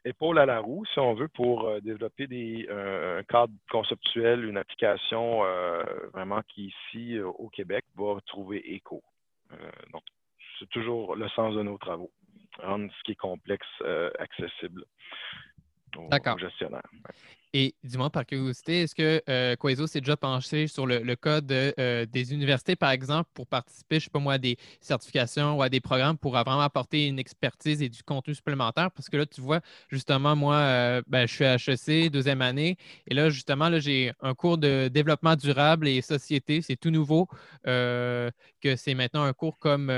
épaule 0.05 0.39
à 0.39 0.47
la 0.47 0.61
roue, 0.61 0.85
si 0.87 0.99
on 0.99 1.15
veut, 1.15 1.29
pour 1.29 1.81
développer 1.83 2.27
des, 2.27 2.69
un 2.71 3.23
cadre 3.25 3.53
conceptuel, 3.71 4.45
une 4.45 4.57
application 4.57 5.43
vraiment 6.13 6.43
qui, 6.49 6.73
ici, 6.93 7.19
au 7.21 7.49
Québec, 7.49 7.85
va 7.97 8.19
trouver 8.27 8.59
écho. 8.75 9.03
donc, 9.93 10.03
c'est 10.59 10.69
toujours 10.71 11.17
le 11.17 11.29
sens 11.31 11.55
de 11.55 11.63
nos 11.63 11.79
travaux, 11.79 12.11
rendre 12.59 12.91
ce 12.99 13.03
qui 13.05 13.13
est 13.13 13.17
complexe 13.17 13.67
euh, 13.83 14.11
gestionnaires. 16.39 16.83
Et 17.55 17.75
dis-moi 17.83 18.11
par 18.11 18.27
curiosité, 18.27 18.83
est-ce 18.83 18.95
que 18.95 19.23
euh, 19.29 19.87
s'est 19.87 20.01
déjà 20.01 20.19
penché 20.19 20.67
sur 20.67 20.87
le, 20.87 21.15
code 21.17 21.51
euh, 21.51 22.05
des 22.05 22.35
universités, 22.35 22.77
par 22.77 22.91
exemple, 22.91 23.31
pour 23.33 23.47
participer, 23.47 23.97
je 23.97 24.01
ne 24.01 24.05
sais 24.05 24.11
pas 24.11 24.19
moi, 24.19 24.35
à 24.35 24.39
des 24.39 24.59
certifications 24.81 25.57
ou 25.57 25.63
à 25.63 25.71
des 25.71 25.81
programmes 25.81 26.19
pour 26.19 26.33
vraiment 26.33 26.61
apporter 26.61 27.07
une 27.07 27.19
expertise 27.19 27.81
et 27.81 27.89
du 27.89 28.03
contenu 28.03 28.35
supplémentaire? 28.35 28.91
Parce 28.91 29.09
que 29.09 29.17
là, 29.17 29.25
tu 29.25 29.41
vois, 29.41 29.61
justement, 29.89 30.37
moi, 30.37 30.57
euh, 30.57 31.03
ben, 31.07 31.27
je 31.27 31.35
suis 31.35 31.45
à 31.47 31.55
HEC, 31.55 32.11
deuxième 32.11 32.43
année, 32.43 32.77
et 33.07 33.15
là, 33.15 33.31
justement, 33.31 33.71
là, 33.71 33.79
j'ai 33.79 34.13
un 34.21 34.35
cours 34.35 34.59
de 34.59 34.89
développement 34.89 35.35
durable 35.35 35.89
et 35.89 36.03
société. 36.03 36.61
C'est 36.61 36.77
tout 36.77 36.91
nouveau, 36.91 37.29
euh, 37.67 38.31
que 38.61 38.77
c'est 38.77 38.95
maintenant 38.95 39.23
un 39.23 39.33
cours 39.33 39.59
comme 39.59 39.91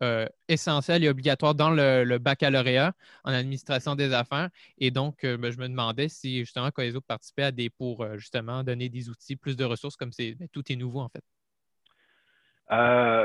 euh, 0.00 0.26
essentiel 0.46 1.02
et 1.02 1.08
obligatoire 1.08 1.56
dans 1.56 1.70
le, 1.70 2.18
baccalauréat 2.18 2.92
en 3.24 3.32
administration 3.32 3.96
des 3.96 4.14
affaires. 4.14 4.48
Et 4.78 4.92
donc, 4.92 5.24
euh, 5.24 5.36
ben, 5.36 5.50
je 5.50 5.58
me 5.58 5.68
demandais 5.68 6.08
si 6.08 6.38
justement 6.38 6.70
Coeso 6.70 7.00
participait 7.00 7.42
à 7.42 7.50
des 7.50 7.68
pour 7.68 8.04
euh, 8.04 8.16
justement 8.16 8.62
donner 8.62 8.88
des 8.88 9.10
outils, 9.10 9.34
plus 9.34 9.56
de 9.56 9.64
ressources, 9.64 9.96
comme 9.96 10.12
c'est 10.12 10.36
ben, 10.36 10.46
tout 10.52 10.62
est 10.70 10.76
nouveau 10.76 11.00
en 11.00 11.08
fait. 11.08 11.24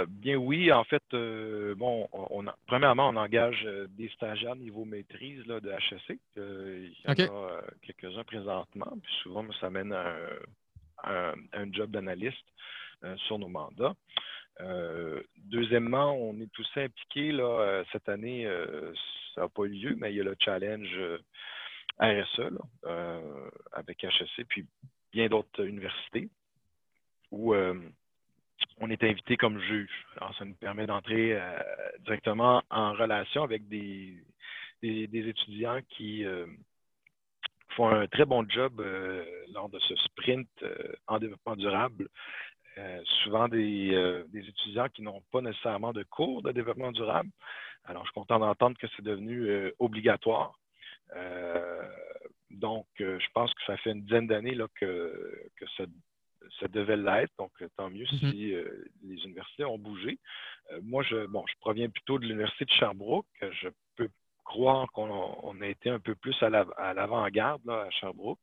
bien 0.10 0.36
oui, 0.36 0.72
en 0.72 0.84
fait, 0.84 1.04
bon, 1.12 2.08
on, 2.12 2.46
premièrement, 2.66 3.10
on 3.10 3.18
engage 3.18 3.68
des 3.90 4.10
stagiaires 4.10 4.56
niveau 4.56 4.84
maîtrise 4.84 5.46
là, 5.46 5.60
de 5.60 5.70
HEC. 5.70 6.20
il 6.38 6.96
y 7.06 7.08
en 7.08 7.36
a 7.36 7.62
quelques-uns 7.84 8.24
présentement, 8.24 8.98
puis 9.04 9.14
souvent, 9.22 9.46
ça 9.60 9.70
mène 9.70 9.94
à 9.94 10.16
un 11.04 11.72
job 11.72 11.92
d'analyste 11.92 12.48
sur 13.28 13.38
nos 13.38 13.50
mandats. 13.50 13.94
Euh, 14.62 15.22
deuxièmement, 15.38 16.14
on 16.14 16.40
est 16.40 16.52
tous 16.52 16.70
impliqués. 16.76 17.32
Là, 17.32 17.44
euh, 17.44 17.84
cette 17.92 18.10
année, 18.10 18.46
euh, 18.46 18.94
ça 19.34 19.42
n'a 19.42 19.50
pas 19.50 19.64
eu 19.64 19.70
lieu, 19.70 19.96
mais 19.98 20.12
il 20.12 20.18
y 20.18 20.22
a 20.22 20.24
le 20.24 20.36
challenge 20.40 21.00
RSE 22.00 22.42
avec 23.72 24.04
HEC, 24.04 24.46
puis 24.48 24.66
bien 25.12 25.28
d'autres 25.28 25.66
universités, 25.66 26.30
où 27.32 27.54
on 27.56 28.90
est 28.90 29.04
invité 29.04 29.38
comme 29.38 29.60
juge. 29.60 30.06
Alors, 30.18 30.36
ça 30.38 30.46
nous 30.46 30.56
permet 30.56 30.88
d'entrer 30.88 31.40
directement 32.00 32.64
en 32.72 32.94
relation 32.94 33.44
avec 33.44 33.68
des, 33.68 34.18
des, 34.82 35.28
étudiants 35.28 35.80
qui 35.90 36.26
font 37.70 37.90
un 37.90 38.08
très 38.08 38.26
bon 38.26 38.48
job 38.50 38.84
lors 39.54 39.70
de 39.70 39.80
ce 39.80 39.96
sprint 39.98 40.50
en 41.08 41.20
développement 41.20 41.56
durable 41.56 42.10
euh, 42.78 43.02
souvent 43.24 43.48
euh, 43.52 44.24
des, 44.30 44.50
étudiants 44.50 44.90
qui 44.90 45.04
n'ont 45.04 45.22
pas 45.32 45.42
nécessairement 45.42 45.94
de 45.94 46.04
cours 46.04 46.42
de 46.42 46.52
développement 46.52 46.92
durable. 46.92 47.30
Alors, 47.86 48.04
je 48.04 48.10
suis 48.10 48.20
content 48.20 48.40
d'entendre 48.40 48.78
que 48.78 48.88
c'est 48.96 49.04
devenu 49.04 49.48
euh, 49.48 49.72
obligatoire. 49.80 50.58
donc, 52.50 52.88
je 52.98 53.28
pense 53.34 53.54
que 53.54 53.64
ça 53.68 53.78
fait 53.78 53.92
une 53.92 54.02
dizaine 54.02 54.28
d'années 54.28 54.58
que, 54.76 55.50
que 55.56 55.66
ça, 55.78 56.68
devait 56.68 56.98
l'être. 56.98 57.34
Donc, 57.38 57.52
tant 57.78 57.90
mieux 57.90 58.06
mm-hmm. 58.06 58.32
si 58.32 58.56
les 59.04 59.24
universités 59.26 59.66
ont 59.66 59.78
bougé. 59.78 60.18
moi, 60.82 61.04
je, 61.04 61.28
bon, 61.28 61.44
je 61.48 61.54
proviens 61.60 61.90
plutôt 61.90 62.18
de 62.18 62.26
l'Université 62.26 62.66
de 62.66 62.72
Sherbrooke. 62.72 63.28
Je 63.42 63.70
peux 63.96 64.10
croire 64.44 64.88
qu'on 64.92 65.62
a 65.62 65.68
été 65.68 65.90
un 65.90 66.00
peu 66.00 66.16
plus 66.16 66.36
à 66.42 66.50
l'avant-garde 66.50 67.70
à 67.70 67.90
Sherbrooke 67.92 68.40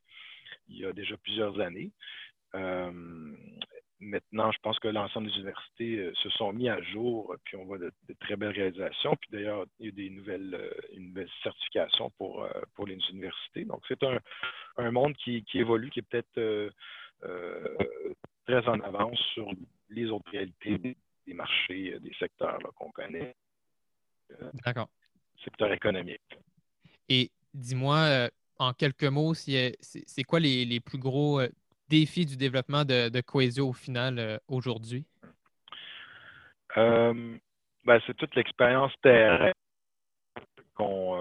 il 0.68 0.78
y 0.78 0.86
a 0.86 0.92
déjà 0.92 1.16
plusieurs 1.16 1.58
années 1.60 1.90
maintenant, 4.00 4.50
je 4.50 4.58
pense 4.62 4.78
que 4.78 4.88
l'ensemble 4.88 5.28
des 5.28 5.34
universités 5.34 5.98
euh, 5.98 6.12
se 6.22 6.30
sont 6.30 6.52
mis 6.52 6.68
à 6.68 6.80
jour, 6.82 7.34
puis 7.44 7.56
on 7.56 7.64
voit 7.64 7.78
de, 7.78 7.92
très 8.20 8.36
belles 8.36 8.52
réalisations. 8.54 9.16
Puis 9.16 9.30
d'ailleurs, 9.30 9.66
il 9.78 9.86
y 9.86 9.88
a 9.88 9.92
des 9.92 10.10
nouvelles, 10.10 10.54
euh, 10.54 10.70
une 10.94 11.08
nouvelle 11.08 11.28
certification 11.42 12.10
pour, 12.18 12.42
euh, 12.42 12.50
pour 12.74 12.86
les 12.86 12.98
universités. 13.10 13.64
Donc, 13.64 13.82
c'est 13.86 14.02
un, 14.02 14.18
un, 14.78 14.90
monde 14.90 15.14
qui, 15.16 15.44
qui, 15.44 15.58
évolue, 15.58 15.90
qui 15.90 16.00
est 16.00 16.02
peut-être 16.02 16.72
très 18.46 18.66
en 18.66 18.80
avance 18.80 19.18
sur 19.34 19.50
les 19.90 20.06
autres 20.06 20.30
réalités 20.30 20.78
des, 20.78 21.34
marchés, 21.34 21.98
des 22.00 22.14
secteurs 22.18 22.58
qu'on 22.76 22.90
connaît. 22.90 23.36
D'accord. 24.64 24.88
Secteur 25.44 25.72
économique. 25.72 26.38
Et 27.08 27.30
dis-moi, 27.52 28.30
en 28.58 28.72
quelques 28.72 29.04
mots, 29.04 29.34
c'est 29.34 29.76
quoi 30.26 30.40
les, 30.40 30.80
plus 30.80 30.98
gros 30.98 31.40
défis 31.90 32.24
du 32.24 32.36
développement 32.36 32.84
de, 32.84 33.08
de 33.08 33.20
Coesio 33.20 33.68
au 33.68 33.72
final 33.72 34.40
aujourd'hui? 34.48 35.04
Ben, 36.76 38.00
c'est 38.06 38.16
toute 38.16 38.34
l'expérience 38.36 38.92
terrestre 39.02 39.58
pour, 40.74 41.18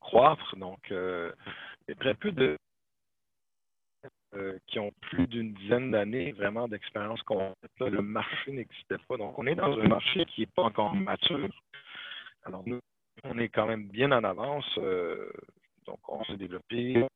croître. 0.00 0.56
Donc, 0.56 0.78
il 0.90 1.32
y 1.88 1.92
a 1.92 1.94
très 1.96 2.14
peu 2.14 2.30
de 2.32 2.56
euh, 4.34 4.58
qui 4.66 4.78
ont 4.78 4.92
plus 5.00 5.26
d'une 5.26 5.54
dizaine 5.54 5.90
d'années 5.90 6.32
vraiment 6.32 6.68
d'expérience 6.68 7.20
Le 7.80 8.02
marché 8.02 8.52
n'existait 8.52 8.98
pas. 9.08 9.16
Donc, 9.16 9.38
on 9.38 9.46
est 9.46 9.54
dans 9.54 9.72
un 9.78 9.88
marché 9.88 10.26
qui 10.26 10.42
n'est 10.42 10.46
pas 10.54 10.64
encore 10.64 10.94
mature. 10.94 11.48
Alors, 12.44 12.62
nous, 12.66 12.78
on 13.24 13.38
est 13.38 13.48
quand 13.48 13.66
même 13.66 13.88
bien 13.88 14.12
en 14.12 14.22
avance. 14.24 14.66
Euh, 14.76 15.32
donc, 15.86 15.98
on 16.08 16.22
s'est 16.24 16.36
développé. 16.36 17.06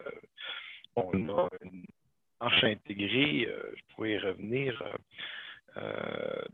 Euh, 0.00 0.10
on 0.96 1.28
a 1.28 1.48
une 1.62 1.84
marche 2.40 2.64
intégrée. 2.64 3.48
je 3.48 3.94
pourrais 3.94 4.12
y 4.12 4.18
revenir. 4.18 4.82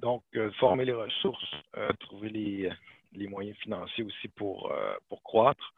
donc, 0.00 0.22
former 0.58 0.84
les 0.84 0.92
ressources, 0.92 1.54
trouver 2.00 2.28
les, 2.30 3.28
moyens 3.28 3.56
financiers 3.58 4.04
aussi 4.04 4.28
pour, 4.28 4.72
pour 5.08 5.22
croître, 5.22 5.74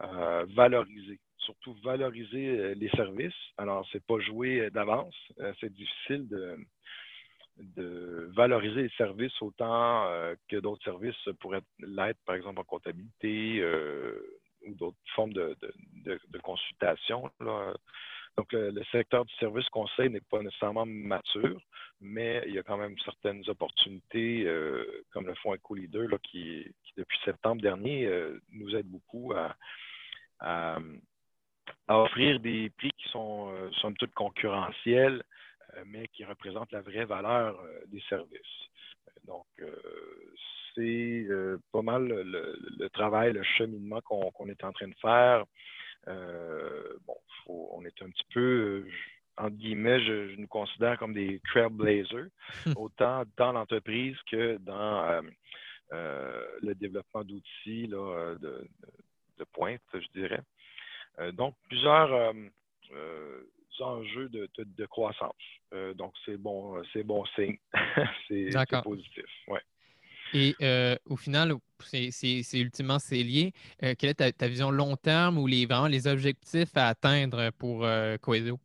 valoriser 0.00 1.18
surtout 1.48 1.74
valoriser 1.82 2.46
euh, 2.48 2.74
les 2.74 2.90
services. 2.90 3.32
Alors, 3.56 3.86
c'est 3.90 4.04
pas 4.04 4.18
jouer 4.20 4.60
euh, 4.60 4.70
d'avance. 4.70 5.14
Euh, 5.40 5.52
c'est 5.60 5.72
difficile 5.72 6.28
de, 6.28 6.58
valoriser 8.36 8.82
les 8.82 8.94
services 8.96 9.42
autant 9.42 10.06
que 10.48 10.58
d'autres 10.58 10.84
services 10.84 11.28
pourraient 11.40 11.62
l'être, 11.80 12.20
par 12.24 12.36
exemple, 12.36 12.60
en 12.60 12.64
comptabilité 12.64 13.60
ou 14.66 14.74
d'autres 14.74 14.96
formes 15.14 15.32
de, 15.32 15.56
consultation. 16.42 17.30
Donc, 17.40 18.52
le, 18.52 18.82
secteur 18.92 19.24
du 19.24 19.34
service 19.34 19.68
conseil 19.70 20.10
n'est 20.10 20.20
pas 20.20 20.42
nécessairement 20.42 20.86
mature, 20.86 21.60
mais 22.00 22.42
il 22.46 22.54
y 22.54 22.58
a 22.58 22.62
quand 22.62 22.76
même 22.76 22.96
certaines 23.04 23.42
opportunités, 23.48 24.46
comme 25.12 25.26
le 25.26 25.34
fonds 25.36 25.54
EcoLeader, 25.54 26.06
qui, 26.22 26.64
depuis 26.96 27.18
septembre 27.24 27.62
dernier, 27.62 28.08
nous 28.52 28.74
aide 28.76 28.86
beaucoup 28.86 29.32
à, 29.34 30.78
offrir 31.88 32.40
des 32.40 32.70
prix 32.70 32.90
qui 32.96 33.08
sont, 33.10 33.50
euh, 33.50 33.70
somme 33.80 33.96
toute, 33.96 34.12
concurrentiels, 34.14 35.22
euh, 35.74 35.84
mais 35.86 36.08
qui 36.08 36.24
représentent 36.24 36.72
la 36.72 36.80
vraie 36.80 37.04
valeur 37.04 37.58
euh, 37.60 37.80
des 37.86 38.00
services. 38.08 38.68
Donc, 39.26 39.46
c'est 40.78 41.26
pas 41.72 41.82
mal 41.82 42.06
le, 42.06 42.88
travail, 42.90 43.32
le 43.32 43.42
cheminement 43.42 44.00
qu'on 44.00 44.48
est 44.48 44.64
en 44.64 44.72
train 44.72 44.88
de 44.88 44.94
faire. 45.00 45.44
bon, 46.06 47.16
on 47.46 47.84
est 47.84 48.02
un 48.02 48.10
petit 48.10 48.26
peu, 48.32 48.86
entre 49.36 49.56
guillemets, 49.56 50.00
je, 50.00 50.36
nous 50.36 50.46
considère 50.46 50.98
comme 50.98 51.14
des 51.14 51.40
trailblazers, 51.50 52.28
autant 52.76 53.24
dans 53.36 53.52
l'entreprise 53.52 54.16
que 54.30 54.56
dans 54.58 55.22
le 55.90 56.74
développement 56.74 57.24
d'outils 57.24 57.88
de, 57.88 58.38
de, 58.38 59.44
pointe, 59.52 59.80
je 59.92 60.20
dirais. 60.20 60.42
Euh, 61.20 61.32
donc, 61.32 61.54
plusieurs 61.68 62.12
euh, 62.12 62.32
euh, 62.92 63.42
enjeux 63.80 64.28
de, 64.28 64.86
croissance. 64.86 65.32
donc, 65.94 66.12
c'est 66.24 66.36
bon, 66.36 66.82
c'est 66.92 67.04
bon 67.04 67.24
signe. 67.36 67.58
c'est 68.28 68.50
positif. 68.82 69.24
Ouais. 69.46 69.60
Et 70.34 70.54
au 71.06 71.16
final, 71.16 71.54
c'est 71.80 72.60
ultimement 72.60 72.98
c'est 72.98 73.22
lié. 73.22 73.52
quelle 73.80 74.10
est 74.10 74.32
ta, 74.36 74.48
vision 74.48 74.70
long 74.70 74.96
terme 74.96 75.38
ou 75.38 75.46
les, 75.46 75.66
vraiment 75.66 75.86
les 75.86 76.06
objectifs 76.06 76.76
à 76.76 76.88
atteindre 76.88 77.50
pour 77.58 77.86
Coesio? 78.20 78.58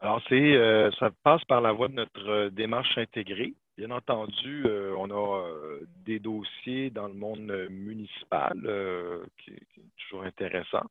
Alors, 0.00 0.20
c'est 0.28 0.58
ça 0.98 1.10
passe 1.22 1.44
par 1.44 1.60
la 1.60 1.72
voie 1.72 1.88
de 1.88 1.94
notre 1.94 2.48
démarche 2.48 2.98
intégrée. 2.98 3.54
Bien 3.78 3.90
entendu, 3.90 4.64
euh, 4.66 4.94
on 4.98 5.10
a 5.10 5.38
euh, 5.38 5.80
des 6.04 6.18
dossiers 6.18 6.90
dans 6.90 7.08
le 7.08 7.14
monde 7.14 7.68
municipal 7.70 8.52
euh, 8.66 9.24
qui, 9.38 9.52
qui, 9.72 9.80
est 9.80 9.90
toujours 9.96 10.24
intéressant, 10.24 10.84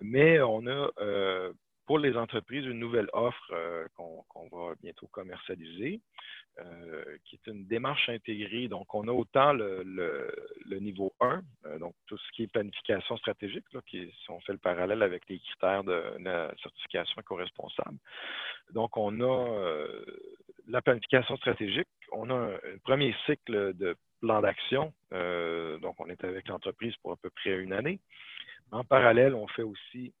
mais 0.00 0.40
on 0.40 0.66
a 0.66 0.88
pour 1.86 1.98
les 1.98 2.16
entreprises 2.16 2.64
une 2.64 2.78
nouvelle 2.78 3.08
offre 3.12 3.52
qu'on 3.94 4.48
va 4.50 4.74
bientôt 4.82 5.06
commercialiser, 5.08 6.00
qui 7.24 7.36
est 7.36 7.50
une 7.50 7.66
démarche 7.66 8.08
intégrée. 8.08 8.68
Donc, 8.68 8.94
on 8.94 9.06
a 9.08 9.12
autant 9.12 9.52
le, 9.52 10.78
niveau 10.80 11.12
1, 11.20 11.42
donc 11.78 11.94
tout 12.06 12.16
ce 12.16 12.32
qui 12.32 12.44
est 12.44 12.46
planification 12.46 13.16
stratégique, 13.18 13.64
qui, 13.86 14.10
si 14.10 14.30
on 14.30 14.40
fait 14.40 14.52
le 14.52 14.58
parallèle 14.58 15.02
avec 15.02 15.28
les 15.28 15.38
critères 15.38 15.84
de 15.84 16.02
la 16.20 16.54
certification 16.62 17.20
éco-responsable. 17.20 17.98
Donc, 18.72 18.96
on 18.96 19.20
a 19.20 19.76
la 20.68 20.82
planification 20.82 21.36
stratégique, 21.36 21.88
on 22.12 22.30
a 22.30 22.34
un, 22.34 22.58
premier 22.84 23.14
cycle 23.26 23.74
de 23.74 23.96
plan 24.20 24.40
d'action. 24.40 24.92
Euh, 25.12 25.78
donc, 25.78 26.00
on 26.00 26.06
est 26.06 26.24
avec 26.24 26.48
l'entreprise 26.48 26.94
pour 26.96 27.12
à 27.12 27.16
peu 27.16 27.30
près 27.30 27.58
une 27.58 27.72
année. 27.72 28.00
En 28.70 28.84
parallèle, 28.84 29.34
on 29.34 29.46
fait 29.48 29.62
aussi 29.62 30.12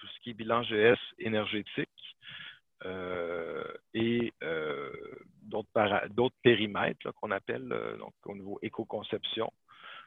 tout 0.00 0.06
ce 0.06 0.20
qui 0.20 0.30
est 0.30 0.34
bilan 0.34 0.62
GS 0.62 0.98
énergétique 1.18 2.16
euh, 2.84 3.64
et 3.94 4.32
euh, 4.42 4.90
d'autres 5.42 6.36
périmètres 6.42 7.12
qu'on 7.12 7.30
appelle 7.30 7.68
donc, 7.98 8.14
au 8.24 8.34
niveau 8.34 8.58
éco-conception, 8.62 9.52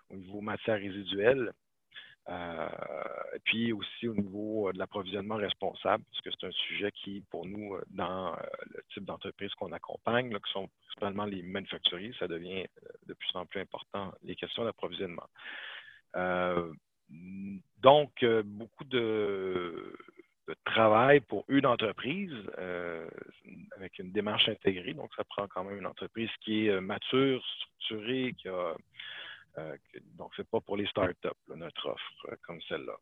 au 0.09 0.15
niveau 0.15 0.41
matière 0.41 0.79
résiduelle, 0.79 1.53
euh, 2.29 2.69
puis 3.43 3.73
aussi 3.73 4.07
au 4.07 4.15
niveau 4.15 4.69
euh, 4.69 4.73
de 4.73 4.79
l'approvisionnement 4.79 5.35
responsable, 5.35 6.05
parce 6.09 6.21
que 6.21 6.29
c'est 6.31 6.47
un 6.47 6.51
sujet 6.51 6.89
qui, 6.91 7.21
pour 7.29 7.45
nous, 7.45 7.75
euh, 7.75 7.83
dans 7.89 8.33
le 8.67 8.81
type 8.93 9.03
d'entreprise 9.03 9.53
qu'on 9.55 9.73
accompagne, 9.73 10.33
qui 10.33 10.51
sont 10.53 10.69
principalement 10.85 11.25
les 11.25 11.41
manufacturiers, 11.43 12.13
ça 12.17 12.27
devient 12.29 12.65
de 13.07 13.13
plus 13.13 13.29
en 13.35 13.45
plus 13.45 13.59
important, 13.59 14.13
les 14.23 14.35
questions 14.35 14.63
d'approvisionnement. 14.63 15.27
Donc, 17.81 18.25
beaucoup 18.45 18.85
de, 18.85 19.95
travail 20.65 21.21
pour 21.21 21.45
une 21.47 21.65
entreprise 21.65 22.33
avec 23.77 23.97
une 23.99 24.11
démarche 24.11 24.49
intégrée. 24.49 24.93
Donc, 24.93 25.09
ça 25.15 25.23
prend 25.23 25.47
quand 25.47 25.63
même 25.63 25.77
une 25.77 25.85
entreprise 25.85 26.29
qui 26.41 26.67
est 26.67 26.81
mature, 26.81 27.43
structurée, 27.45 28.35
qui 28.37 28.49
a 28.49 28.75
euh, 29.57 29.77
donc, 30.17 30.31
ce 30.35 30.41
n'est 30.41 30.47
pas 30.49 30.61
pour 30.61 30.77
les 30.77 30.87
startups, 30.87 31.29
notre 31.55 31.89
offre 31.89 32.27
euh, 32.31 32.35
comme 32.43 32.61
celle-là. 32.63 32.95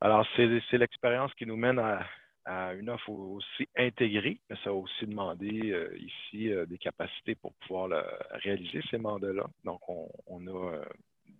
Alors, 0.00 0.26
c'est 0.36 0.78
l'expérience 0.78 1.32
qui 1.34 1.46
nous 1.46 1.56
mène 1.56 1.78
à, 1.78 2.06
une 2.74 2.90
offre 2.90 3.08
aussi 3.08 3.66
intégrée, 3.74 4.38
mais 4.50 4.56
ça 4.62 4.68
a 4.68 4.72
aussi 4.74 5.06
demandé 5.06 5.72
euh, 5.72 5.96
ici 5.96 6.50
des 6.66 6.76
capacités 6.76 7.34
pour 7.36 7.54
pouvoir 7.54 8.04
réaliser 8.32 8.82
ces 8.90 8.98
mandats-là. 8.98 9.46
Donc, 9.64 9.80
on, 9.88 10.46
a 10.48 10.82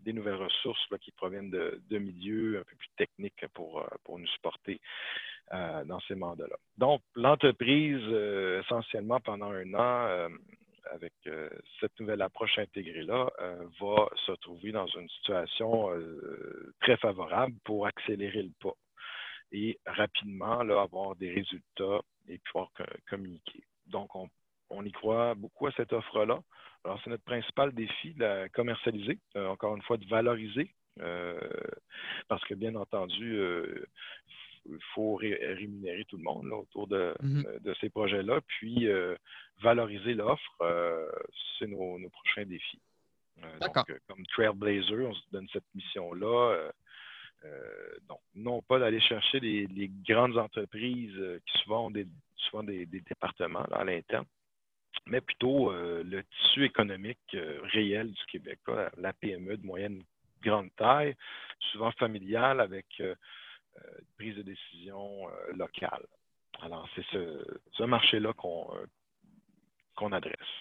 des 0.03 0.13
nouvelles 0.13 0.35
ressources 0.35 0.87
qui 1.01 1.13
proviennent 1.13 1.51
de, 1.51 1.99
milieux 1.99 2.59
un 2.59 2.65
peu 2.65 2.77
plus 2.77 2.91
techniques 2.97 3.47
pour, 3.55 3.89
pour 4.05 4.19
nous 4.19 4.27
supporter 4.29 4.81
dans 5.51 6.01
ces 6.09 6.15
mandats-là. 6.15 6.57
Donc, 6.79 7.03
l'entreprise, 7.15 8.03
essentiellement 8.63 9.21
pendant 9.21 9.51
un 9.53 9.75
an, 9.75 10.29
avec 10.91 11.13
euh, 11.27 11.49
cette 11.81 11.99
nouvelle 12.01 12.23
approche 12.23 12.59
intégrée-là, 12.59 13.31
euh, 13.41 13.67
va 13.81 14.09
se 14.27 14.33
trouver 14.33 14.73
dans 14.73 14.87
une 14.87 15.09
situation 15.09 15.91
euh, 15.93 16.75
très 16.81 16.97
favorable 16.97 17.55
pour 17.65 17.87
accélérer 17.87 18.43
le 18.43 18.53
pas 18.61 18.75
et 19.53 19.79
rapidement 19.87 20.61
avoir 20.61 21.15
des 21.17 21.33
résultats 21.33 22.01
et 22.29 22.39
pouvoir 22.39 22.71
communiquer. 23.09 23.63
Donc, 23.87 24.15
on, 24.17 24.29
y 24.83 24.93
croit 24.93 25.35
beaucoup 25.35 25.67
à 25.67 25.73
cette 25.73 25.93
offre-là. 25.93 26.41
Alors, 26.85 27.01
c'est 27.03 27.11
notre 27.11 27.25
principal 27.25 27.73
défi 27.73 28.15
de 28.15 28.21
la 28.21 28.49
commercialiser, 28.49 29.19
encore 29.35 29.77
une 29.77 29.83
fois, 29.83 29.97
de 29.97 30.07
valoriser, 30.07 30.75
parce 32.29 32.45
que 32.45 32.55
bien 32.55 32.75
entendu, 32.75 33.39
il 34.67 34.79
faut 34.95 35.17
rémunérer 35.17 36.05
tout 36.07 36.17
le 36.17 36.23
monde 36.23 36.51
autour 36.53 36.89
mm-hmm. 36.89 37.63
de, 37.63 37.75
ces 37.81 37.91
projets-là, 37.91 38.41
puis 38.47 38.89
euh, 38.89 39.17
valoriser 39.63 40.15
l'offre, 40.15 40.57
euh, 40.63 41.11
c'est 41.59 41.67
nos, 41.67 41.99
prochains 42.11 42.47
défis. 42.47 42.81
Euh, 43.43 43.59
donc, 43.61 44.01
comme 44.09 44.25
Trailblazer, 44.27 45.07
on 45.07 45.15
se 45.15 45.31
donne 45.33 45.49
cette 45.53 45.75
mission-là. 45.75 46.71
donc, 48.09 48.21
non 48.35 48.63
pas 48.63 48.79
d'aller 48.79 49.01
chercher 49.01 49.41
les, 49.41 49.91
grandes 50.09 50.39
entreprises 50.39 51.41
qui 51.47 51.59
souvent 51.59 51.87
ont 51.87 51.91
des, 51.91 52.07
souvent 52.37 52.63
des, 52.63 52.87
départements 52.87 53.65
à 53.73 53.85
l'interne, 53.85 54.27
mais 55.07 55.21
plutôt 55.21 55.73
le 55.73 56.23
tissu 56.23 56.65
économique 56.65 57.37
réel 57.73 58.13
du 58.13 58.25
Québec, 58.27 58.59
la 58.97 59.13
PME 59.13 59.57
de 59.57 59.67
moyenne 59.67 60.03
grande 60.43 60.75
taille, 60.77 61.17
souvent 61.73 61.91
familiale, 61.93 62.61
avec 62.61 62.87
euh, 63.01 63.15
prise 64.17 64.37
de 64.37 64.43
décision 64.43 65.29
euh, 65.29 65.53
locale. 65.55 66.07
Alors, 66.61 66.89
c'est 66.95 67.05
ce, 67.11 67.83
marché-là 67.83 68.33
euh, 68.45 68.87
qu'on 69.97 70.13
adresse. 70.13 70.55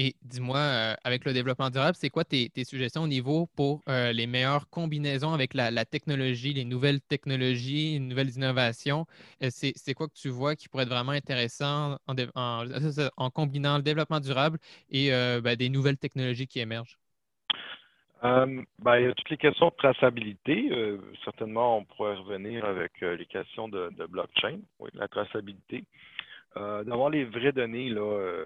Et 0.00 0.14
dis-moi, 0.22 0.58
euh, 0.58 0.94
avec 1.02 1.24
le 1.24 1.32
développement 1.32 1.70
durable, 1.70 1.96
c'est 1.96 2.08
quoi 2.08 2.22
tes, 2.22 2.52
suggestions 2.62 3.02
au 3.02 3.08
niveau 3.08 3.48
pour 3.56 3.82
euh, 3.88 4.12
les 4.12 4.28
meilleures 4.28 4.70
combinaisons 4.70 5.32
avec 5.32 5.54
la, 5.54 5.84
technologie, 5.84 6.54
les 6.54 6.64
nouvelles 6.64 7.00
technologies, 7.00 7.94
les 7.94 7.98
nouvelles 7.98 8.30
innovations? 8.36 9.06
Euh, 9.42 9.48
c'est 9.50 9.94
quoi 9.94 10.06
que 10.06 10.14
tu 10.14 10.28
vois 10.28 10.54
qui 10.54 10.68
pourrait 10.68 10.84
être 10.84 10.88
vraiment 10.90 11.10
intéressant 11.10 11.96
en, 12.06 13.30
combinant 13.30 13.76
le 13.76 13.82
développement 13.82 14.20
durable 14.20 14.58
et 14.88 15.10
ben, 15.10 15.56
des 15.56 15.68
nouvelles 15.68 15.98
technologies 15.98 16.46
qui 16.46 16.60
émergent? 16.60 16.96
Ben, 18.22 18.64
il 18.98 19.02
y 19.02 19.06
a 19.06 19.12
toutes 19.14 19.30
les 19.30 19.36
questions 19.36 19.66
de 19.66 19.74
traçabilité. 19.76 20.70
certainement, 21.24 21.78
on 21.78 21.84
pourrait 21.84 22.14
revenir 22.14 22.64
avec 22.64 23.00
les 23.00 23.26
questions 23.26 23.66
de, 23.68 23.90
blockchain, 24.08 24.60
oui, 24.78 24.90
la 24.94 25.08
traçabilité. 25.08 25.82
D'avoir 26.54 27.10
les 27.10 27.24
vraies 27.24 27.52
données 27.52 27.90
là, 27.90 28.44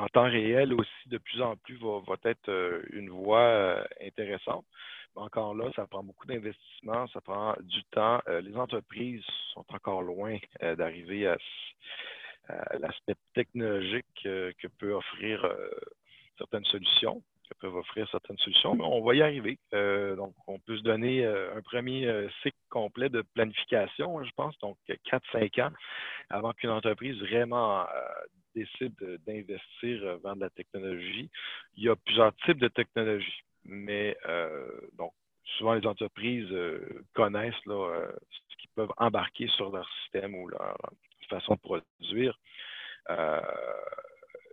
en 0.00 0.08
temps 0.08 0.30
réel 0.30 0.72
aussi, 0.72 1.08
de 1.08 1.18
plus 1.18 1.42
en 1.42 1.56
plus, 1.56 1.76
va, 1.76 2.16
être 2.24 2.48
euh, 2.48 2.82
une 2.92 3.10
voie 3.10 3.40
euh, 3.40 3.84
intéressante. 4.00 4.64
encore 5.14 5.54
là, 5.54 5.70
ça 5.76 5.86
prend 5.86 6.02
beaucoup 6.02 6.26
d'investissement, 6.26 7.06
ça 7.08 7.20
prend 7.20 7.54
du 7.60 7.84
temps. 7.90 8.20
Euh, 8.28 8.40
les 8.40 8.56
entreprises 8.56 9.24
sont 9.52 9.64
encore 9.68 10.02
loin 10.02 10.38
d'arriver 10.62 11.26
à, 11.26 11.36
l'aspect 12.78 13.14
technologique 13.34 14.06
que 14.24 14.66
peut 14.78 14.92
offrir 14.92 15.46
certaines 16.36 16.64
solutions 16.64 17.22
peuvent 17.60 17.76
offrir 17.76 18.08
certaines 18.10 18.38
solutions, 18.38 18.74
mais 18.74 18.84
on 18.84 19.02
va 19.02 19.14
y 19.14 19.22
arriver. 19.22 19.58
donc, 19.72 20.34
on 20.46 20.58
peut 20.58 20.76
se 20.76 20.82
donner 20.82 21.24
un 21.26 21.60
premier 21.62 22.28
cycle 22.42 22.56
complet 22.68 23.08
de 23.08 23.22
planification, 23.34 24.18
hein, 24.18 24.24
je 24.24 24.30
pense, 24.36 24.58
donc 24.58 24.76
4-5 24.88 25.62
ans 25.62 25.72
avant 26.28 26.52
qu'une 26.52 26.70
entreprise 26.70 27.18
vraiment 27.20 27.86
décide 28.54 28.94
d'investir 29.26 30.02
euh, 30.02 30.18
vers 30.22 30.36
de 30.36 30.40
la 30.40 30.50
technologie, 30.50 31.30
il 31.76 31.84
y 31.84 31.88
a 31.88 31.96
plusieurs 31.96 32.34
types 32.44 32.58
de 32.58 32.68
technologies. 32.68 33.42
Mais 33.64 34.16
euh, 34.26 34.68
donc, 34.94 35.12
souvent 35.58 35.74
les 35.74 35.86
entreprises 35.86 36.50
euh, 36.50 37.04
connaissent 37.14 37.54
ce 37.64 38.56
qu'ils 38.58 38.70
peuvent 38.74 38.92
embarquer 38.96 39.48
sur 39.48 39.70
leur 39.70 39.88
système 40.02 40.34
ou 40.34 40.48
leur 40.48 40.76
façon 41.28 41.54
de 41.54 41.60
produire. 41.60 42.38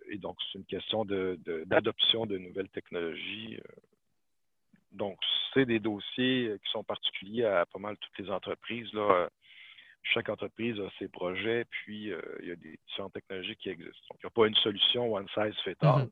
Et 0.10 0.18
donc, 0.18 0.38
c'est 0.52 0.58
une 0.58 0.66
question 0.66 1.06
d'adoption 1.06 2.26
de, 2.26 2.38
de, 2.38 2.38
nouvelles 2.38 2.70
technologies. 2.70 3.60
Donc, 4.92 5.18
c'est 5.54 5.66
des 5.66 5.80
dossiers 5.80 6.56
qui 6.64 6.72
sont 6.72 6.84
particuliers 6.84 7.46
à 7.46 7.66
pas 7.66 7.80
mal 7.80 7.98
toutes 7.98 8.18
les 8.20 8.32
entreprises. 8.32 8.92
Là 8.94 9.30
chaque 10.14 10.30
entreprise 10.30 10.80
a 10.80 10.90
ses 11.00 11.08
projets, 11.08 11.66
puis 11.66 12.12
euh, 12.12 12.22
il 12.42 12.50
y 12.50 12.52
a 12.52 12.56
des 12.56 12.80
différentes 12.88 13.14
technologies 13.14 13.56
qui 13.56 13.70
existent. 13.70 14.06
Donc, 14.10 14.20
il 14.24 14.26
n'y 14.26 14.28
a 14.28 14.30
pas 14.32 14.48
une 14.48 14.56
solution 14.56 15.14
one 15.14 15.28
size 15.34 15.56
fit 15.64 15.76
all. 15.82 16.04
Mm-hmm. 16.04 16.10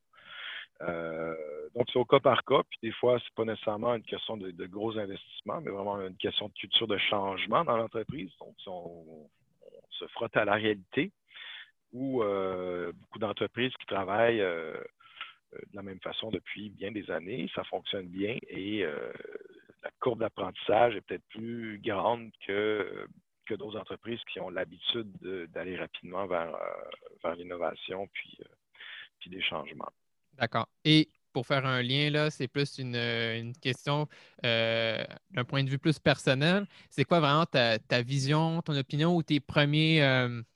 Euh, 0.82 1.36
donc, 1.76 1.88
c'est 1.92 2.00
au 2.00 2.06
cas 2.06 2.20
par 2.20 2.44
cas, 2.44 2.62
puis 2.70 2.80
des 2.84 2.92
fois, 2.92 3.18
ce 3.20 3.26
n'est 3.26 3.36
pas 3.36 3.46
nécessairement 3.46 3.96
une 3.96 4.04
question 4.04 4.36
de, 4.38 4.66
gros 4.66 4.98
investissements, 4.98 5.62
mais 5.62 5.72
vraiment 5.72 6.02
une 6.02 6.18
question 6.18 6.48
de 6.48 6.54
culture 6.54 6.88
de 6.88 6.98
changement 6.98 7.64
dans 7.64 7.78
l'entreprise. 7.78 8.32
Donc, 8.40 8.56
on, 8.68 9.30
se 9.92 10.08
frotte 10.08 10.36
à 10.36 10.44
la 10.44 10.56
réalité, 10.56 11.14
ou 11.96 12.22
euh, 12.22 12.92
beaucoup 12.94 13.20
d'entreprises 13.20 13.74
qui 13.80 13.86
travaillent 13.88 14.40
de 14.40 15.74
la 15.74 15.82
même 15.82 16.00
façon 16.02 16.30
depuis 16.30 16.70
bien 16.70 16.92
des 16.92 17.10
années, 17.10 17.50
ça 17.56 17.64
fonctionne 17.64 18.08
bien 18.08 18.38
et 18.50 18.84
la 18.84 19.92
courbe 20.00 20.20
d'apprentissage 20.20 20.96
est 20.96 21.02
peut-être 21.02 21.28
plus 21.30 21.80
grande 21.84 22.32
que 22.46 23.08
que 23.46 23.54
d'autres 23.54 23.80
entreprises 23.80 24.20
qui 24.32 24.40
ont 24.40 24.50
l'habitude 24.50 25.12
d'aller 25.52 25.78
rapidement 25.78 26.26
vers, 26.28 26.54
euh, 26.56 26.90
vers 27.24 27.36
l'innovation 27.36 28.08
puis, 28.12 28.38
euh, 28.42 28.50
puis 29.20 29.30
des 29.30 29.42
changements. 29.42 29.92
D'accord. 30.34 30.68
Et 30.84 31.10
pour 31.36 31.46
faire 31.46 31.66
un 31.66 31.82
lien, 31.82 32.10
là, 32.12 32.30
c'est 32.30 32.48
plus 32.48 32.78
une, 32.78 32.96
une 32.96 33.52
question 33.58 34.08
euh, 34.46 35.04
d'un 35.32 35.44
point 35.44 35.66
de 35.66 35.70
vue 35.70 35.78
plus 35.78 36.00
personnel. 36.00 36.66
C'est 36.90 37.04
quoi 37.04 37.20
vraiment 37.20 37.46
ta, 37.46 37.78
vision, 38.04 38.62
ton 38.62 38.74
opinion 38.78 39.14
ou 39.14 39.22
tes 39.22 39.42
premiers 39.42 40.00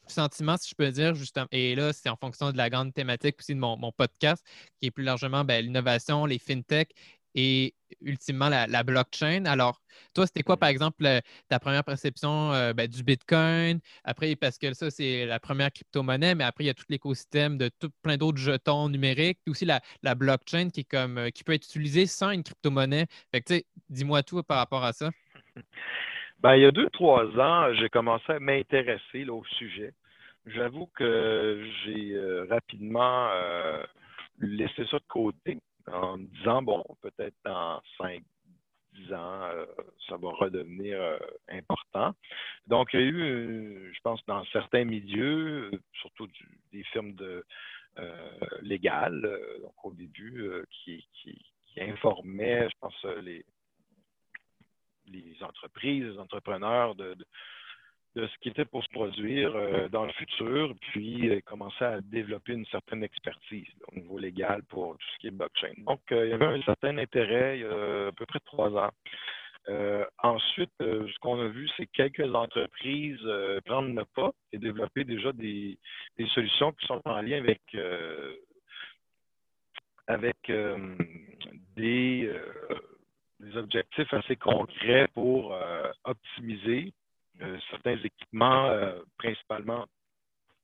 sentiments, 0.08 0.56
si 0.56 0.70
je 0.70 0.76
peux 0.76 0.90
dire, 0.90 1.16
justement? 1.16 1.48
Et 1.52 1.76
là, 1.76 1.92
c'est 1.92 2.08
en 2.08 2.16
fonction 2.16 2.54
de 2.54 2.58
la 2.58 2.70
grande 2.70 2.94
thématique 2.94 3.36
aussi 3.40 3.56
de 3.56 3.60
mon, 3.60 3.76
mon 3.76 3.92
podcast, 3.92 4.42
qui 4.80 4.86
est 4.88 4.92
plus 4.92 5.04
largement 5.04 5.44
ben, 5.44 5.66
l'innovation, 5.66 6.26
les 6.26 6.40
fintech 6.40 6.92
et 7.36 7.74
ultimement 8.02 8.50
la, 8.50 8.84
blockchain. 8.84 9.46
Alors, 9.46 9.82
toi, 10.14 10.26
c'était 10.26 10.44
quoi, 10.44 10.58
par 10.58 10.70
exemple, 10.70 11.04
ta 11.50 11.60
première 11.60 11.84
perception 11.84 12.54
euh, 12.54 12.74
ben, 12.74 12.88
du 12.88 13.04
Bitcoin? 13.04 13.80
Après, 14.04 14.36
parce 14.36 14.58
que 14.58 14.74
ça, 14.74 14.90
c'est 14.90 15.26
la 15.26 15.40
première 15.40 15.72
crypto-monnaie, 15.72 16.36
mais 16.36 16.44
après, 16.44 16.66
il 16.66 16.68
y 16.68 16.70
a 16.70 16.74
tout 16.74 16.86
l'écosystème 16.90 17.58
de 17.58 17.70
tout, 17.80 17.90
plein 18.04 18.18
d'autres 18.18 18.38
jetons 18.38 18.90
numériques, 18.90 19.40
puis 19.44 19.52
aussi 19.52 19.66
la, 19.66 20.16
blockchain 20.16 20.70
qui, 20.70 20.82
est 20.82 20.90
comme, 20.90 21.18
euh, 21.18 21.30
qui 21.30 21.44
peut 21.44 21.54
être 21.54 21.66
utilisée 21.66 22.06
sans 22.06 22.32
une 22.32 22.44
crypto-monnaie. 22.44 23.06
Dis-moi 23.90 24.24
tout 24.24 24.44
par 24.44 24.58
rapport 24.58 24.84
à 24.84 24.94
ça. 24.94 25.10
Ben, 26.42 26.56
il 26.56 26.62
y 26.62 26.66
a 26.66 26.72
deux, 26.72 26.90
trois 26.92 27.26
ans, 27.38 27.74
j'ai 27.74 27.90
commencé 27.90 28.32
à 28.32 28.40
m'intéresser 28.40 29.28
au 29.28 29.44
sujet. 29.58 29.92
J'avoue 30.46 30.90
que 30.96 31.68
j'ai 31.84 32.14
euh, 32.14 32.46
rapidement 32.50 33.30
laissé 34.40 34.86
ça 34.90 35.00
de 35.00 35.04
côté 35.10 35.60
en 35.94 36.18
me 36.18 36.26
disant, 36.28 36.62
bon, 36.62 36.84
peut-être 37.02 37.36
dans 37.44 37.82
5, 37.98 38.24
10 38.94 39.14
ans, 39.14 39.44
euh, 39.44 39.66
ça 40.08 40.18
va 40.18 40.30
redevenir 40.32 41.00
euh, 41.02 41.18
important. 41.50 42.14
Donc, 42.68 42.90
il 42.94 43.00
y 43.00 43.04
a 43.04 43.06
eu, 43.06 43.22
euh, 43.22 43.92
je 43.94 44.00
pense, 44.02 44.24
dans 44.26 44.44
certains 44.46 44.86
milieux, 44.86 45.72
surtout 45.94 46.28
des 46.72 46.84
firmes 46.86 47.14
de, 47.14 47.46
légales, 48.62 49.22
donc 49.62 49.74
au 49.84 49.94
début, 49.94 50.50
qui, 50.72 51.06
informaient, 51.78 52.70
je 52.70 52.76
pense, 52.80 53.04
les, 53.22 53.44
les 55.08 55.36
entreprises, 55.44 56.06
les 56.06 56.18
entrepreneurs 56.18 56.96
de 56.96 57.18
ce 58.16 58.38
qui 58.42 58.50
était 58.50 58.66
pour 58.66 58.84
se 58.84 58.90
produire 58.90 59.56
euh, 59.56 59.88
dans 59.90 60.06
le 60.06 60.12
futur, 60.14 60.74
puis 60.92 61.30
euh, 61.30 61.40
commencer 61.46 61.84
à 61.84 62.02
développer 62.02 62.54
une 62.54 62.66
certaine 62.68 63.04
expertise 63.04 63.68
au 63.92 64.00
niveau 64.00 64.18
légal 64.18 64.64
pour 64.64 64.98
tout 64.98 65.08
ce 65.14 65.20
qui 65.20 65.28
est 65.28 65.32
blockchain. 65.32 65.74
Donc, 65.80 66.02
euh, 66.12 66.26
il 66.26 66.32
y 66.32 66.34
avait 66.34 66.46
un 66.46 66.62
certain 66.64 66.98
intérêt 66.98 67.60
il 67.60 67.62
y 67.62 67.66
a 67.66 68.08
à 68.08 68.12
peu 68.12 68.26
près 68.26 68.40
trois 68.46 68.72
ans. 68.72 68.92
ensuite, 70.24 70.72
ce 70.80 71.20
qu'on 71.20 71.40
a 71.40 71.48
vu, 71.48 71.70
c'est 71.78 71.86
quelques 71.88 72.34
entreprises 72.34 73.22
prendre 73.66 73.94
le 73.94 74.06
pas 74.06 74.32
et 74.52 74.58
développer 74.58 75.04
déjà 75.04 75.32
des, 75.32 75.78
solutions 76.34 76.72
qui 76.74 76.86
sont 76.88 77.02
en 77.06 77.22
lien 77.22 77.38
avec, 77.38 77.62
avec 80.08 80.52
des, 81.76 82.32
objectifs 83.56 84.14
assez 84.14 84.36
concrets 84.36 85.08
pour 85.14 85.56
optimiser 86.04 86.94
certains 87.70 87.98
équipements, 87.98 88.68
euh, 88.68 89.02
principalement 89.18 89.86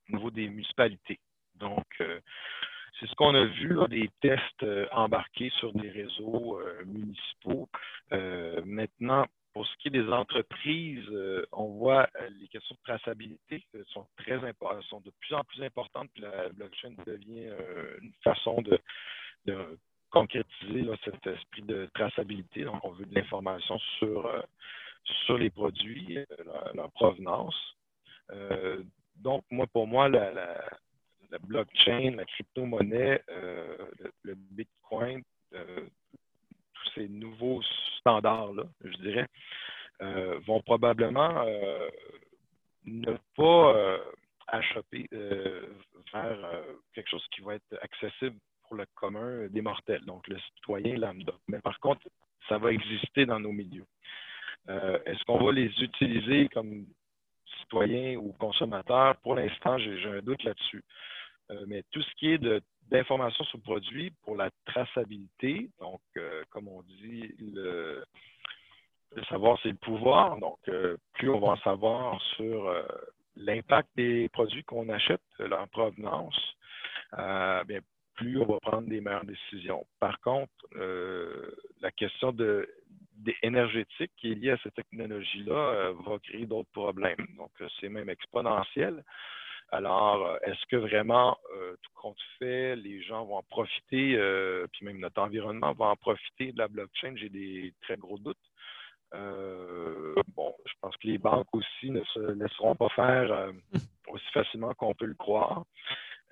au 0.08 0.16
niveau 0.16 0.30
des 0.30 0.48
municipalités. 0.48 1.18
Donc, 1.56 1.86
euh, 2.00 2.20
c'est 2.98 3.06
ce 3.06 3.14
qu'on 3.14 3.34
a 3.34 3.44
vu, 3.44 3.76
des 3.88 4.10
tests 4.20 4.64
embarqués 4.92 5.50
sur 5.58 5.72
des 5.74 5.90
réseaux 5.90 6.58
municipaux. 6.86 7.68
maintenant, 8.64 9.26
pour 9.52 9.66
ce 9.66 9.76
qui 9.76 9.88
est 9.88 9.90
des 9.90 10.08
entreprises, 10.08 11.06
on 11.52 11.74
voit 11.74 12.08
les 12.40 12.48
questions 12.48 12.74
de 12.74 12.80
traçabilité 12.82 13.62
sont 13.88 14.06
très 14.16 14.40
sont 14.88 15.00
de 15.00 15.10
plus 15.20 15.34
en 15.34 15.44
plus 15.44 15.62
importantes. 15.62 16.08
Puis 16.14 16.22
la 16.22 16.48
blockchain 16.48 16.94
devient 17.06 17.50
une 18.00 18.14
façon 18.24 18.62
de, 18.62 18.80
concrétiser 20.08 20.88
cet 21.04 21.26
esprit 21.26 21.62
de 21.62 21.90
traçabilité. 21.92 22.64
Donc, 22.64 22.82
on 22.82 22.92
veut 22.92 23.04
de 23.04 23.14
l'information 23.14 23.78
sur 23.98 24.26
sur 25.24 25.38
les 25.38 25.50
produits, 25.50 26.18
euh, 26.18 26.24
leur, 26.74 26.90
provenance. 26.92 27.56
Euh, 28.30 28.82
donc, 29.16 29.44
moi, 29.50 29.66
pour 29.66 29.86
moi, 29.86 30.08
la, 30.08 30.28
blockchain, 31.40 32.12
la 32.16 32.24
crypto-monnaie, 32.24 33.22
euh, 33.30 33.76
le, 34.22 34.34
Bitcoin, 34.34 35.22
tous 35.50 36.90
ces 36.94 37.08
nouveaux 37.08 37.62
standards-là, 37.98 38.64
je 38.84 38.96
dirais, 38.98 39.26
vont 40.46 40.60
probablement 40.60 41.46
ne 42.84 43.16
pas 43.36 43.98
achoper 44.48 45.08
vers 46.12 46.62
quelque 46.94 47.08
chose 47.08 47.26
qui 47.34 47.40
va 47.40 47.54
être 47.54 47.78
accessible 47.80 48.36
pour 48.62 48.76
le 48.76 48.86
commun 48.94 49.46
des 49.48 49.62
mortels, 49.62 50.04
donc 50.04 50.26
le 50.28 50.38
citoyen 50.38 50.96
lambda. 50.96 51.32
Mais 51.48 51.60
par 51.60 51.78
contre, 51.80 52.06
ça 52.48 52.58
va 52.58 52.72
exister 52.72 53.24
dans 53.26 53.40
nos 53.40 53.52
milieux. 53.52 53.86
Euh, 54.68 54.98
est-ce 55.06 55.24
qu'on 55.24 55.44
va 55.44 55.52
les 55.52 55.70
utiliser 55.82 56.48
comme 56.48 56.86
citoyens 57.60 58.16
ou 58.16 58.32
consommateurs? 58.32 59.16
Pour 59.18 59.34
l'instant, 59.34 59.78
j'ai 59.78 60.08
un 60.08 60.22
doute 60.22 60.42
là-dessus. 60.44 60.82
Euh, 61.50 61.64
mais 61.68 61.84
tout 61.92 62.02
ce 62.02 62.14
qui 62.16 62.32
est 62.32 62.40
d'informations 62.90 63.44
sur 63.44 63.58
le 63.58 63.62
produit 63.62 64.10
pour 64.24 64.36
la 64.36 64.50
traçabilité, 64.66 65.70
donc, 65.80 66.00
euh, 66.16 66.42
comme 66.50 66.68
on 66.68 66.82
dit, 66.82 67.32
le, 67.38 68.04
savoir, 69.28 69.58
c'est 69.62 69.70
le 69.70 69.76
pouvoir. 69.76 70.36
Donc, 70.38 70.58
plus 71.14 71.30
on 71.30 71.38
va 71.38 71.48
en 71.48 71.56
savoir 71.58 72.20
sur 72.36 72.70
l'impact 73.36 73.88
des 73.96 74.28
produits 74.30 74.64
qu'on 74.64 74.88
achète, 74.88 75.22
leur 75.38 75.68
provenance, 75.68 76.38
bien, 77.12 77.80
plus 78.14 78.40
on 78.40 78.46
va 78.46 78.58
prendre 78.60 78.88
des 78.88 79.00
meilleures 79.00 79.24
décisions. 79.24 79.86
Par 80.00 80.20
contre, 80.20 80.52
la 81.80 81.90
question 81.92 82.32
de, 82.32 82.68
énergétique 83.42 84.12
qui 84.16 84.32
est 84.32 84.34
liée 84.34 84.50
à 84.50 84.58
cette 84.62 84.74
technologie-là 84.74 85.92
va 86.06 86.18
créer 86.18 86.46
d'autres 86.46 86.70
problèmes. 86.72 87.26
Donc, 87.36 87.50
c'est 87.80 87.88
même 87.88 88.10
exponentiel. 88.10 89.02
Alors, 89.70 90.38
est-ce 90.42 90.64
que 90.66 90.76
vraiment, 90.76 91.36
tout 91.82 91.90
compte 91.94 92.20
fait, 92.38 92.76
les 92.76 93.02
gens 93.02 93.24
vont 93.24 93.36
en 93.36 93.42
profiter, 93.42 94.16
puis 94.72 94.86
même 94.86 95.00
notre 95.00 95.20
environnement 95.20 95.72
va 95.72 95.86
en 95.86 95.96
profiter 95.96 96.52
de 96.52 96.58
la 96.58 96.68
blockchain? 96.68 97.14
J'ai 97.16 97.28
des 97.28 97.74
très 97.82 97.96
gros 97.96 98.18
doutes. 98.18 98.36
bon, 99.12 100.54
je 100.66 100.72
pense 100.80 100.96
que 100.98 101.08
les 101.08 101.18
banques 101.18 101.52
aussi 101.52 101.90
ne 101.90 102.04
se 102.04 102.32
laisseront 102.32 102.76
pas 102.76 102.88
faire 102.90 103.50
aussi 104.08 104.30
facilement 104.32 104.72
qu'on 104.74 104.94
peut 104.94 105.06
le 105.06 105.14
croire. 105.14 105.64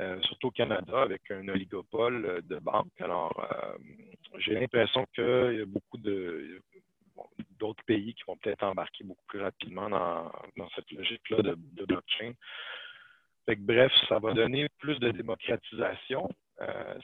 Euh, 0.01 0.21
surtout 0.23 0.49
au 0.49 0.51
Canada, 0.51 1.03
avec 1.03 1.31
un 1.31 1.47
oligopole 1.47 2.27
euh, 2.27 2.41
de 2.43 2.59
banques. 2.59 3.01
Alors, 3.01 3.49
euh, 3.53 3.79
j'ai 4.39 4.55
l'impression 4.55 5.07
qu'il 5.15 5.57
y 5.57 5.63
a 5.63 5.67
beaucoup 5.67 5.99
de 5.99 6.61
d'autres 7.75 7.85
pays 7.87 8.15
qui 8.15 8.23
vont 8.27 8.37
peut-être 8.37 8.63
embarquer 8.63 9.05
beaucoup 9.05 9.25
plus 9.27 9.41
rapidement 9.41 9.89
dans, 9.89 10.69
cette 10.75 10.91
logique-là 10.91 11.43
de, 11.43 11.85
blockchain. 11.85 12.33
bref, 13.59 13.93
ça 14.09 14.19
va 14.19 14.33
donner 14.33 14.69
plus 14.79 14.99
de 15.01 15.11
démocratisation, 15.11 16.29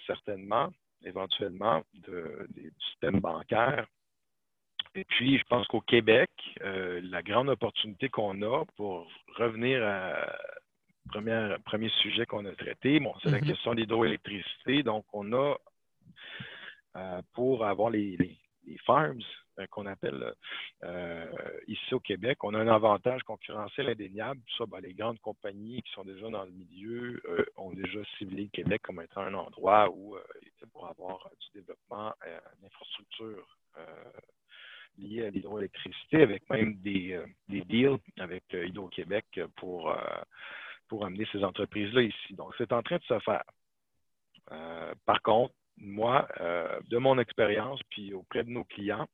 certainement, 0.07 0.71
éventuellement, 1.05 1.83
du 1.95 2.73
système 2.91 3.21
bancaire. 3.21 3.87
Et 4.95 5.05
puis, 5.05 5.39
je 5.39 5.45
pense 5.45 5.67
qu'au 5.69 5.81
Québec, 5.81 6.31
la 6.61 7.23
grande 7.23 7.49
opportunité 7.49 8.09
qu'on 8.09 8.43
a 8.43 8.65
pour 8.77 9.09
revenir 9.37 9.87
à, 9.87 10.37
premier, 11.11 11.57
premier 11.65 11.89
sujet 12.03 12.27
qu'on 12.27 12.45
a 12.47 12.53
traité, 12.55 13.01
bon, 13.01 13.15
c'est 13.23 13.31
la 13.31 13.41
mhm. 13.41 13.47
question 13.47 13.75
de 13.75 13.81
l'hydroélectricité. 13.81 14.83
Donc, 14.83 15.05
on 15.13 15.33
a, 15.33 15.57
euh, 16.97 17.23
pour 17.35 17.65
avoir 17.65 17.91
les, 17.91 18.17
farms 18.87 19.19
euh, 19.19 19.23
qu'on 19.69 19.87
appelle 19.87 20.35
euh, 20.85 21.27
ici 21.67 21.95
au 21.95 22.01
Québec, 22.01 22.43
on 22.45 22.55
a 22.55 22.59
un 22.59 22.69
avantage 22.69 23.23
concurrentiel 23.23 23.89
indéniable. 23.89 24.41
Ça, 24.57 24.65
ben, 24.67 24.81
les 24.81 24.95
grandes 24.95 25.21
compagnies 25.21 25.83
qui 25.83 25.93
sont 25.93 26.05
déjà 26.05 26.29
dans 26.31 26.45
le 26.45 26.53
milieu 26.53 27.23
ont 27.57 27.73
déjà 27.73 28.01
ciblé 28.19 28.45
le 28.45 28.49
Québec 28.49 28.83
comme 28.83 29.01
étant 29.01 29.23
un 29.23 29.35
endroit 29.35 29.91
où, 29.91 30.17
pour 30.73 30.89
avoir 30.89 31.31
du 31.41 31.61
développement 31.61 32.13
d'infrastructures 32.63 33.59
liées 34.99 35.27
à 35.27 35.31
l'hydroélectricité, 35.31 36.23
avec 36.23 36.49
même 36.51 36.75
des, 36.77 37.21
deals 37.49 37.99
avec 38.19 38.45
Hydro-Québec 38.53 39.41
pour 39.57 39.95
pour 40.91 41.07
amener 41.07 41.27
ces 41.31 41.43
entreprises-là 41.45 42.03
ici. 42.03 42.35
Donc, 42.35 42.53
c'est 42.59 42.73
en 42.73 42.83
train 42.83 42.97
de 42.97 43.05
se 43.05 43.19
faire. 43.21 43.45
Euh, 44.51 44.93
par 45.07 45.23
contre, 45.23 45.55
moi, 45.79 46.29
euh, 46.41 46.81
de 46.89 46.99
mon 46.99 47.19
expérience, 47.19 47.81
puis 47.91 48.13
auprès 48.13 48.43
de 48.43 48.51
nos 48.51 48.65
clients, 48.65 49.07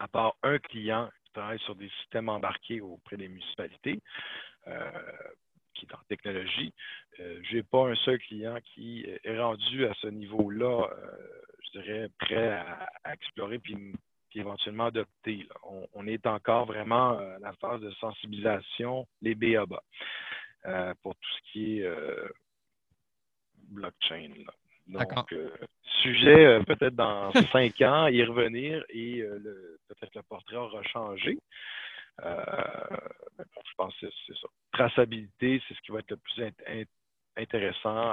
à 0.00 0.08
part 0.08 0.34
un 0.42 0.58
client 0.58 1.08
qui 1.24 1.32
travaille 1.32 1.60
sur 1.60 1.76
des 1.76 1.88
systèmes 2.00 2.28
embarqués 2.28 2.80
auprès 2.80 3.16
des 3.16 3.28
municipalités, 3.28 4.00
euh, 4.66 4.90
qui 5.74 5.86
est 5.86 5.94
en 5.94 6.02
technologie, 6.08 6.74
je 7.18 7.56
n'ai 7.56 7.62
pas 7.62 7.88
un 7.88 7.94
seul 7.96 8.18
client 8.18 8.58
qui 8.74 9.06
est 9.06 9.38
rendu 9.38 9.86
à 9.86 9.94
ce 9.94 10.08
niveau-là, 10.08 10.88
je 11.64 11.78
dirais, 11.78 12.08
prêt 12.18 12.48
à, 12.48 13.12
explorer 13.12 13.58
puis, 13.58 13.76
éventuellement 14.34 14.86
adopter. 14.86 15.46
On, 15.94 16.06
est 16.06 16.26
encore 16.26 16.66
vraiment 16.66 17.18
à 17.18 17.38
la 17.40 17.52
phase 17.54 17.80
de 17.80 17.90
sensibilisation, 17.92 19.06
les 19.22 19.34
BABA. 19.34 19.82
Euh, 20.66 20.92
pour 21.02 21.14
tout 21.14 21.30
ce 21.38 21.52
qui 21.52 21.78
est 21.78 21.84
euh, 21.84 22.28
blockchain. 23.68 24.30
Donc, 24.90 25.32
euh, 25.32 25.50
sujet 26.02 26.60
peut-être 26.64 26.94
dans 26.94 27.32
cinq 27.52 27.80
ans, 27.82 28.06
y 28.08 28.22
revenir 28.24 28.84
et 28.88 29.22
peut-être 29.88 30.14
le 30.14 30.22
portrait 30.22 30.56
aura 30.56 30.82
changé. 30.82 31.38
je 32.18 33.74
pense 33.76 33.94
que 34.00 34.06
c'est 34.26 34.34
ça. 34.34 34.48
Traçabilité, 34.72 35.62
c'est 35.66 35.74
ce 35.74 35.80
qui 35.80 35.92
va 35.92 36.00
être 36.00 36.10
le 36.10 36.16
plus 36.16 36.42
intéressant 37.36 38.12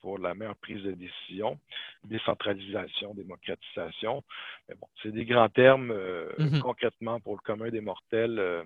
pour 0.00 0.18
la 0.18 0.34
meilleure 0.34 0.56
prise 0.56 0.82
de 0.84 0.92
décision, 0.92 1.58
décentralisation, 2.04 3.14
démocratisation. 3.14 4.22
Mais 4.68 4.74
bon, 4.76 4.86
c'est 5.02 5.10
des 5.10 5.24
grands 5.24 5.48
termes. 5.48 5.92
Mm-hmm. 5.92 6.60
Concrètement, 6.60 7.18
pour 7.20 7.34
le 7.34 7.40
commun 7.40 7.70
des 7.70 7.80
mortels, 7.80 8.64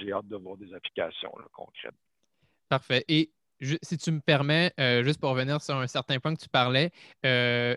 j'ai 0.00 0.12
hâte 0.12 0.28
de 0.28 0.36
voir 0.36 0.56
des 0.56 0.72
applications 0.72 1.32
concrètes. 1.52 1.94
Parfait. 2.68 3.04
Et 3.08 3.30
si 3.82 3.98
tu 3.98 4.10
me 4.12 4.20
permets, 4.20 4.72
euh, 4.80 5.02
juste 5.04 5.20
pour 5.20 5.30
revenir 5.30 5.62
sur 5.62 5.76
un 5.76 5.86
certain 5.86 6.18
point 6.18 6.34
que 6.34 6.40
tu 6.40 6.48
parlais, 6.48 6.90
euh, 7.26 7.74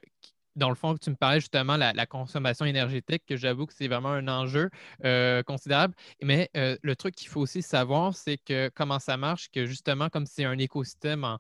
dans 0.56 0.70
le 0.70 0.76
fond, 0.76 0.96
tu 0.98 1.10
me 1.10 1.16
parlais 1.16 1.40
justement 1.40 1.76
de 1.76 1.96
la, 1.96 2.06
consommation 2.06 2.66
énergétique, 2.66 3.24
que 3.28 3.36
j'avoue 3.36 3.66
que 3.66 3.74
c'est 3.74 3.88
vraiment 3.88 4.12
un 4.12 4.28
enjeu 4.28 4.70
euh, 5.04 5.42
considérable. 5.44 5.96
Mais 6.22 6.50
le 6.54 6.96
truc 6.96 7.16
qu'il 7.16 7.28
faut 7.28 7.42
aussi 7.42 7.64
savoir, 7.64 8.16
c'est 8.16 8.38
que 8.38 8.70
comment 8.76 9.00
ça 9.00 9.18
marche, 9.18 9.50
que 9.50 9.66
justement, 9.66 10.10
comme 10.10 10.28
c'est 10.28 10.46
un 10.46 10.58
écosystème 10.60 11.24
en 11.24 11.40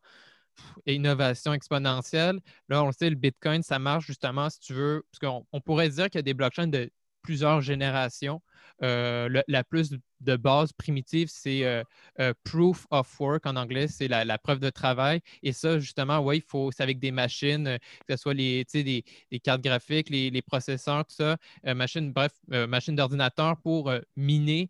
innovation 0.87 1.53
exponentielle, 1.53 2.39
là, 2.69 2.83
on 2.83 2.87
le 2.87 2.93
sait, 2.93 3.09
le 3.09 3.15
Bitcoin, 3.15 3.61
ça 3.63 3.79
marche 3.79 4.07
justement, 4.07 4.49
si 4.49 4.59
tu 4.59 4.73
veux, 4.73 5.05
parce 5.11 5.19
qu'on 5.19 5.61
pourrait 5.61 5.89
dire 5.89 6.05
qu'il 6.05 6.17
y 6.17 6.19
a 6.19 6.23
des 6.23 6.33
blockchains 6.33 6.67
de 6.67 6.89
plusieurs 7.21 7.61
générations. 7.61 8.41
Euh, 8.81 9.41
la 9.47 9.63
plus 9.63 9.93
de 10.21 10.35
base 10.35 10.73
primitive, 10.73 11.27
c'est 11.29 11.63
euh, 11.63 11.83
euh, 12.19 12.33
proof 12.43 12.85
of 12.89 13.19
work 13.19 13.45
en 13.45 13.55
anglais, 13.55 13.87
c'est 13.87 14.07
la, 14.07 14.37
preuve 14.37 14.59
de 14.59 14.69
travail. 14.69 15.21
Et 15.41 15.53
ça, 15.53 15.79
justement, 15.79 16.19
oui, 16.19 16.37
il 16.37 16.41
faut, 16.41 16.71
c'est 16.71 16.83
avec 16.83 16.99
des 16.99 17.11
machines, 17.11 17.77
que 18.07 18.15
ce 18.15 18.17
soit 18.17 18.33
les, 18.33 18.65
des, 18.73 19.39
cartes 19.39 19.61
graphiques, 19.61 20.09
les, 20.09 20.41
processeurs, 20.41 21.05
tout 21.05 21.15
ça, 21.15 21.37
machine, 21.63 22.11
bref, 22.11 22.31
machine 22.47 22.95
d'ordinateur 22.95 23.57
pour 23.61 23.91
miner, 24.15 24.69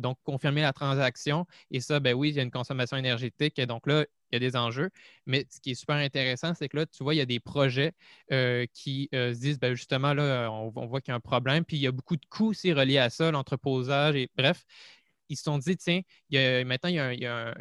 donc 0.00 0.18
confirmer 0.24 0.62
la 0.62 0.72
transaction. 0.72 1.46
Et 1.70 1.80
ça, 1.80 2.00
ben 2.00 2.14
oui, 2.14 2.30
il 2.30 2.36
y 2.36 2.40
a 2.40 2.42
une 2.42 2.50
consommation 2.50 2.96
énergétique. 2.96 3.60
Donc 3.60 3.86
là, 3.86 4.04
il 4.32 4.36
y 4.42 4.46
a 4.46 4.50
des 4.50 4.56
enjeux. 4.56 4.90
Mais 5.26 5.46
ce 5.50 5.60
qui 5.60 5.72
est 5.72 5.74
super 5.74 5.96
intéressant, 5.96 6.54
c'est 6.54 6.68
que 6.68 6.78
là, 6.78 6.86
tu 6.86 7.02
vois, 7.04 7.14
il 7.14 7.18
y 7.18 7.20
a 7.20 7.26
des 7.26 7.40
projets 7.40 7.92
euh, 8.32 8.66
qui 8.72 9.08
euh, 9.14 9.34
se 9.34 9.40
disent, 9.40 9.58
ben, 9.58 9.74
justement, 9.74 10.14
là, 10.14 10.50
on, 10.50 10.70
voit 10.86 11.00
qu'il 11.00 11.12
y 11.12 11.14
a 11.14 11.16
un 11.16 11.20
problème, 11.20 11.64
puis 11.64 11.76
il 11.76 11.82
y 11.82 11.86
a 11.86 11.92
beaucoup 11.92 12.16
de 12.16 12.24
coûts 12.26 12.50
aussi 12.50 12.72
reliés 12.72 12.98
à 12.98 13.10
ça, 13.10 13.30
l'entreposage, 13.30 14.16
et 14.16 14.30
bref. 14.36 14.64
Ils 15.28 15.36
se 15.36 15.44
sont 15.44 15.56
dit, 15.58 15.76
tiens, 15.78 16.02
maintenant, 16.64 16.90
il 16.90 17.20
y 17.20 17.26
a, 17.26 17.54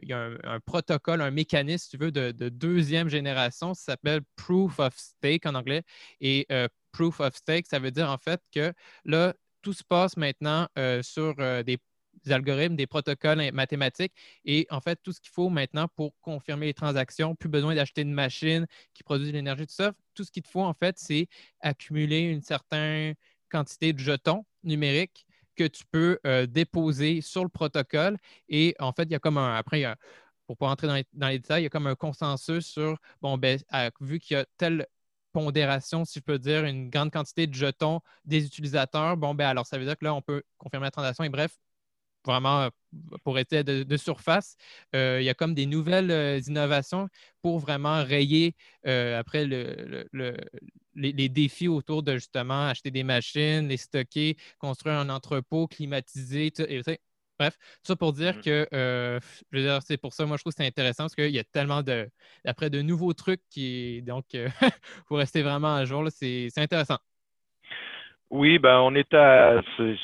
un, 0.44 0.60
protocole, 0.66 1.22
un 1.22 1.32
mécanisme, 1.32 1.84
si 1.86 1.90
tu 1.92 1.98
veux, 1.98 2.12
de, 2.12 2.50
deuxième 2.50 3.08
génération. 3.08 3.74
Ça 3.74 3.94
s'appelle 3.94 4.22
Proof 4.36 4.80
of 4.80 4.98
Stake 4.98 5.46
en 5.46 5.56
anglais. 5.56 5.84
Et 6.20 6.46
euh, 6.52 6.68
Proof 6.92 7.22
of 7.22 7.34
Stake, 7.36 7.68
ça 7.68 7.80
veut 7.80 7.92
dire 7.92 8.10
en 8.10 8.18
fait 8.18 8.42
que 8.54 8.74
là, 9.06 9.34
tout 9.62 9.72
se 9.72 9.84
passe 9.86 10.18
maintenant 10.18 10.68
sur 11.02 11.36
des 11.64 11.78
algorithmes, 12.30 12.76
des 12.76 12.88
protocoles 12.88 13.52
mathématiques. 13.52 14.14
Et 14.46 14.68
en 14.70 14.82
fait, 14.82 15.00
tout 15.02 15.14
ce 15.14 15.22
qu'il 15.22 15.32
faut 15.32 15.50
maintenant 15.50 15.88
pour 15.96 16.14
confirmer 16.22 16.68
les 16.68 16.74
transactions, 16.74 17.36
plus 17.36 17.50
besoin 17.50 17.76
d'acheter 17.76 18.02
une 18.02 18.14
machine 18.14 18.68
qui 18.94 19.04
produit 19.04 19.28
de 19.28 19.32
l'énergie, 19.32 19.66
tout 19.66 19.74
ça. 19.74 19.94
Tout 20.14 20.24
ce 20.24 20.32
qu'il 20.32 20.44
te 20.44 20.50
faut, 20.50 20.62
en 20.62 20.74
fait, 20.74 20.98
c'est 21.00 21.28
accumuler 21.62 22.20
une 22.20 22.42
certaine 22.42 23.16
quantité 23.50 23.94
de 23.94 24.00
jetons 24.00 24.46
numériques 24.64 25.26
que 25.56 25.66
tu 25.66 25.84
peux 25.92 26.20
euh, 26.26 26.46
déposer 26.46 27.22
sur 27.22 27.44
le 27.44 27.50
protocole. 27.50 28.18
Et 28.50 28.76
en 28.80 28.94
fait, 28.94 29.04
il 29.04 29.12
y 29.12 29.16
a 29.16 29.20
comme 29.20 29.38
un. 29.38 29.56
Après, 29.56 29.86
pour 30.48 30.58
pas 30.58 30.68
entrer 30.68 30.88
dans 30.88 31.28
les, 31.28 31.40
détails, 31.40 31.62
il 31.62 31.64
y 31.64 31.68
a 31.68 31.70
comme 31.70 31.88
un 31.88 31.96
consensus 31.96 32.66
sur, 32.66 32.98
bon, 33.22 33.38
ben, 33.38 33.60
vu 34.02 34.20
qu'il 34.20 34.38
y 34.38 34.40
a 34.40 34.46
telle 34.58 34.86
pondération, 35.32 36.06
si 36.06 36.20
je 36.20 36.24
peux 36.24 36.40
dire, 36.40 36.66
une 36.66 36.90
grande 36.90 37.12
quantité 37.12 37.48
de 37.48 37.54
jetons 37.54 38.02
des 38.26 38.46
utilisateurs, 38.46 39.18
bon, 39.18 39.34
ben 39.34 39.48
alors 39.48 39.66
ça 39.66 39.78
veut 39.78 39.86
dire 39.86 39.98
que 39.98 40.06
là, 40.06 40.14
on 40.14 40.22
peut 40.22 40.44
confirmer 40.58 40.86
la 40.86 40.92
transaction 40.92 41.24
et 41.24 41.30
bref, 41.30 41.58
vraiment 42.26 42.70
pour 43.24 43.40
être 43.40 43.56
de, 43.64 43.98
surface, 43.98 44.58
euh, 44.96 45.20
il 45.22 45.26
y 45.26 45.30
a 45.30 45.34
comme 45.34 45.54
des 45.54 45.66
nouvelles 45.66 46.12
euh, 46.12 46.40
innovations 46.48 47.08
pour 47.42 47.60
vraiment 47.60 48.04
rayer 48.04 48.56
euh, 48.88 49.20
après 49.20 49.46
le, 49.46 50.08
les, 50.96 51.30
défis 51.30 51.68
autour 51.68 52.04
de 52.04 52.14
justement 52.14 52.68
acheter 52.68 52.92
des 52.92 53.04
machines, 53.04 53.68
les 53.68 53.78
stocker, 53.78 54.36
construire 54.60 54.96
un 54.96 55.10
entrepôt, 55.10 55.68
climatiser. 55.68 56.52
bref, 57.40 57.58
tout 57.58 57.86
ça 57.86 57.96
pour 57.96 58.14
dire 58.14 58.38
mmh. 58.38 58.42
que 58.42 59.20
c'est 59.86 59.98
pour 59.98 60.14
ça, 60.14 60.26
moi 60.26 60.38
je 60.38 60.44
trouve 60.44 60.54
que 60.54 60.58
c'est 60.62 60.68
intéressant 60.68 61.04
parce 61.04 61.16
qu'il 61.16 61.32
y 61.32 61.40
a 61.40 61.44
tellement 61.44 61.82
de 61.82 62.10
après 62.46 62.70
de 62.70 62.82
nouveaux 62.82 63.14
trucs 63.14 63.42
qui 63.50 64.02
donc 64.04 64.26
pour 65.08 65.18
rester 65.18 65.42
vraiment 65.42 65.76
à 65.76 65.86
jour, 65.86 66.06
c'est 66.10 66.50
intéressant. 66.58 66.98
Oui, 68.30 68.60
ben 68.60 68.80
on 68.80 68.96
est 68.96 69.14
à 69.14 69.62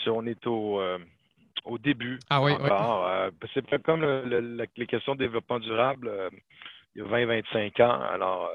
on 0.08 0.26
est 0.26 0.48
au 0.48 0.82
au 1.68 1.78
début. 1.78 2.20
Ah 2.30 2.42
oui, 2.42 2.54
euh, 2.60 3.32
c'est 3.54 3.82
comme 3.84 4.04
les 4.04 4.88
questions 4.88 5.14
de 5.14 5.20
développement 5.20 5.60
durable 5.60 6.08
euh, 6.08 6.30
il 6.96 7.04
y 7.04 7.06
a 7.06 7.08
20-25 7.08 7.84
ans. 7.84 8.02
Alors, 8.02 8.50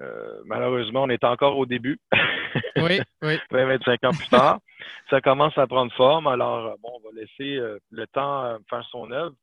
euh, 0.00 0.40
malheureusement, 0.44 1.04
on 1.04 1.08
est 1.08 1.22
encore 1.22 1.56
au 1.56 1.66
début. 1.66 2.00
oui, 2.76 3.00
oui. 3.22 3.38
20-25 3.52 4.06
ans 4.06 4.10
plus 4.10 4.28
tard. 4.28 4.58
Ça 5.10 5.20
commence 5.20 5.56
à 5.56 5.66
prendre 5.66 5.92
forme. 5.92 6.26
Alors, 6.26 6.76
bon, 6.82 6.90
on 6.96 7.08
va 7.08 7.20
laisser 7.20 7.60
le 7.90 8.06
temps 8.08 8.56
faire 8.68 8.84
son 8.90 9.10
œuvre. 9.12 9.34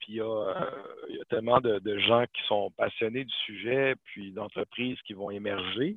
Puis 0.00 0.14
il 0.14 0.16
y, 0.16 0.20
a, 0.20 1.24
tellement 1.28 1.60
de, 1.60 1.98
gens 1.98 2.24
qui 2.32 2.42
sont 2.46 2.70
passionnés 2.72 3.24
du 3.24 3.34
sujet, 3.44 3.94
puis 4.04 4.32
d'entreprises 4.32 5.00
qui 5.02 5.12
vont 5.12 5.30
émerger, 5.30 5.96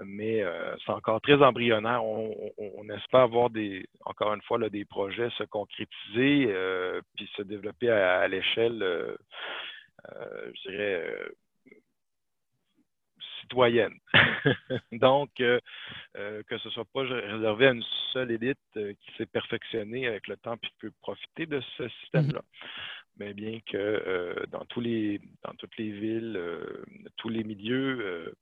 mais 0.00 0.42
c'est 0.84 0.92
encore 0.92 1.20
très 1.20 1.42
embryonnaire. 1.42 2.04
On, 2.04 2.88
espère 2.90 3.28
voir 3.28 3.50
des, 3.50 3.86
encore 4.04 4.34
une 4.34 4.42
fois, 4.42 4.58
là, 4.58 4.68
des 4.68 4.84
projets 4.84 5.30
se 5.30 5.44
concrétiser, 5.44 6.54
puis 7.16 7.30
se 7.36 7.42
développer 7.42 7.90
à, 7.90 8.26
l'échelle, 8.28 8.84
je 10.08 10.70
dirais, 10.70 11.04
citoyenne. 13.42 13.94
Donc, 14.92 15.30
euh, 15.40 15.60
euh, 16.16 16.42
que 16.48 16.58
ce 16.58 16.68
ne 16.68 16.72
soit 16.72 16.86
pas 16.92 17.02
réservé 17.02 17.66
à 17.66 17.72
une 17.72 17.84
seule 18.12 18.30
élite 18.30 18.58
euh, 18.76 18.94
qui 18.94 19.16
s'est 19.16 19.26
perfectionnée 19.26 20.06
avec 20.06 20.28
le 20.28 20.36
temps 20.36 20.54
et 20.54 20.66
qui 20.66 20.72
peut 20.80 20.92
profiter 21.02 21.46
de 21.46 21.60
ce 21.76 21.88
système-là. 21.88 22.42
Mais 23.18 23.34
bien 23.34 23.58
que 23.70 24.46
dans, 24.50 24.64
tous 24.66 24.80
les, 24.80 25.20
dans 25.44 25.54
toutes 25.54 25.76
les 25.76 25.90
villes, 25.90 26.40
tous 27.16 27.28
les 27.28 27.44
milieux, 27.44 28.34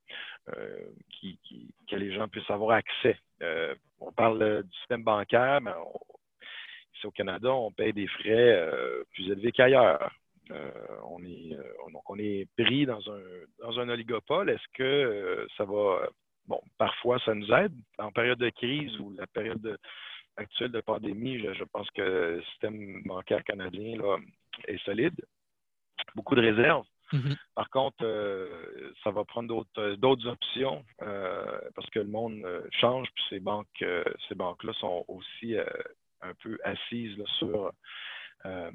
qui, 1.10 1.38
que 1.88 1.96
les 1.96 2.12
gens 2.12 2.28
puissent 2.28 2.50
avoir 2.50 2.76
accès. 2.76 3.18
on 4.00 4.12
parle 4.12 4.62
du 4.62 4.78
système 4.78 5.02
bancaire, 5.02 5.60
mais 5.60 5.72
ici 6.94 7.06
au 7.06 7.10
Canada, 7.10 7.52
on 7.52 7.72
paye 7.72 7.92
des 7.92 8.06
frais 8.06 8.70
plus 9.12 9.30
élevés 9.30 9.52
qu'ailleurs. 9.52 10.10
Euh, 10.52 10.70
on 11.04 11.22
est 11.24 11.54
euh, 11.54 11.62
on 12.08 12.18
est 12.18 12.46
pris 12.58 12.86
dans 12.86 13.00
un 13.10 13.20
dans 13.60 13.78
un 13.78 13.88
oligopole. 13.88 14.50
Est-ce 14.50 14.66
que 14.74 14.82
euh, 14.82 15.46
ça 15.56 15.64
va 15.64 16.08
bon 16.46 16.60
parfois 16.78 17.18
ça 17.24 17.34
nous 17.34 17.52
aide 17.52 17.74
en 17.98 18.10
période 18.10 18.38
de 18.38 18.50
crise 18.50 18.98
ou 18.98 19.12
la 19.12 19.26
période 19.28 19.78
actuelle 20.40 20.72
de 20.72 20.80
pandémie. 20.80 21.38
Je, 21.38 21.64
pense 21.64 21.90
que 21.90 22.02
le 22.02 22.42
système 22.50 23.02
bancaire 23.04 23.44
canadien 23.44 23.96
là, 23.96 24.16
est 24.66 24.82
solide. 24.84 25.14
Beaucoup 26.14 26.34
de 26.34 26.40
réserves. 26.40 26.86
Mm-hmm. 27.12 27.36
Par 27.54 27.70
contre, 27.70 28.04
ça 29.02 29.10
va 29.10 29.24
prendre 29.24 29.64
d'autres 29.96 30.26
options 30.28 30.84
parce 30.98 31.90
que 31.90 31.98
le 31.98 32.06
monde 32.06 32.42
change, 32.80 33.08
puis 33.14 33.24
ces 33.30 33.40
banques, 33.40 33.84
ces 34.28 34.34
banques-là 34.34 34.72
sont 34.74 35.04
aussi 35.08 35.56
un 36.22 36.34
peu 36.42 36.56
assises 36.64 37.22
sur 37.38 37.72
euh, 38.46 38.70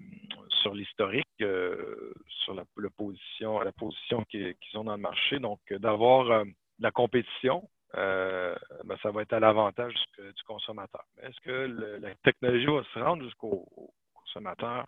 sur 0.61 0.76
l'historique, 0.76 1.26
euh, 1.41 2.13
sur 2.43 2.53
la, 2.53 2.66
position, 2.95 3.59
la 3.61 3.72
position 3.72 4.24
qu'ils 4.26 4.55
ont 4.76 4.84
dans 4.84 4.95
le 4.95 5.01
marché. 5.01 5.39
Donc, 5.39 5.59
d'avoir 5.72 6.30
euh, 6.30 6.43
de 6.43 6.84
la 6.84 6.91
compétition, 6.91 7.68
ben, 7.96 8.98
ça 9.02 9.12
va 9.12 9.22
être 9.22 9.34
à 9.34 9.39
l'avantage 9.39 9.93
du, 10.18 10.43
consommateur. 10.48 11.06
Est-ce 11.22 11.39
que 11.41 12.00
la 12.02 12.14
technologie 12.24 12.66
va 12.66 12.84
se 12.93 13.00
rendre 13.00 13.24
jusqu'au 13.24 13.66
consommateur? 14.14 14.86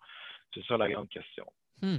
C'est 0.54 0.64
ça 0.66 0.76
la 0.76 0.90
grande 0.90 1.08
question. 1.08 1.46
Hmm. 1.82 1.98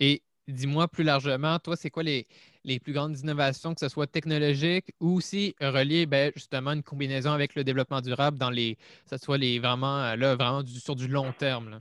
Et 0.00 0.22
dis-moi 0.48 0.88
plus 0.88 1.04
largement, 1.04 1.58
toi, 1.58 1.76
c'est 1.76 1.90
quoi 1.90 2.02
les, 2.02 2.26
les, 2.64 2.78
plus 2.78 2.92
grandes 2.92 3.18
innovations, 3.18 3.74
que 3.74 3.80
ce 3.80 3.88
soit 3.88 4.06
technologique 4.06 4.92
ou 5.00 5.16
aussi 5.16 5.54
relié 5.60 6.06
ben, 6.06 6.32
justement 6.34 6.72
une 6.72 6.82
combinaison 6.82 7.32
avec 7.32 7.54
le 7.54 7.64
développement 7.64 8.00
durable 8.00 8.38
dans 8.38 8.50
les, 8.50 8.76
que 8.76 9.10
ce 9.10 9.16
soit 9.16 9.38
les 9.38 9.58
vraiment, 9.58 10.14
là, 10.14 10.36
vraiment 10.36 10.64
sur 10.66 10.96
du 10.96 11.08
long 11.08 11.32
terme? 11.32 11.80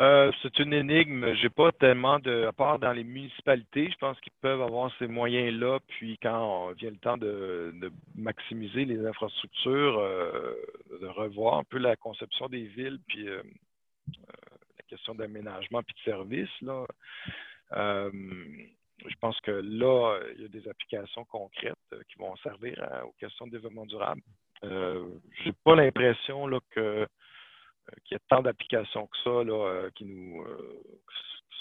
Euh, 0.00 0.30
c'est 0.42 0.58
une 0.58 0.74
énigme. 0.74 1.34
J'ai 1.36 1.48
pas 1.48 1.72
tellement 1.72 2.18
de. 2.18 2.44
À 2.44 2.52
part 2.52 2.78
dans 2.78 2.92
les 2.92 3.04
municipalités, 3.04 3.90
je 3.90 3.96
pense 3.96 4.20
qu'ils 4.20 4.32
peuvent 4.42 4.60
avoir 4.60 4.92
ces 4.98 5.06
moyens-là. 5.06 5.78
Puis 5.88 6.18
quand 6.22 6.72
vient 6.72 6.90
le 6.90 6.98
temps 6.98 7.16
de, 7.16 7.72
maximiser 8.14 8.84
les 8.84 9.04
infrastructures, 9.06 9.98
euh, 9.98 10.54
de 11.00 11.06
revoir 11.06 11.58
un 11.58 11.64
peu 11.64 11.78
la 11.78 11.96
conception 11.96 12.48
des 12.48 12.64
villes, 12.64 12.98
puis 13.06 13.26
euh, 13.26 13.42
la 14.18 14.84
question 14.86 15.14
d'aménagement 15.14 15.82
puis 15.82 15.94
de 15.94 16.10
services, 16.10 16.60
là. 16.60 16.84
je 17.72 19.14
pense 19.20 19.40
que 19.40 19.50
là, 19.50 20.18
il 20.36 20.42
y 20.42 20.44
a 20.44 20.48
des 20.48 20.68
applications 20.68 21.24
concrètes 21.24 21.74
qui 22.08 22.18
vont 22.18 22.36
servir 22.36 22.74
aux 23.04 23.14
questions 23.18 23.46
de 23.46 23.52
développement 23.52 23.86
durable. 23.86 24.20
J'ai 24.62 25.52
pas 25.64 25.74
l'impression 25.74 26.50
que 26.70 27.06
qu'il 28.04 28.14
y 28.14 28.16
a 28.16 28.22
tant 28.28 28.42
d'applications 28.42 29.06
que 29.06 29.16
ça 29.24 29.30
euh, 29.30 29.90
qui 29.94 30.04
nous 30.04 30.42
euh, 30.42 30.82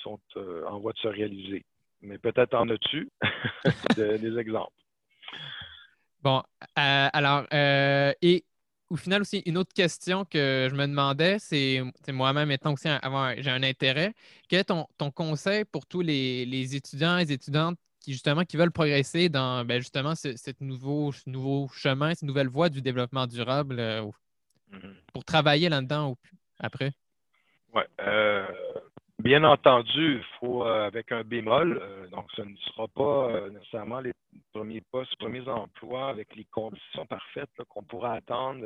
sont 0.04 0.20
en 0.68 0.80
voie 0.80 0.94
de 0.94 0.98
se 1.00 1.08
réaliser. 1.08 1.66
Mais 2.02 2.18
peut-être 2.18 2.54
en 2.54 2.70
as-tu 2.70 3.10
des 3.98 4.38
exemples. 4.38 4.74
Bon, 6.22 6.44
alors, 6.76 7.46
et 7.52 8.46
au 8.90 8.96
final 8.96 9.22
aussi, 9.22 9.40
une 9.46 9.58
autre 9.58 9.74
question 9.74 10.26
que 10.26 10.68
je 10.70 10.76
me 10.76 10.86
demandais, 10.86 11.38
c'est 11.40 11.82
moi-même 12.10 12.52
étant 12.52 12.74
aussi 12.74 12.88
j'ai 13.38 13.50
un 13.50 13.64
intérêt, 13.64 14.14
quel 14.48 14.60
est 14.60 14.64
ton, 14.66 15.12
conseil 15.12 15.66
pour 15.66 15.86
tous 15.86 16.02
les, 16.02 16.76
étudiants 16.76 17.18
et 17.18 17.32
étudiantes 17.32 17.78
qui 18.00 18.12
justement 18.14 18.44
qui 18.44 18.58
veulent 18.58 18.72
progresser 18.72 19.30
dans 19.30 19.66
ben, 19.66 19.80
justement 19.80 20.14
ce, 20.14 20.30
nouveau, 20.60 21.12
nouveau 21.26 21.68
chemin, 21.74 22.14
cette 22.14 22.24
nouvelle 22.24 22.50
voie 22.50 22.70
du 22.70 22.82
développement 22.82 23.26
durable. 23.26 23.82
Pour 25.14 25.26
travailler 25.26 25.70
là-dedans 25.70 26.16
après? 26.60 26.92
Oui. 27.76 27.84
Euh, 28.00 28.48
bien 29.20 29.44
entendu, 29.44 30.18
il 30.18 30.24
faut 30.40 30.66
euh, 30.66 30.88
avec 30.88 31.12
un 31.12 31.24
bémol. 31.24 31.78
Euh, 31.82 32.08
donc, 32.08 32.26
ce 32.36 32.42
ne 32.42 32.56
sera 32.56 32.88
pas 32.88 33.50
nécessairement 33.50 34.00
les 34.00 34.14
premiers 34.54 34.82
postes, 34.92 35.12
les 35.12 35.26
premiers 35.26 35.48
emplois 35.50 36.08
avec 36.10 36.34
les 36.36 36.46
conditions 36.46 37.06
parfaites 37.06 37.50
qu'on 37.68 37.84
pourra 37.84 38.14
attendre 38.14 38.66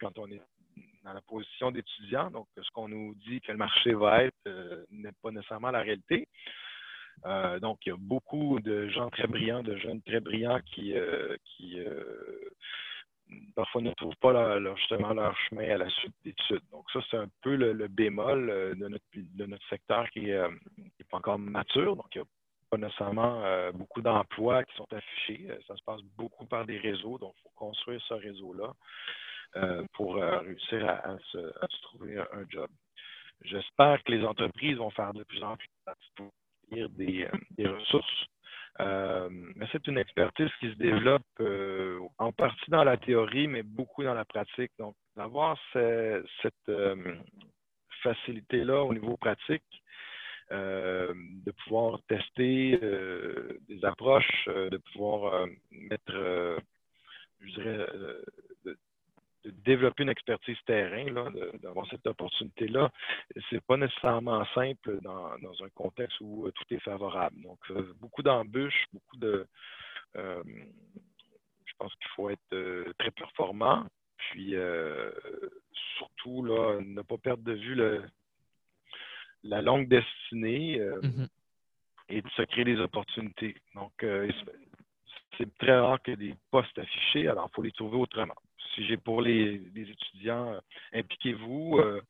quand 0.00 0.16
on 0.18 0.28
est 0.28 0.40
dans 1.04 1.12
la 1.12 1.20
position 1.22 1.72
d'étudiant. 1.72 2.30
Donc, 2.30 2.46
ce 2.56 2.70
qu'on 2.72 2.88
nous 2.88 3.14
dit 3.26 3.40
que 3.40 3.50
le 3.50 3.58
marché 3.58 3.92
va 3.94 4.24
être 4.24 4.86
n'est 4.92 5.12
pas 5.22 5.32
nécessairement 5.32 5.72
la 5.72 5.80
réalité. 5.80 6.28
donc, 7.60 7.78
il 7.84 7.88
y 7.88 7.92
a 7.92 7.96
beaucoup 7.98 8.60
de 8.60 8.88
gens 8.88 9.10
très 9.10 9.26
brillants, 9.26 9.64
de 9.64 9.76
jeunes 9.76 10.02
très 10.02 10.20
brillants 10.20 10.60
qui, 10.66 10.94
qui 11.44 11.80
parfois 13.54 13.82
ne 13.82 13.92
trouvent 13.92 14.16
pas 14.16 14.58
leur, 14.58 14.76
justement 14.76 15.12
leur 15.12 15.36
chemin 15.48 15.70
à 15.70 15.78
la 15.78 15.88
suite 15.90 16.14
d'études. 16.24 16.62
Donc 16.70 16.90
ça, 16.92 17.00
c'est 17.10 17.16
un 17.16 17.28
peu 17.42 17.56
le, 17.56 17.88
bémol 17.88 18.50
euh, 18.50 18.74
de 18.74 19.46
notre, 19.46 19.68
secteur 19.68 20.08
qui 20.10 20.22
n'est 20.22 20.32
euh, 20.32 20.50
pas 21.10 21.18
encore 21.18 21.38
mature. 21.38 21.96
Donc 21.96 22.06
il 22.14 22.18
n'y 22.18 22.24
a 22.24 22.28
pas 22.70 22.76
nécessairement 22.78 23.44
euh, 23.44 23.72
beaucoup 23.72 24.02
d'emplois 24.02 24.64
qui 24.64 24.74
sont 24.76 24.92
affichés. 24.92 25.48
Ça 25.66 25.76
se 25.76 25.82
passe 25.82 26.00
beaucoup 26.16 26.46
par 26.46 26.64
des 26.66 26.78
réseaux. 26.78 27.18
Donc 27.18 27.34
il 27.38 27.42
faut 27.42 27.52
construire 27.56 28.00
ce 28.02 28.14
réseau-là 28.14 28.72
pour 29.94 30.14
réussir 30.14 30.88
à, 30.88 31.18
se, 31.32 31.38
trouver 31.82 32.18
un, 32.18 32.48
job. 32.48 32.70
J'espère 33.42 34.00
que 34.04 34.12
les 34.12 34.24
entreprises 34.24 34.76
vont 34.76 34.90
faire 34.90 35.12
de 35.12 35.24
plus 35.24 35.42
en 35.42 35.56
plus 35.56 35.68
pour 36.14 36.30
des, 36.70 37.28
ressources 37.58 38.26
mais 38.78 39.66
c'est 39.72 39.86
une 39.86 39.98
expertise 39.98 40.50
qui 40.60 40.70
se 40.70 40.76
développe 40.76 41.22
euh, 41.40 41.98
en 42.18 42.32
partie 42.32 42.70
dans 42.70 42.84
la 42.84 42.96
théorie, 42.96 43.48
mais 43.48 43.62
beaucoup 43.62 44.02
dans 44.02 44.14
la 44.14 44.24
pratique. 44.24 44.72
Donc, 44.78 44.94
d'avoir 45.16 45.58
cette 45.72 46.54
euh, 46.68 47.16
facilité-là 48.02 48.82
au 48.82 48.94
niveau 48.94 49.16
pratique, 49.16 49.64
de 50.50 51.52
pouvoir 51.62 52.00
tester 52.08 52.76
des 53.68 53.84
approches, 53.84 54.48
de 54.48 54.78
pouvoir 54.92 55.46
mettre, 55.70 56.12
je 57.40 57.54
dirais, 57.54 57.86
de 59.44 59.50
développer 59.64 60.02
une 60.02 60.10
expertise 60.10 60.58
terrain, 60.66 61.06
d'avoir 61.62 61.86
cette 61.88 62.06
opportunité-là, 62.06 62.90
c'est 63.48 63.64
pas 63.64 63.76
nécessairement 63.76 64.44
simple 64.54 65.00
dans, 65.02 65.32
un 65.62 65.68
contexte 65.74 66.18
où 66.20 66.46
euh, 66.46 66.52
tout 66.52 66.74
est 66.74 66.80
favorable. 66.80 67.40
Donc, 67.42 67.58
euh, 67.70 67.94
beaucoup 68.00 68.22
d'embûches, 68.22 68.84
beaucoup 68.92 69.16
de. 69.16 69.46
Euh, 70.16 70.42
je 71.64 71.72
pense 71.78 71.94
qu'il 71.94 72.08
faut 72.14 72.28
être 72.28 72.92
très 72.98 73.10
performant, 73.12 73.86
puis 74.18 74.54
surtout 75.96 76.44
là, 76.44 76.78
ne 76.80 77.00
pas 77.00 77.16
perdre 77.16 77.42
de 77.42 77.52
vue 77.52 77.74
le, 77.74 78.04
la 79.44 79.62
longue 79.62 79.88
destinée 79.88 80.78
mm-hmm. 80.78 81.28
et 82.10 82.20
de 82.20 82.28
se 82.30 82.42
créer 82.42 82.64
des 82.66 82.80
opportunités. 82.80 83.56
Donc, 83.74 83.92
c'est 85.38 85.56
très 85.56 85.78
rare 85.78 86.02
que 86.02 86.10
des 86.10 86.34
postes 86.50 86.78
affichés, 86.78 87.28
alors 87.28 87.48
il 87.50 87.54
faut 87.54 87.62
les 87.62 87.72
trouver 87.72 87.96
autrement 87.96 88.36
si 88.74 88.86
j'ai 88.86 88.96
pour 88.96 89.22
les, 89.22 89.62
étudiants, 89.76 90.52
euh, 90.52 90.60
impliquez-vous, 90.92 91.78
euh, 91.78 92.00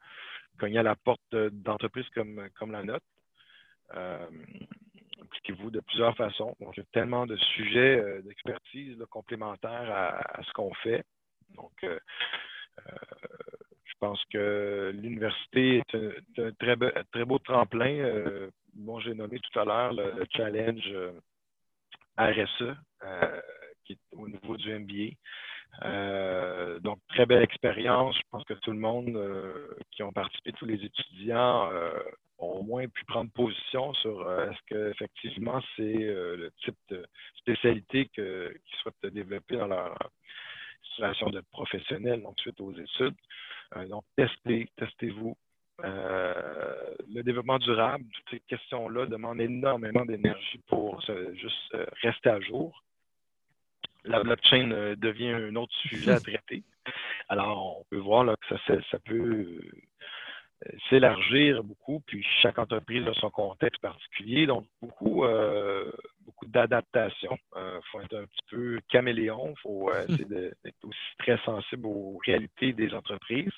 cognez 0.58 0.78
à 0.78 0.82
la 0.82 0.96
porte 0.96 1.34
d'entreprises 1.34 2.08
comme, 2.10 2.48
comme 2.58 2.72
la 2.72 2.82
nôtre. 2.82 3.06
Euh, 3.94 4.26
impliquez-vous 5.22 5.70
de 5.70 5.80
plusieurs 5.80 6.16
façons. 6.16 6.56
Donc, 6.60 6.76
il 6.76 6.80
y 6.80 6.82
a 6.82 6.86
tellement 6.92 7.26
de 7.26 7.36
sujets 7.36 8.22
d'expertise 8.22 8.96
complémentaires 9.10 9.90
à, 9.90 10.42
ce 10.42 10.52
qu'on 10.52 10.72
fait. 10.74 11.04
Donc, 11.54 11.72
je 11.82 13.94
pense 13.98 14.22
que 14.32 14.92
l'université 14.94 15.78
est 15.78 15.94
un, 16.38 16.52
très, 17.12 17.24
beau, 17.24 17.38
tremplin. 17.38 18.48
bon, 18.74 19.00
j'ai 19.00 19.14
nommé 19.14 19.40
tout 19.40 19.58
à 19.58 19.64
l'heure 19.64 19.92
le, 19.92 20.24
challenge 20.34 20.88
RSE, 22.16 22.74
qui 23.84 23.94
est 23.94 23.98
au 24.12 24.28
niveau 24.28 24.56
du 24.56 24.78
MBA. 24.78 25.16
Donc, 26.82 26.98
très 27.08 27.26
belle 27.26 27.42
expérience. 27.42 28.16
Je 28.16 28.22
pense 28.30 28.44
que 28.44 28.54
tout 28.54 28.72
le 28.72 28.78
monde 28.78 29.18
qui 29.90 30.02
ont 30.02 30.12
participé, 30.12 30.52
tous 30.52 30.66
les 30.66 30.84
étudiants, 30.84 31.70
ont 32.38 32.60
au 32.60 32.62
moins 32.62 32.86
pu 32.88 33.04
prendre 33.04 33.30
position 33.32 33.92
sur 33.94 34.30
est-ce 34.42 34.58
qu'effectivement 34.66 35.60
c'est 35.76 35.92
le 35.92 36.50
type 36.64 36.76
de 36.88 37.04
spécialité 37.36 38.06
qu'ils 38.14 38.60
souhaitent 38.82 39.12
développer 39.12 39.56
dans 39.56 39.66
leur 39.66 39.96
situation 40.82 41.30
de 41.30 41.42
professionnel, 41.52 42.22
donc 42.22 42.38
suite 42.40 42.60
aux 42.60 42.72
études. 42.72 43.14
donc, 43.88 44.04
testez, 44.16 44.68
testez-vous, 44.76 45.36
euh, 45.84 46.94
le 47.12 47.22
développement 47.22 47.58
durable, 47.58 48.04
toutes 48.12 48.30
ces 48.30 48.40
questions-là 48.40 49.06
demandent 49.06 49.40
énormément 49.40 50.04
d'énergie 50.04 50.60
pour 50.68 51.00
juste 51.00 51.74
euh, 51.74 51.86
rester 52.02 52.28
à 52.28 52.40
jour. 52.40 52.82
La 54.04 54.22
blockchain 54.22 54.70
euh, 54.72 54.96
devient 54.96 55.30
un 55.30 55.54
autre 55.56 55.74
sujet 55.74 56.12
à 56.12 56.20
traiter. 56.20 56.62
Alors, 57.28 57.80
on 57.80 57.84
peut 57.90 57.98
voir 57.98 58.24
là, 58.24 58.34
que 58.36 58.56
ça, 58.56 58.74
ça 58.90 58.98
peut 58.98 59.60
s'élargir 60.88 61.62
beaucoup, 61.64 62.00
puis 62.06 62.24
chaque 62.42 62.58
entreprise 62.58 63.06
a 63.06 63.14
son 63.14 63.30
contexte 63.30 63.80
particulier, 63.80 64.46
donc 64.46 64.66
beaucoup, 64.82 65.24
beaucoup 66.20 66.46
d'adaptation. 66.46 67.38
Il 67.56 67.80
faut 67.90 68.00
être 68.00 68.16
un 68.16 68.24
petit 68.24 68.44
peu 68.50 68.80
caméléon, 68.90 69.54
il 69.56 69.60
faut 69.62 69.90
essayer 70.08 70.24
d'être 70.26 70.84
aussi 70.84 71.16
très 71.18 71.38
sensible 71.44 71.86
aux 71.86 72.18
réalités 72.26 72.74
des 72.74 72.92
entreprises. 72.92 73.52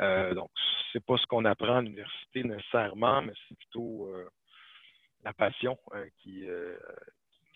Euh, 0.00 0.34
donc, 0.34 0.50
c'est 0.92 1.04
pas 1.04 1.16
ce 1.18 1.26
qu'on 1.26 1.44
apprend 1.44 1.76
à 1.76 1.82
l'université 1.82 2.42
nécessairement, 2.42 3.22
mais 3.22 3.32
c'est 3.48 3.56
plutôt 3.56 4.06
euh, 4.06 4.28
la 5.24 5.32
passion 5.32 5.78
euh, 5.94 6.76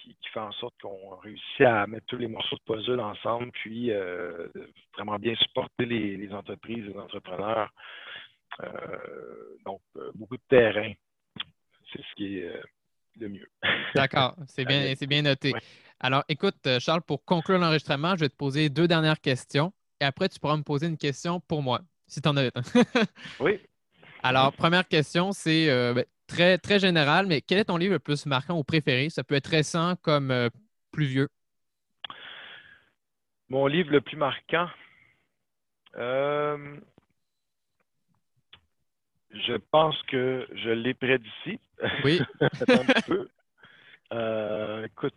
qui, 0.04 0.14
qui, 0.20 0.28
fait 0.32 0.40
en 0.40 0.52
sorte 0.52 0.74
qu'on 0.80 1.16
réussit 1.16 1.62
à 1.62 1.86
mettre 1.86 2.06
tous 2.06 2.16
les 2.16 2.28
morceaux 2.28 2.56
de 2.56 2.62
puzzle 2.72 3.00
ensemble, 3.00 3.50
puis 3.52 3.90
vraiment 4.94 5.18
bien 5.18 5.34
supporter 5.36 5.86
les, 5.86 6.32
entreprises, 6.32 6.84
les 6.84 6.96
entrepreneurs. 6.96 7.70
donc, 9.64 9.80
beaucoup 10.14 10.36
de 10.36 10.42
terrain. 10.48 10.92
C'est 11.92 12.02
ce 12.02 12.14
qui 12.16 12.38
est 12.38 12.60
le 13.20 13.28
mieux. 13.28 13.48
D'accord, 13.94 14.36
c'est 14.46 14.64
bien, 14.64 14.94
c'est 14.96 15.06
bien 15.06 15.22
noté. 15.22 15.52
Alors, 16.00 16.24
écoute, 16.28 16.68
Charles, 16.80 17.02
pour 17.02 17.24
conclure 17.24 17.58
l'enregistrement, 17.58 18.14
je 18.16 18.20
vais 18.20 18.28
te 18.28 18.36
poser 18.36 18.68
deux 18.68 18.88
dernières 18.88 19.20
questions 19.20 19.72
et 20.00 20.04
après, 20.04 20.28
tu 20.28 20.38
pourras 20.38 20.56
me 20.56 20.62
poser 20.62 20.86
une 20.86 20.98
question 20.98 21.40
pour 21.40 21.62
moi 21.62 21.80
si 22.06 22.20
tu 22.20 22.28
en 22.28 22.36
as 22.36 22.50
oui. 23.40 23.58
Alors, 24.22 24.52
première 24.52 24.86
question, 24.86 25.32
c'est 25.32 25.68
euh, 25.70 25.94
ben, 25.94 26.04
très, 26.26 26.58
très 26.58 26.78
général, 26.78 27.26
mais 27.26 27.40
quel 27.40 27.58
est 27.58 27.64
ton 27.64 27.76
livre 27.76 27.94
le 27.94 27.98
plus 27.98 28.26
marquant 28.26 28.58
ou 28.58 28.64
préféré? 28.64 29.10
Ça 29.10 29.24
peut 29.24 29.34
être 29.34 29.48
récent 29.48 29.96
comme 30.02 30.30
euh, 30.30 30.48
plus 30.92 31.06
vieux. 31.06 31.28
Mon 33.48 33.66
livre 33.66 33.90
le 33.90 34.00
plus 34.00 34.16
marquant. 34.16 34.68
Euh, 35.96 36.76
je 39.30 39.54
pense 39.70 40.00
que 40.04 40.46
je 40.54 40.70
l'ai 40.70 40.94
près 40.94 41.18
d'ici. 41.18 41.60
Oui. 42.04 42.20
un 42.40 43.00
peu. 43.06 43.28
écoute, 44.84 45.14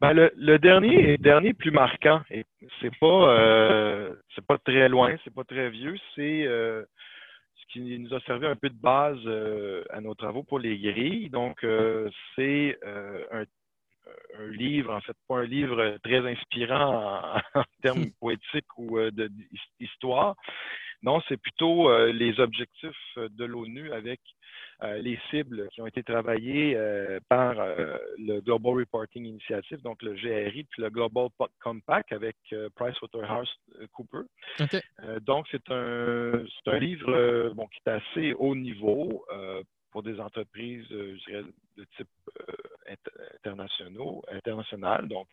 ben, 0.00 0.12
le, 0.12 0.58
dernier, 0.58 1.18
dernier 1.18 1.54
plus 1.54 1.72
marquant, 1.72 2.22
c'est 2.28 2.98
pas 3.00 3.06
euh, 3.06 4.14
c'est 4.32 4.46
pas 4.46 4.56
très 4.58 4.88
loin, 4.88 5.16
c'est 5.24 5.34
pas 5.34 5.42
très 5.42 5.70
vieux, 5.70 5.96
c'est 6.14 6.46
euh, 6.46 6.84
ce 6.84 6.97
qui 7.68 7.98
nous 7.98 8.14
a 8.14 8.20
servi 8.20 8.46
un 8.46 8.56
peu 8.56 8.70
de 8.70 8.80
base 8.80 9.18
euh, 9.26 9.84
à 9.90 10.00
nos 10.00 10.14
travaux 10.14 10.42
pour 10.42 10.58
les 10.58 10.78
grilles. 10.78 11.30
Donc, 11.30 11.64
c'est 12.34 12.78
un, 12.84 13.44
livre, 14.50 14.94
en 14.94 15.00
fait, 15.00 15.16
pas 15.28 15.38
un 15.38 15.44
livre 15.44 15.98
très 16.02 16.26
inspirant 16.30 17.40
en, 17.54 17.62
termes 17.82 18.10
poétiques 18.20 18.78
ou 18.78 18.98
d'histoire. 19.78 20.34
Non, 21.02 21.20
c'est 21.28 21.36
plutôt 21.36 21.90
les 22.08 22.40
objectifs 22.40 23.16
de 23.16 23.44
l'ONU 23.44 23.92
avec 23.92 24.20
euh, 24.20 24.37
les 24.82 25.18
cibles 25.30 25.68
qui 25.70 25.80
ont 25.80 25.86
été 25.86 26.02
travaillées 26.02 26.76
euh, 26.76 27.18
par 27.28 27.58
euh, 27.58 27.96
le 28.18 28.40
Global 28.40 28.74
Reporting 28.74 29.24
Initiative, 29.24 29.82
donc 29.82 30.02
le 30.02 30.14
GRI, 30.14 30.64
puis 30.70 30.82
le 30.82 30.90
Global 30.90 31.28
Compact 31.60 32.12
avec 32.12 32.36
PricewaterhouseCoopers. 32.76 34.24
Okay. 34.60 34.80
donc, 35.22 35.46
c'est 35.50 35.70
un, 35.70 36.44
un, 36.66 36.78
livre 36.78 37.52
bon, 37.54 37.66
qui 37.66 37.80
est 37.86 37.90
assez 37.90 38.32
haut 38.34 38.54
niveau 38.54 39.24
pour 39.90 40.02
des 40.02 40.20
entreprises, 40.20 40.86
dirais, 40.88 41.44
de 41.76 41.84
type 41.96 42.08
internationaux, 43.44 44.22
international, 44.30 45.08
donc, 45.08 45.26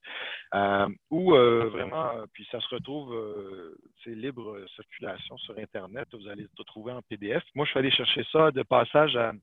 euh, 0.54 0.88
où 1.10 1.34
euh, 1.34 1.70
vraiment, 1.70 2.12
puis 2.34 2.48
ça 2.52 2.60
se 2.60 2.76
retrouve, 2.76 3.14
euh, 3.14 3.76
c'est 4.04 4.16
libre 4.16 4.58
circulation 4.76 5.38
sur 5.38 5.58
Internet, 5.58 6.08
vous 6.14 6.28
allez 6.28 6.44
le 6.44 6.64
trouver 6.66 6.92
en 6.92 7.02
PDF. 7.02 7.44
Moi, 7.56 7.66
je 7.66 7.72
suis 7.72 7.80
allé 7.80 7.92
chercher 7.92 8.24
ça 8.32 8.52
de 8.52 8.64
passage 8.64 9.16
à 9.16 9.34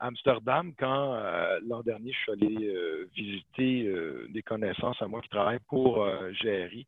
Amsterdam 0.00 0.72
quand 0.78 1.20
l'an 1.66 1.82
dernier, 1.82 2.12
je 2.12 2.18
suis 2.18 2.32
allé 2.32 3.06
visiter 3.14 3.94
des 4.30 4.42
connaissances 4.42 5.00
à 5.00 5.06
moi 5.06 5.22
qui 5.22 5.28
travaillent 5.28 5.64
pour 5.68 6.04
GRI. 6.42 6.86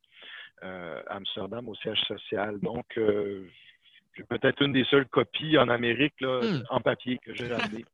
Amsterdam 1.09 1.69
au 1.69 1.75
siège 1.77 2.01
social. 2.01 2.59
Donc, 2.61 2.99
peut-être 4.25 4.63
une 4.63 4.73
des 4.73 4.85
seules 4.85 5.07
copies 5.07 5.59
en 5.59 5.69
Amérique 5.69 6.21
là, 6.21 6.41
hmm. 6.43 6.65
en 6.71 6.81
papier 6.81 7.19
que 7.19 7.35
j'ai 7.35 7.53
ramené. 7.53 7.85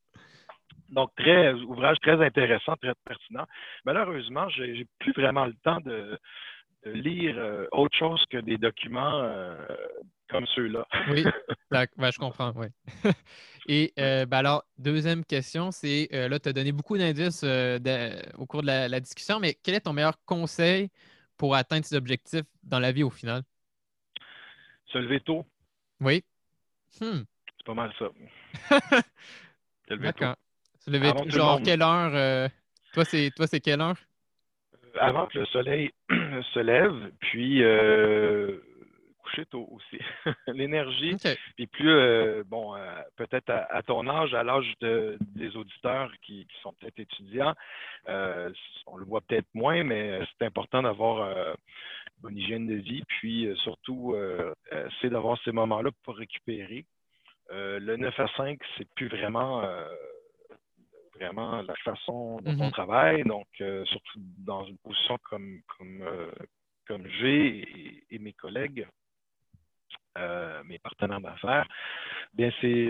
Donc, 0.93 1.11
très 1.17 1.55
ouvrage 1.55 1.97
très 2.03 2.23
intéressant, 2.25 2.77
très 2.77 2.93
pertinent. 3.07 3.47
Malheureusement, 3.85 4.49
je 4.51 4.63
n'ai 4.63 4.87
plus 4.99 5.13
vraiment 5.13 5.47
le 5.47 5.55
temps 5.65 5.81
de, 5.81 6.19
lire 6.85 7.37
euh, 7.39 7.67
autre 7.71 7.97
chose 7.97 8.23
que 8.29 8.39
des 8.39 8.59
documents 8.59 9.23
euh, 9.23 9.57
comme 10.29 10.45
ceux-là. 10.55 10.87
oui, 11.11 11.25
ben, 11.71 11.87
je 12.11 12.19
comprends, 12.19 12.53
oui. 12.57 12.67
Et 13.69 13.93
euh, 13.99 14.27
ben 14.27 14.39
alors, 14.39 14.65
deuxième 14.77 15.25
question, 15.25 15.71
c'est 15.71 16.09
là, 16.11 16.39
tu 16.41 16.49
as 16.49 16.53
donné 16.53 16.73
beaucoup 16.73 16.99
d'indices 16.99 17.45
au 17.45 18.47
cours 18.47 18.63
de 18.63 18.67
la, 18.67 19.01
discussion, 19.01 19.39
mais 19.39 19.57
quel 19.63 19.77
est 19.77 19.83
ton 19.83 19.93
meilleur 19.93 20.17
conseil 20.27 20.91
pour 21.39 21.55
atteindre 21.55 21.87
tes 21.87 21.97
objectifs 21.97 22.45
dans 22.65 22.81
la 22.81 22.91
vie 22.91 23.05
au 23.05 23.11
final? 23.11 23.43
Se 24.87 24.99
lever 24.99 25.21
tôt. 25.21 25.47
Oui. 26.03 26.25
Hmm. 27.01 27.23
C'est 27.57 27.67
pas 27.67 27.75
mal 27.75 27.93
ça. 27.99 28.09
Se 29.89 29.95
lever 29.95 30.13
tôt. 30.13 30.27
Se 30.81 31.31
genre, 31.31 31.61
quelle 31.63 31.83
heure? 31.83 32.13
Euh, 32.15 32.49
toi, 32.93 33.05
c'est 33.05 33.31
toi, 33.37 33.47
c'est 33.47 33.61
quelle 33.61 33.81
heure? 33.81 33.97
Euh, 34.75 34.99
avant 35.01 35.27
que 35.27 35.39
le 35.39 35.47
soleil 35.47 35.93
se 36.11 36.59
lève, 36.59 37.13
puis 37.21 37.63
euh, 37.63 38.59
coucher 39.23 39.47
tôt 39.47 39.69
aussi. 39.71 40.03
L'énergie. 40.49 41.17
Puis 41.57 41.69
plus, 41.69 42.43
bon, 42.47 42.75
peut-être 43.17 43.51
à, 43.51 43.83
ton 43.83 44.09
âge, 44.09 44.35
à 44.35 44.43
l'âge 44.43 44.75
des 44.81 45.57
auditeurs 45.57 46.11
qui, 46.23 46.49
sont 46.63 46.73
peut-être 46.81 46.99
étudiants, 46.99 47.55
on 48.09 48.97
le 48.97 49.05
voit 49.05 49.21
peut-être 49.21 49.49
moins, 49.55 49.85
mais 49.85 50.21
c'est 50.37 50.47
important 50.47 50.83
d'avoir 50.83 51.57
bonne 52.23 52.39
hygiène 52.39 52.67
de 52.67 52.75
vie. 52.75 53.03
Puis 53.09 53.49
surtout, 53.57 54.15
c'est 55.01 55.11
d'avoir 55.11 55.39
ces 55.45 55.53
moments-là 55.53 55.91
pour 56.05 56.17
récupérer. 56.17 56.87
le 57.51 57.97
9 57.97 58.21
à 58.21 58.29
5, 58.37 58.59
c'est 58.77 58.89
plus 58.95 59.09
vraiment 59.09 59.63
vraiment 61.23 61.63
la 61.63 61.75
façon 61.77 62.39
dont 62.43 62.51
on 62.51 62.69
mm-hmm. 62.69 62.71
travaille, 62.73 63.23
donc 63.25 63.47
euh, 63.61 63.85
surtout 63.87 64.19
dans 64.39 64.65
une 64.65 64.79
position 64.79 65.19
comme, 65.23 65.61
comme, 65.77 66.03
euh, 66.03 66.31
comme 66.87 67.07
j'ai 67.21 68.05
et, 68.11 68.19
mes 68.19 68.33
collègues, 68.33 68.87
euh, 70.19 70.63
mes 70.65 70.79
partenaires 70.79 71.21
d'affaires, 71.21 71.67
bien 72.35 72.51
c'est 72.61 72.89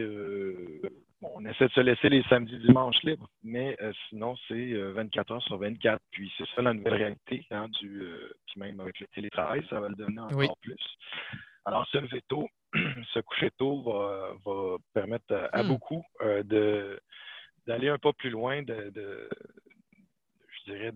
on 1.22 1.44
essaie 1.44 1.68
de 1.68 1.72
se 1.72 1.80
laisser 1.80 2.08
les 2.08 2.22
samedis, 2.24 2.58
dimanches 2.58 3.02
libres, 3.02 3.28
mais 3.42 3.76
sinon 4.08 4.36
c'est 4.48 4.74
24 4.74 5.32
heures 5.32 5.42
sur 5.42 5.58
24. 5.58 6.00
Puis 6.10 6.32
c'est 6.36 6.48
ça 6.54 6.62
la 6.62 6.74
nouvelle 6.74 6.94
réalité, 6.94 7.46
hein, 7.50 7.68
du, 7.80 8.02
puis 8.46 8.60
même 8.60 8.80
avec 8.80 8.98
le 9.00 9.06
télétravail, 9.08 9.64
ça 9.70 9.80
va 9.80 9.88
le 9.88 9.94
devenir 9.94 10.24
encore 10.24 10.56
plus. 10.58 10.96
Alors, 11.64 11.86
se 11.86 11.98
lever 11.98 12.22
tôt, 12.28 12.48
se 12.74 13.20
coucher 13.20 13.50
tôt 13.56 13.82
va, 13.82 14.32
va 14.44 14.76
permettre 14.94 15.48
à, 15.52 15.62
hmm. 15.62 15.68
beaucoup 15.68 16.04
de, 16.20 17.00
d'aller 17.66 17.88
un 17.88 17.98
peu 17.98 18.12
plus 18.12 18.30
loin, 18.30 18.62
de, 18.62 19.28
je 20.66 20.72
dirais, 20.72 20.92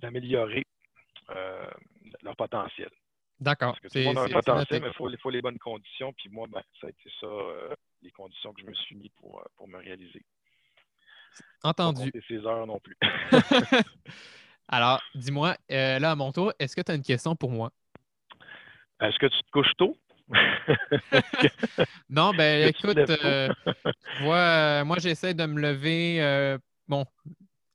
d'améliorer 0.00 0.64
euh, 1.30 1.70
leur 2.22 2.36
potentiel. 2.36 2.90
D'accord. 3.40 3.72
Parce 3.72 3.80
que 3.80 3.88
tout 3.88 3.98
le 3.98 4.04
monde 4.04 4.18
a 4.18 4.22
un 4.22 4.28
potentiel, 4.28 4.82
mais 4.82 4.88
il 4.88 5.18
faut, 5.18 5.30
les 5.30 5.42
bonnes 5.42 5.58
conditions. 5.58 6.12
Puis 6.14 6.28
moi, 6.30 6.46
ben, 6.50 6.62
ça 6.80 6.88
a 6.88 6.90
été 6.90 7.10
ça, 7.20 7.26
euh, 7.26 7.74
les 8.02 8.10
conditions 8.10 8.52
que 8.52 8.62
je 8.62 8.66
me 8.66 8.74
suis 8.74 8.96
mis 8.96 9.10
pour, 9.10 9.40
euh, 9.40 9.44
pour 9.56 9.68
me 9.68 9.78
réaliser. 9.78 10.24
Entendu. 11.62 12.10
Pas 12.10 12.18
ces 12.26 12.46
heures 12.46 12.66
non 12.66 12.80
plus. 12.80 12.96
Alors, 14.68 15.02
dis-moi, 15.14 15.56
là, 15.68 16.10
à 16.10 16.14
mon 16.14 16.32
tour, 16.32 16.52
est-ce 16.58 16.76
que 16.76 16.82
tu 16.82 16.92
as 16.92 16.94
une 16.94 17.02
question 17.02 17.34
pour 17.34 17.50
moi? 17.50 17.72
Est-ce 19.00 19.18
que 19.18 19.26
tu 19.26 19.42
te 19.42 19.50
couches 19.50 19.76
tôt? 19.76 19.96
non, 22.10 22.32
ben 22.32 22.68
écoute, 22.68 22.98
euh, 22.98 23.48
euh, 24.20 24.84
moi 24.84 24.96
j'essaie 24.98 25.34
de 25.34 25.46
me 25.46 25.60
lever. 25.60 26.20
Euh, 26.20 26.58
bon, 26.86 27.06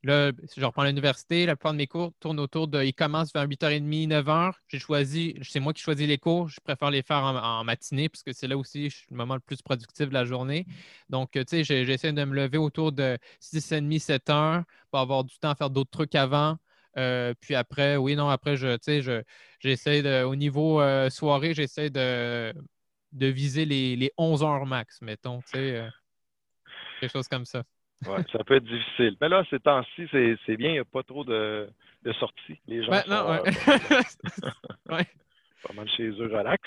là, 0.04 0.32
je 0.56 0.66
reprends 0.66 0.84
l'université, 0.84 1.46
la 1.46 1.56
plupart 1.56 1.74
de 1.74 1.78
mes 1.78 1.88
cours 1.88 2.14
tournent 2.20 2.40
autour 2.40 2.68
de. 2.68 2.84
Ils 2.84 2.94
commencent 2.94 3.34
vers 3.34 3.48
8h30, 3.48 4.08
9h. 4.10 4.54
J'ai 4.68 4.80
choisi, 4.80 5.36
c'est 5.42 5.60
moi 5.60 5.74
qui 5.74 5.82
choisis 5.82 6.08
les 6.08 6.18
cours. 6.18 6.50
Je 6.50 6.60
préfère 6.62 6.92
les 6.92 7.02
faire 7.02 7.24
en, 7.24 7.64
matinée 7.64 8.10
parce 8.10 8.24
que 8.24 8.34
c'est 8.34 8.48
là 8.48 8.58
aussi 8.58 8.90
je 8.90 8.98
suis 8.98 9.08
le 9.12 9.18
moment 9.18 9.36
le 9.36 9.40
plus 9.40 9.62
productif 9.62 10.10
de 10.10 10.14
la 10.14 10.26
journée. 10.26 10.66
Donc, 11.10 11.32
tu 11.32 11.44
sais, 11.48 11.64
j'essaie 11.64 12.12
de 12.14 12.24
me 12.24 12.36
lever 12.36 12.58
autour 12.58 12.92
de 12.92 13.18
6h30, 13.42 14.00
7h 14.00 14.64
pour 14.92 15.00
avoir 15.00 15.24
du 15.24 15.38
temps 15.40 15.52
à 15.52 15.56
faire 15.56 15.70
d'autres 15.70 15.92
trucs 15.92 16.16
avant. 16.16 16.58
Euh, 16.98 17.34
puis 17.40 17.56
après, 17.56 17.98
oui, 17.98 18.16
non, 18.16 18.30
après, 18.30 18.56
je, 18.56 18.78
je, 18.86 19.24
j'essaie 19.60 20.02
de, 20.02 20.24
au 20.24 20.36
niveau 20.36 20.82
euh, 20.82 21.10
soirée, 21.10 21.54
j'essaie 21.54 21.90
de, 21.90 22.54
de 23.14 23.28
viser 23.28 23.66
les, 23.66 23.96
les 23.96 24.12
11 24.18 24.44
heures 24.44 24.66
max, 24.66 25.02
mettons, 25.02 25.42
tu 25.42 25.52
sais, 25.54 25.78
euh, 25.78 25.90
quelque 27.00 27.12
chose 27.12 27.28
comme 27.28 27.46
ça. 27.46 27.64
Oui, 28.08 28.24
ça 28.32 28.44
peut 28.44 28.56
être 28.56 28.66
difficile. 28.66 29.16
Mais 29.22 29.30
là, 29.30 29.44
ces 29.50 29.60
temps-ci, 29.60 30.08
c'est, 30.12 30.58
bien, 30.58 30.70
il 30.70 30.74
n'y 30.74 30.80
a 30.80 30.86
pas 30.86 31.04
trop 31.04 31.24
de, 31.24 31.68
de 32.04 32.14
sorties. 32.14 32.60
Les 32.68 32.84
gens 32.84 32.92
ouais, 32.92 33.02
sont 33.02 33.10
non, 33.10 33.44
pas 35.68 35.74
mal 35.74 35.90
chez 35.90 36.10
eux, 36.10 36.30
relax. 36.32 36.62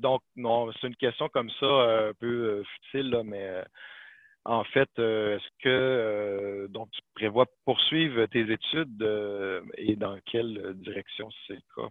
donc, 0.00 0.22
non, 0.36 0.70
c'est 0.72 0.88
une 0.88 0.96
question 0.96 1.28
comme 1.28 1.50
ça, 1.60 1.66
un 1.66 2.12
peu 2.18 2.62
futile, 2.64 3.10
là, 3.10 3.22
mais 3.24 3.62
en 4.48 4.64
fait, 4.64 4.88
euh, 4.98 5.36
est-ce 5.36 5.48
que 5.62 5.68
euh, 5.68 6.68
donc 6.68 6.90
tu 6.90 7.00
prévois 7.14 7.46
poursuivre 7.66 8.24
tes 8.26 8.50
études 8.50 9.02
euh, 9.02 9.60
et 9.76 9.94
dans 9.94 10.18
quelle 10.24 10.74
direction 10.76 11.28
c'est 11.46 11.54
le 11.54 11.62
cas? 11.76 11.88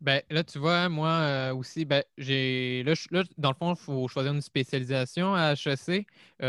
Ben, 0.00 0.22
là, 0.30 0.42
tu 0.44 0.58
vois, 0.58 0.88
moi 0.88 1.52
aussi, 1.54 1.84
ben, 1.84 2.02
j'ai. 2.16 2.82
Là, 2.84 2.94
dans 3.36 3.50
le 3.50 3.54
fond, 3.54 3.74
il 3.74 3.78
faut 3.78 4.08
choisir 4.08 4.32
une 4.32 4.40
spécialisation 4.40 5.34
à 5.34 5.52
HEC. 5.52 6.06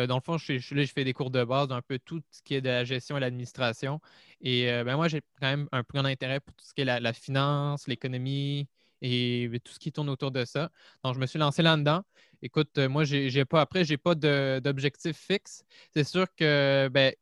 dans 0.08 0.16
le 0.16 0.22
fond, 0.22 0.38
je, 0.38 0.58
je, 0.58 0.74
là, 0.76 0.84
je 0.84 0.92
fais 0.94 1.04
des 1.04 1.14
cours 1.14 1.32
de 1.32 1.44
base 1.44 1.68
d'un 1.68 1.82
peu 1.82 2.00
tout 2.00 2.22
ce 2.32 2.42
qui 2.42 2.56
est 2.56 2.62
de 2.62 2.70
la 2.70 2.86
gestion 2.86 3.18
et 3.18 3.20
l'administration. 3.20 4.00
Et 4.42 4.66
ben, 4.86 4.96
moi, 4.96 5.08
j'ai 5.10 5.22
quand 5.40 5.48
même 5.48 5.68
un 5.74 5.84
plus 5.84 5.98
grand 6.00 6.08
intérêt 6.08 6.40
pour 6.40 6.56
tout 6.56 6.66
ce 6.66 6.74
qui 6.74 6.82
est 6.82 6.86
la 6.86 7.14
finance, 7.14 7.88
l'économie, 7.88 8.68
et 9.02 9.50
tout 9.64 9.74
ce 9.74 9.80
qui 9.80 9.92
tourne 9.92 10.10
autour 10.10 10.32
de 10.32 10.46
ça. 10.46 10.70
Donc, 11.04 11.16
je 11.16 11.20
me 11.20 11.26
suis 11.26 11.40
lancé 11.40 11.62
là-dedans. 11.62 12.04
Écoute, 12.42 12.78
euh, 12.78 12.90
moi, 12.90 13.04
j'ai 13.04 13.46
pas, 13.46 13.62
après, 13.62 13.84
je 13.84 13.92
n'ai 13.92 13.98
pas 13.98 14.16
d'objectif 14.16 15.18
fixe. 15.18 15.64
C'est 15.94 16.04
sûr 16.04 16.28
que, 16.36 16.90
ben, 16.92 17.14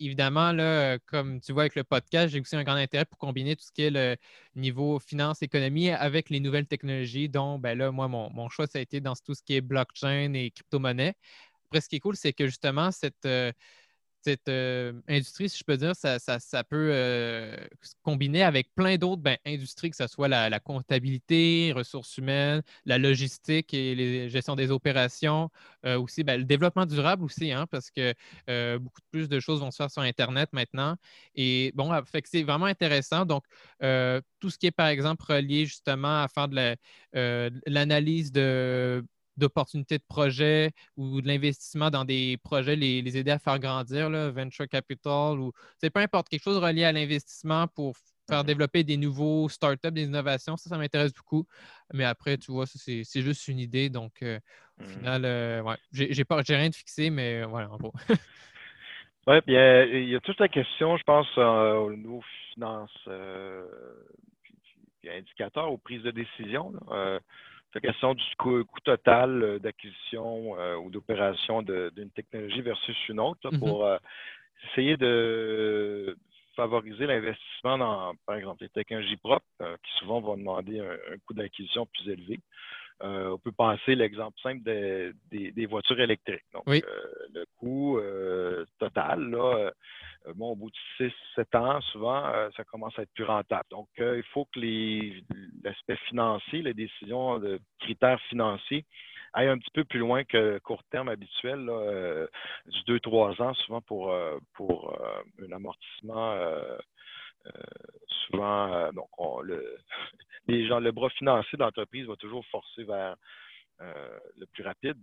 évidemment, 0.00 0.52
là, 0.52 0.98
comme 1.06 1.40
tu 1.40 1.52
vois 1.52 1.62
avec 1.62 1.74
le 1.74 1.84
podcast, 1.84 2.32
j'ai 2.32 2.40
aussi 2.40 2.56
un 2.56 2.64
grand 2.64 2.74
intérêt 2.74 3.04
pour 3.04 3.18
combiner 3.18 3.56
tout 3.56 3.64
ce 3.64 3.72
qui 3.72 3.82
est 3.82 3.90
le 3.90 4.16
niveau 4.56 4.98
finance, 4.98 5.42
économie 5.42 5.90
avec 5.90 6.30
les 6.30 6.40
nouvelles 6.40 6.66
technologies, 6.66 7.28
dont, 7.28 7.58
ben 7.58 7.76
là, 7.78 7.90
moi, 7.90 8.08
mon, 8.08 8.48
choix, 8.48 8.66
ça 8.66 8.78
a 8.78 8.82
été 8.82 9.00
dans 9.00 9.14
tout 9.14 9.34
ce 9.34 9.42
qui 9.42 9.54
est 9.54 9.60
blockchain 9.60 10.32
et 10.34 10.50
crypto-monnaie. 10.50 11.14
Après, 11.66 11.80
ce 11.80 11.88
qui 11.88 11.96
est 11.96 12.00
cool, 12.00 12.16
c'est 12.16 12.32
que 12.32 12.46
justement, 12.46 12.90
cette, 12.90 13.26
euh, 13.26 13.52
cette 14.24 14.48
euh, 14.48 14.92
industrie, 15.08 15.48
si 15.48 15.58
je 15.58 15.64
peux 15.64 15.76
dire, 15.76 15.94
ça, 15.94 16.18
peut 16.64 16.90
euh, 16.92 17.56
se 17.82 17.94
combiner 18.02 18.42
avec 18.42 18.74
plein 18.74 18.96
d'autres 18.96 19.20
ben, 19.22 19.36
industries, 19.46 19.90
que 19.90 19.96
ce 19.96 20.06
soit 20.06 20.28
la, 20.28 20.60
comptabilité, 20.60 21.72
ressources 21.74 22.16
humaines, 22.16 22.62
la 22.86 22.98
logistique 22.98 23.74
et 23.74 23.94
la 23.94 24.28
gestion 24.28 24.56
des 24.56 24.70
opérations, 24.70 25.50
euh, 25.84 26.00
aussi 26.00 26.24
ben, 26.24 26.38
le 26.38 26.44
développement 26.44 26.86
durable 26.86 27.24
aussi, 27.24 27.52
hein, 27.52 27.66
parce 27.70 27.90
que 27.90 28.14
beaucoup 28.78 29.02
plus 29.10 29.28
de 29.28 29.40
choses 29.40 29.60
vont 29.60 29.70
se 29.70 29.76
faire 29.76 29.90
sur 29.90 30.02
Internet 30.02 30.48
maintenant. 30.52 30.96
Et 31.34 31.72
bon, 31.74 31.90
fait 32.04 32.22
que 32.22 32.28
c'est 32.28 32.42
vraiment 32.42 32.66
intéressant. 32.66 33.26
Donc, 33.26 33.44
tout 34.40 34.50
ce 34.50 34.58
qui 34.58 34.66
est, 34.66 34.70
par 34.70 34.88
exemple, 34.88 35.24
relié 35.28 35.66
justement 35.66 36.22
à 36.22 36.28
faire 36.28 36.48
de 36.48 36.76
l'analyse 37.66 38.32
de 38.32 39.04
d'opportunités 39.36 39.98
de 39.98 40.04
projet 40.08 40.70
ou 40.96 41.20
de 41.20 41.26
l'investissement 41.26 41.90
dans 41.90 42.04
des 42.04 42.38
projets, 42.42 42.76
les, 42.76 43.16
aider 43.16 43.30
à 43.30 43.38
faire 43.38 43.58
grandir, 43.58 44.10
là, 44.10 44.30
venture 44.30 44.68
capital 44.68 45.38
ou 45.38 45.52
c'est 45.78 45.90
peu 45.90 46.00
importe, 46.00 46.28
quelque 46.28 46.42
chose 46.42 46.58
relié 46.58 46.84
à 46.84 46.92
l'investissement 46.92 47.66
pour 47.68 47.96
faire 48.28 48.42
mm-hmm. 48.42 48.46
développer 48.46 48.84
des 48.84 48.96
nouveaux 48.96 49.48
startups, 49.48 49.90
des 49.90 50.04
innovations, 50.04 50.56
ça, 50.56 50.70
ça 50.70 50.78
m'intéresse 50.78 51.12
beaucoup. 51.14 51.46
Mais 51.92 52.04
après, 52.04 52.38
tu 52.38 52.52
vois, 52.52 52.66
c'est 52.66 53.04
juste 53.20 53.48
une 53.48 53.58
idée. 53.58 53.90
Donc, 53.90 54.22
euh, 54.22 54.38
au 54.80 54.84
mm. 54.84 54.86
final, 54.86 55.22
euh, 55.24 55.62
ouais, 55.62 55.76
j'ai 55.92 56.24
rien 56.56 56.70
de 56.70 56.74
fixé, 56.74 57.10
mais 57.10 57.42
euh, 57.42 57.46
voilà, 57.46 57.70
en 57.70 57.76
gros. 57.76 57.92
oui, 59.26 59.36
bien, 59.46 59.84
il 59.84 60.08
y 60.08 60.16
a 60.16 60.20
toute 60.20 60.40
la 60.40 60.48
question, 60.48 60.96
je 60.96 61.02
pense, 61.04 61.36
au 61.36 61.92
niveau 61.92 62.22
finance, 62.54 62.92
puis, 64.42 65.10
indicateur 65.10 65.70
aux 65.70 65.78
prises 65.78 66.02
de 66.02 66.10
décision. 66.10 66.72
Là 66.88 67.20
la 67.74 67.80
question 67.80 68.14
du 68.14 68.24
coût, 68.38 68.64
total 68.84 69.42
euh, 69.42 69.58
d'acquisition 69.58 70.58
euh, 70.58 70.76
ou 70.76 70.90
d'opération 70.90 71.62
d'une 71.62 72.10
technologie 72.14 72.62
versus 72.62 72.96
une 73.08 73.20
autre 73.20 73.50
pour 73.58 73.84
euh, 73.84 73.96
essayer 74.70 74.96
de 74.96 76.16
favoriser 76.54 77.06
l'investissement 77.06 77.78
dans, 77.78 78.14
par 78.26 78.36
exemple, 78.36 78.62
les 78.62 78.68
technologies 78.68 79.16
propres 79.16 79.44
qui 79.60 79.92
souvent 79.98 80.20
vont 80.20 80.36
demander 80.36 80.78
un, 80.78 81.18
coût 81.26 81.34
d'acquisition 81.34 81.84
plus 81.86 82.08
élevé. 82.10 82.38
On 83.04 83.38
peut 83.38 83.52
penser 83.52 83.94
l'exemple 83.94 84.38
simple 84.42 84.62
des, 84.62 85.66
voitures 85.66 86.00
électriques. 86.00 86.44
Donc, 86.52 86.64
le 86.66 87.44
coût 87.58 88.00
total, 88.78 89.30
là, 89.30 89.72
euh, 90.26 90.32
bon, 90.34 90.52
au 90.52 90.56
bout 90.56 90.70
de 90.70 91.10
6-7 91.36 91.58
ans, 91.58 91.80
souvent, 91.92 92.26
euh, 92.26 92.48
ça 92.56 92.64
commence 92.64 92.98
à 92.98 93.02
être 93.02 93.12
plus 93.14 93.24
rentable. 93.24 93.64
Donc, 93.70 93.88
euh, 93.98 94.16
il 94.16 94.22
faut 94.32 94.46
que 94.46 94.60
l'aspect 95.62 95.96
financier, 96.08 96.62
les 96.62 96.74
décisions 96.74 97.38
de 97.38 97.60
critères 97.80 98.20
financiers 98.28 98.84
aillent 99.32 99.48
un 99.48 99.58
petit 99.58 99.70
peu 99.72 99.84
plus 99.84 99.98
loin 99.98 100.24
que 100.24 100.58
court 100.60 100.82
terme 100.90 101.08
habituel, 101.08 101.58
du 102.66 102.80
2-3 102.86 103.42
ans, 103.42 103.52
souvent 103.54 103.80
pour, 103.80 104.14
pour 104.52 104.96
un 105.42 105.50
amortissement. 105.50 106.36
Souvent, 108.26 108.90
donc, 108.92 109.08
le, 109.42 109.76
les 110.48 110.66
gens, 110.66 110.80
le 110.80 110.92
bras 110.92 111.10
financier 111.10 111.56
de 111.56 111.62
l'entreprise 111.62 112.06
va 112.06 112.16
toujours 112.16 112.44
forcer 112.46 112.84
vers 112.84 113.16
le 113.80 114.46
plus 114.52 114.62
rapide. 114.62 114.96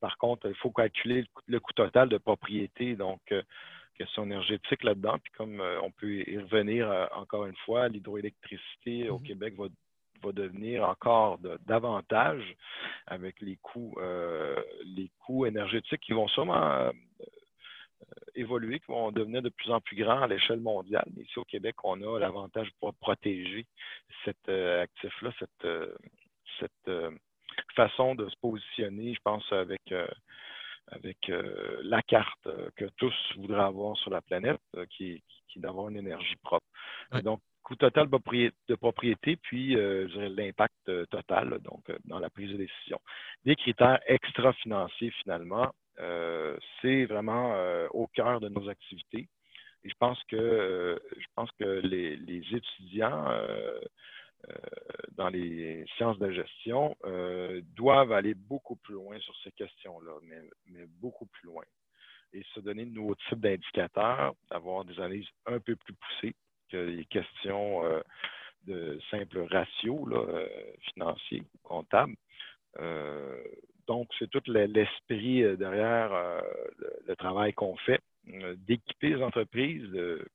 par 0.00 0.18
contre, 0.18 0.48
il 0.48 0.56
faut 0.56 0.70
calculer 0.70 1.22
le 1.22 1.26
coût, 1.32 1.42
le 1.46 1.60
coût, 1.60 1.72
total 1.72 2.08
de 2.08 2.18
propriété. 2.18 2.96
Donc, 2.96 3.20
question 3.96 4.24
énergétique 4.24 4.84
là-dedans. 4.84 5.18
Puis 5.22 5.32
comme 5.36 5.60
euh, 5.60 5.80
on 5.82 5.90
peut 5.90 6.22
y 6.26 6.38
revenir 6.38 6.90
euh, 6.90 7.06
encore 7.14 7.46
une 7.46 7.56
fois, 7.64 7.88
l'hydroélectricité 7.88 9.08
au 9.10 9.18
mm-hmm. 9.18 9.26
Québec 9.26 9.54
va, 9.58 9.66
devenir 10.32 10.82
encore 10.88 11.38
davantage 11.66 12.42
avec 13.06 13.40
les 13.40 13.56
coûts, 13.62 13.94
euh, 13.98 14.60
les 14.84 15.08
coûts 15.20 15.46
énergétiques 15.46 16.00
qui 16.00 16.14
vont 16.14 16.26
sûrement 16.26 16.90
évoluer, 18.36 18.78
qui 18.80 18.86
vont 18.86 19.10
devenir 19.12 19.42
de 19.42 19.48
plus 19.48 19.70
en 19.70 19.80
plus 19.80 19.96
grands 19.96 20.22
à 20.22 20.26
l'échelle 20.26 20.60
mondiale. 20.60 21.08
Ici 21.18 21.38
au 21.38 21.44
Québec, 21.44 21.76
on 21.84 22.00
a 22.02 22.18
l'avantage 22.18 22.68
pour 22.80 22.94
protéger 22.94 23.66
cet 24.24 24.48
actif-là, 24.48 25.32
cette, 25.38 25.68
cette 26.60 27.10
façon 27.74 28.14
de 28.14 28.28
se 28.28 28.36
positionner, 28.40 29.14
je 29.14 29.20
pense, 29.22 29.50
avec 29.52 29.92
avec 30.88 31.28
euh, 31.28 31.80
la 31.82 32.02
carte 32.02 32.46
euh, 32.46 32.68
que 32.76 32.84
tous 32.96 33.14
voudraient 33.36 33.64
avoir 33.64 33.96
sur 33.96 34.10
la 34.10 34.20
planète, 34.20 34.60
euh, 34.76 34.86
qui, 34.90 35.12
est 35.12 35.58
d'avoir 35.58 35.88
une 35.88 35.96
énergie 35.96 36.36
propre. 36.42 36.66
Donc, 37.22 37.40
coût 37.62 37.76
total 37.76 38.08
de 38.08 38.74
propriété, 38.74 39.36
puis 39.36 39.74
l'impact 39.74 41.08
total 41.08 41.58
donc 41.60 41.90
dans 42.04 42.18
la 42.18 42.28
prise 42.28 42.52
de 42.52 42.58
décision. 42.58 43.00
Des 43.46 43.56
critères 43.56 43.98
extra-financiers, 44.06 45.10
finalement, 45.22 45.72
c'est 46.82 47.04
vraiment 47.06 47.54
au 47.90 48.06
cœur 48.08 48.40
de 48.40 48.48
nos 48.48 48.68
activités. 48.68 49.28
Et 49.84 49.88
je 49.88 49.94
pense 49.98 50.22
que 50.24 51.00
que 51.58 51.80
les, 51.80 52.42
étudiants 52.54 53.26
euh, 54.50 54.54
dans 55.12 55.28
les 55.28 55.84
sciences 55.96 56.18
de 56.18 56.30
gestion 56.30 56.94
euh, 57.04 57.62
doivent 57.74 58.12
aller 58.12 58.34
beaucoup 58.34 58.76
plus 58.76 58.94
loin 58.94 59.18
sur 59.20 59.34
ces 59.42 59.50
questions-là, 59.52 60.12
mais, 60.22 60.86
beaucoup 61.00 61.26
plus 61.26 61.46
loin. 61.46 61.64
Et 62.32 62.42
se 62.54 62.60
donner 62.60 62.84
de 62.84 62.90
nouveaux 62.90 63.16
types 63.28 63.40
d'indicateurs, 63.40 64.34
avoir 64.50 64.84
des 64.84 64.96
analyses 64.98 65.28
un 65.46 65.58
peu 65.58 65.74
plus 65.74 65.94
poussées 65.94 66.34
que 66.70 66.76
les 66.76 67.06
questions 67.06 67.84
euh, 67.84 68.00
de 68.66 69.00
simples 69.10 69.46
ratios 69.50 70.06
financiers 70.92 71.40
ou 71.40 71.58
comptables. 71.62 72.16
Donc, 73.86 74.08
c'est 74.18 74.28
tout 74.30 74.42
l'esprit 74.46 75.56
derrière 75.56 76.10
le, 77.06 77.16
travail 77.16 77.52
qu'on 77.52 77.76
fait, 77.76 78.00
d'équiper 78.66 79.10
les 79.10 79.22
entreprises, 79.22 79.88
de 79.90 80.26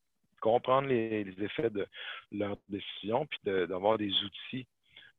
comprendre 0.42 0.90
les, 0.90 1.26
effets 1.42 1.70
de 1.70 1.88
leurs 2.32 2.58
décisions, 2.68 3.26
puis 3.26 3.40
d'avoir 3.44 3.98
des 3.98 4.12
outils, 4.24 4.68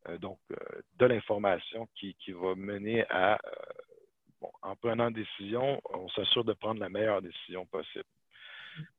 euh, 0.09 0.19
donc 0.19 0.39
euh, 0.51 0.57
de 0.99 1.07
l'information 1.07 1.89
qui, 1.95 2.15
va 2.29 2.55
mener 2.55 3.07
à, 3.09 3.35
euh, 3.35 4.47
en 4.63 4.77
prenant 4.77 5.09
une 5.09 5.15
décision, 5.15 5.81
on 5.91 6.09
s'assure 6.11 6.45
de 6.45 6.53
prendre 6.53 6.81
la 6.81 6.89
meilleure 6.89 7.23
décision 7.23 7.65
possible. 7.67 8.05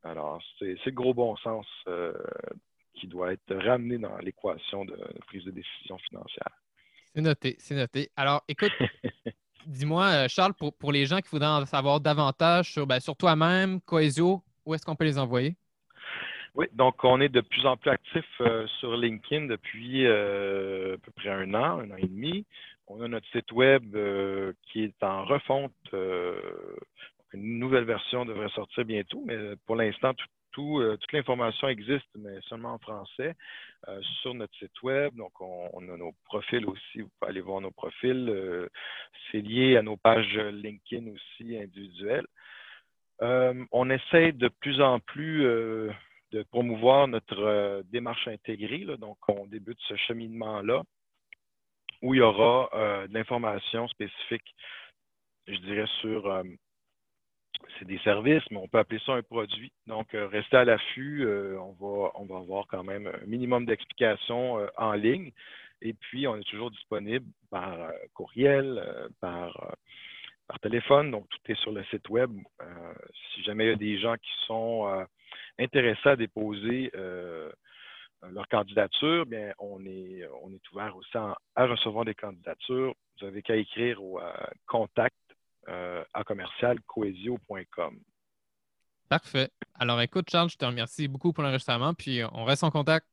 Alors, 0.03 0.41
c'est 0.59 0.77
le 0.85 0.91
gros 0.91 1.13
bon 1.13 1.35
sens 1.37 1.65
qui 2.93 3.07
doit 3.07 3.33
être 3.33 3.55
ramené 3.55 3.97
dans 3.97 4.17
l'équation 4.19 4.85
de 4.85 4.95
prise 5.25 5.43
de 5.43 5.51
décision 5.51 5.97
financière. 5.97 6.62
C'est 7.13 7.21
noté, 7.21 7.55
c'est 7.59 7.75
noté. 7.75 8.09
Alors, 8.15 8.43
écoute, 8.47 8.71
Dis-moi, 9.65 10.27
Charles, 10.27 10.53
pour, 10.53 10.91
les 10.91 11.05
gens 11.05 11.19
qui 11.19 11.29
voudraient 11.29 11.47
en 11.47 11.65
savoir 11.65 12.01
davantage 12.01 12.71
sur, 12.71 12.85
ben, 12.85 12.99
sur 12.99 13.15
toi-même, 13.15 13.79
Coesio, 13.81 14.41
où 14.65 14.73
est-ce 14.73 14.85
qu'on 14.85 14.95
peut 14.95 15.05
les 15.05 15.17
envoyer? 15.17 15.55
Oui, 16.55 16.67
donc 16.73 17.03
on 17.03 17.19
est 17.21 17.29
de 17.29 17.41
plus 17.41 17.65
en 17.65 17.77
plus 17.77 17.89
actif 17.89 18.25
sur 18.79 18.95
LinkedIn 18.95 19.45
depuis 19.45 20.05
à 20.05 20.97
peu 21.01 21.11
près 21.15 21.29
un 21.29 21.53
an, 21.53 21.79
un 21.79 21.91
an 21.91 21.95
et 21.97 22.07
demi. 22.07 22.45
On 22.87 23.01
a 23.01 23.07
notre 23.07 23.27
site 23.29 23.51
web 23.53 23.95
qui 24.67 24.83
est 24.83 25.03
en 25.03 25.25
refonte. 25.25 25.73
une 25.93 27.59
nouvelle 27.59 27.85
version 27.85 28.25
devrait 28.25 28.49
sortir 28.49 28.85
bientôt, 28.85 29.23
mais 29.25 29.55
pour 29.65 29.77
l'instant, 29.77 30.13
tout, 30.13 30.27
euh, 30.61 30.97
toute 30.97 31.11
l'information 31.11 31.67
existe, 31.67 32.07
mais 32.15 32.39
seulement 32.47 32.73
en 32.73 32.79
français, 32.79 33.35
euh, 33.87 34.01
sur 34.21 34.33
notre 34.33 34.55
site 34.57 34.81
web. 34.83 35.13
Donc, 35.15 35.39
on, 35.41 35.89
a 35.89 35.97
nos 35.97 36.13
profils 36.25 36.65
aussi. 36.65 37.01
Vous 37.01 37.09
pouvez 37.19 37.29
aller 37.31 37.41
voir 37.41 37.61
nos 37.61 37.71
profils. 37.71 38.29
Euh, 38.29 38.69
c'est 39.31 39.41
lié 39.41 39.77
à 39.77 39.81
nos 39.81 39.97
pages 39.97 40.37
LinkedIn 40.37 41.11
aussi 41.11 41.57
individuelles. 41.57 42.27
on 43.19 43.89
essaie 43.89 44.31
de 44.31 44.49
plus 44.49 44.81
en 44.81 44.99
plus 44.99 45.43
de 45.43 46.43
promouvoir 46.51 47.07
notre 47.07 47.83
démarche 47.91 48.27
intégrée. 48.27 48.85
Donc, 48.97 49.17
on 49.27 49.45
débute 49.47 49.79
ce 49.87 49.95
cheminement-là 49.95 50.83
où 52.01 52.13
il 52.13 52.17
y 52.17 52.21
aura 52.21 52.69
de 53.07 53.13
l'information 53.13 53.87
spécifique, 53.87 54.55
je 55.47 55.57
dirais, 55.59 55.87
sur 56.01 56.43
c'est 57.77 57.87
des 57.87 57.99
services, 57.99 58.43
mais 58.51 58.57
on 58.57 58.67
peut 58.67 58.79
appeler 58.79 58.99
ça 59.05 59.13
un 59.13 59.21
produit. 59.21 59.71
Donc, 59.87 60.13
euh, 60.13 60.27
restez 60.27 60.57
à 60.57 60.65
l'affût. 60.65 61.25
Euh, 61.25 61.57
on, 61.59 62.25
va, 62.25 62.37
avoir 62.37 62.67
quand 62.67 62.83
même 62.83 63.07
un 63.07 63.25
minimum 63.25 63.65
d'explications 63.65 64.59
euh, 64.59 64.67
en 64.77 64.93
ligne. 64.93 65.31
Et 65.81 65.93
puis, 65.93 66.27
on 66.27 66.35
est 66.37 66.47
toujours 66.49 66.71
disponible 66.71 67.25
par 67.49 67.91
courriel, 68.13 68.81
par, 69.19 69.75
téléphone. 70.61 71.11
Donc, 71.11 71.27
tout 71.27 71.51
est 71.51 71.59
sur 71.59 71.73
le 71.73 71.83
site 71.85 72.07
web. 72.09 72.31
si 73.33 73.43
jamais 73.43 73.65
il 73.65 73.69
y 73.69 73.73
a 73.73 73.75
des 73.75 73.97
gens 73.97 74.15
qui 74.15 74.31
sont 74.45 75.05
intéressés 75.59 76.09
à 76.09 76.15
déposer 76.15 76.89
leur 78.31 78.47
candidature, 78.47 79.25
bien, 79.25 79.51
on 79.59 79.85
est, 79.85 80.25
on 80.41 80.51
ouvert 80.71 80.95
aussi 80.95 81.17
à 81.17 81.65
recevoir 81.65 82.05
des 82.05 82.15
candidatures. 82.15 82.93
Vous 83.19 83.27
avez 83.27 83.41
qu'à 83.41 83.57
écrire 83.57 84.01
au 84.01 84.21
contact 84.67 85.17
euh, 85.67 86.03
à 86.13 86.23
commercial 86.23 86.79
coesio.com. 86.87 87.99
Parfait. 89.09 89.49
Alors 89.75 90.01
écoute, 90.01 90.29
Charles, 90.31 90.49
je 90.49 90.57
te 90.57 90.65
remercie 90.65 91.07
beaucoup 91.07 91.33
pour 91.33 91.43
l'enregistrement, 91.43 91.93
puis 91.93 92.21
on 92.31 92.45
reste 92.45 92.63
en 92.63 92.71
contact. 92.71 93.05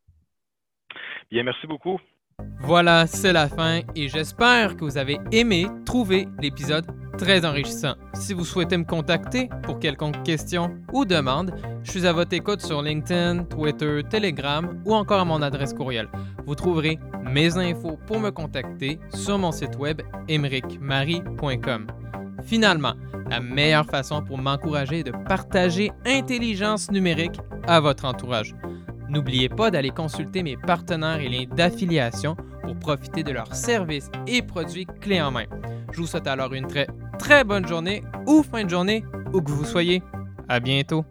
Bien, 1.31 1.43
merci 1.43 1.67
beaucoup. 1.67 2.01
Voilà, 2.61 3.07
c'est 3.07 3.33
la 3.33 3.49
fin 3.49 3.81
et 3.95 4.09
j'espère 4.09 4.77
que 4.77 4.85
vous 4.85 4.99
avez 4.99 5.19
aimé 5.33 5.67
trouver 5.85 6.27
l'épisode 6.41 6.87
très 7.19 7.45
enrichissant. 7.45 7.95
Si 8.15 8.33
vous 8.33 8.45
souhaitez 8.45 8.79
me 8.79 8.85
contacter 8.85 9.51
pour 9.63 9.79
quelconque 9.79 10.23
question 10.23 10.79
ou 10.93 11.05
demande, 11.05 11.53
je 11.83 11.91
suis 11.91 12.07
à 12.07 12.13
votre 12.13 12.33
écoute 12.33 12.63
sur 12.63 12.81
LinkedIn, 12.81 13.45
Twitter, 13.45 14.01
Telegram 14.09 14.83
ou 14.87 14.95
encore 14.95 15.21
à 15.21 15.25
mon 15.25 15.43
adresse 15.43 15.75
courriel. 15.75 16.09
Vous 16.47 16.55
trouverez 16.55 16.99
mes 17.23 17.57
infos 17.59 17.99
pour 18.07 18.21
me 18.21 18.31
contacter 18.31 18.99
sur 19.13 19.39
mon 19.39 19.53
site 19.53 19.77
web 19.77 20.01
emericmarie.com. 20.29 21.87
Finalement, 22.45 22.95
la 23.29 23.41
meilleure 23.41 23.87
façon 23.87 24.23
pour 24.23 24.39
m'encourager 24.39 25.01
est 25.01 25.05
de 25.05 25.13
partager 25.13 25.93
intelligence 26.07 26.91
numérique 26.91 27.39
à 27.67 27.81
votre 27.81 28.05
entourage. 28.05 28.55
N'oubliez 29.09 29.49
pas 29.49 29.71
d'aller 29.71 29.91
consulter 29.91 30.43
mes 30.43 30.57
partenaires 30.57 31.21
et 31.21 31.29
liens 31.29 31.47
d'affiliation 31.55 32.37
pour 32.63 32.77
profiter 32.79 33.23
de 33.23 33.33
leurs 33.33 33.55
services 33.55 34.11
et 34.27 34.43
produits 34.43 34.87
clés 35.01 35.21
en 35.21 35.33
main. 35.33 35.47
Je 35.93 36.01
vous 36.01 36.07
souhaite 36.07 36.27
alors 36.27 36.53
une 36.55 36.67
très 36.67 36.87
très 37.19 37.45
bonne 37.45 37.67
journée 37.67 38.03
ou 38.27 38.43
fin 38.43 38.65
de 38.65 38.71
journée 38.71 39.05
où 39.33 39.41
que 39.41 39.51
vous 39.51 39.65
soyez. 39.65 40.03
À 40.49 40.59
bientôt. 40.61 41.05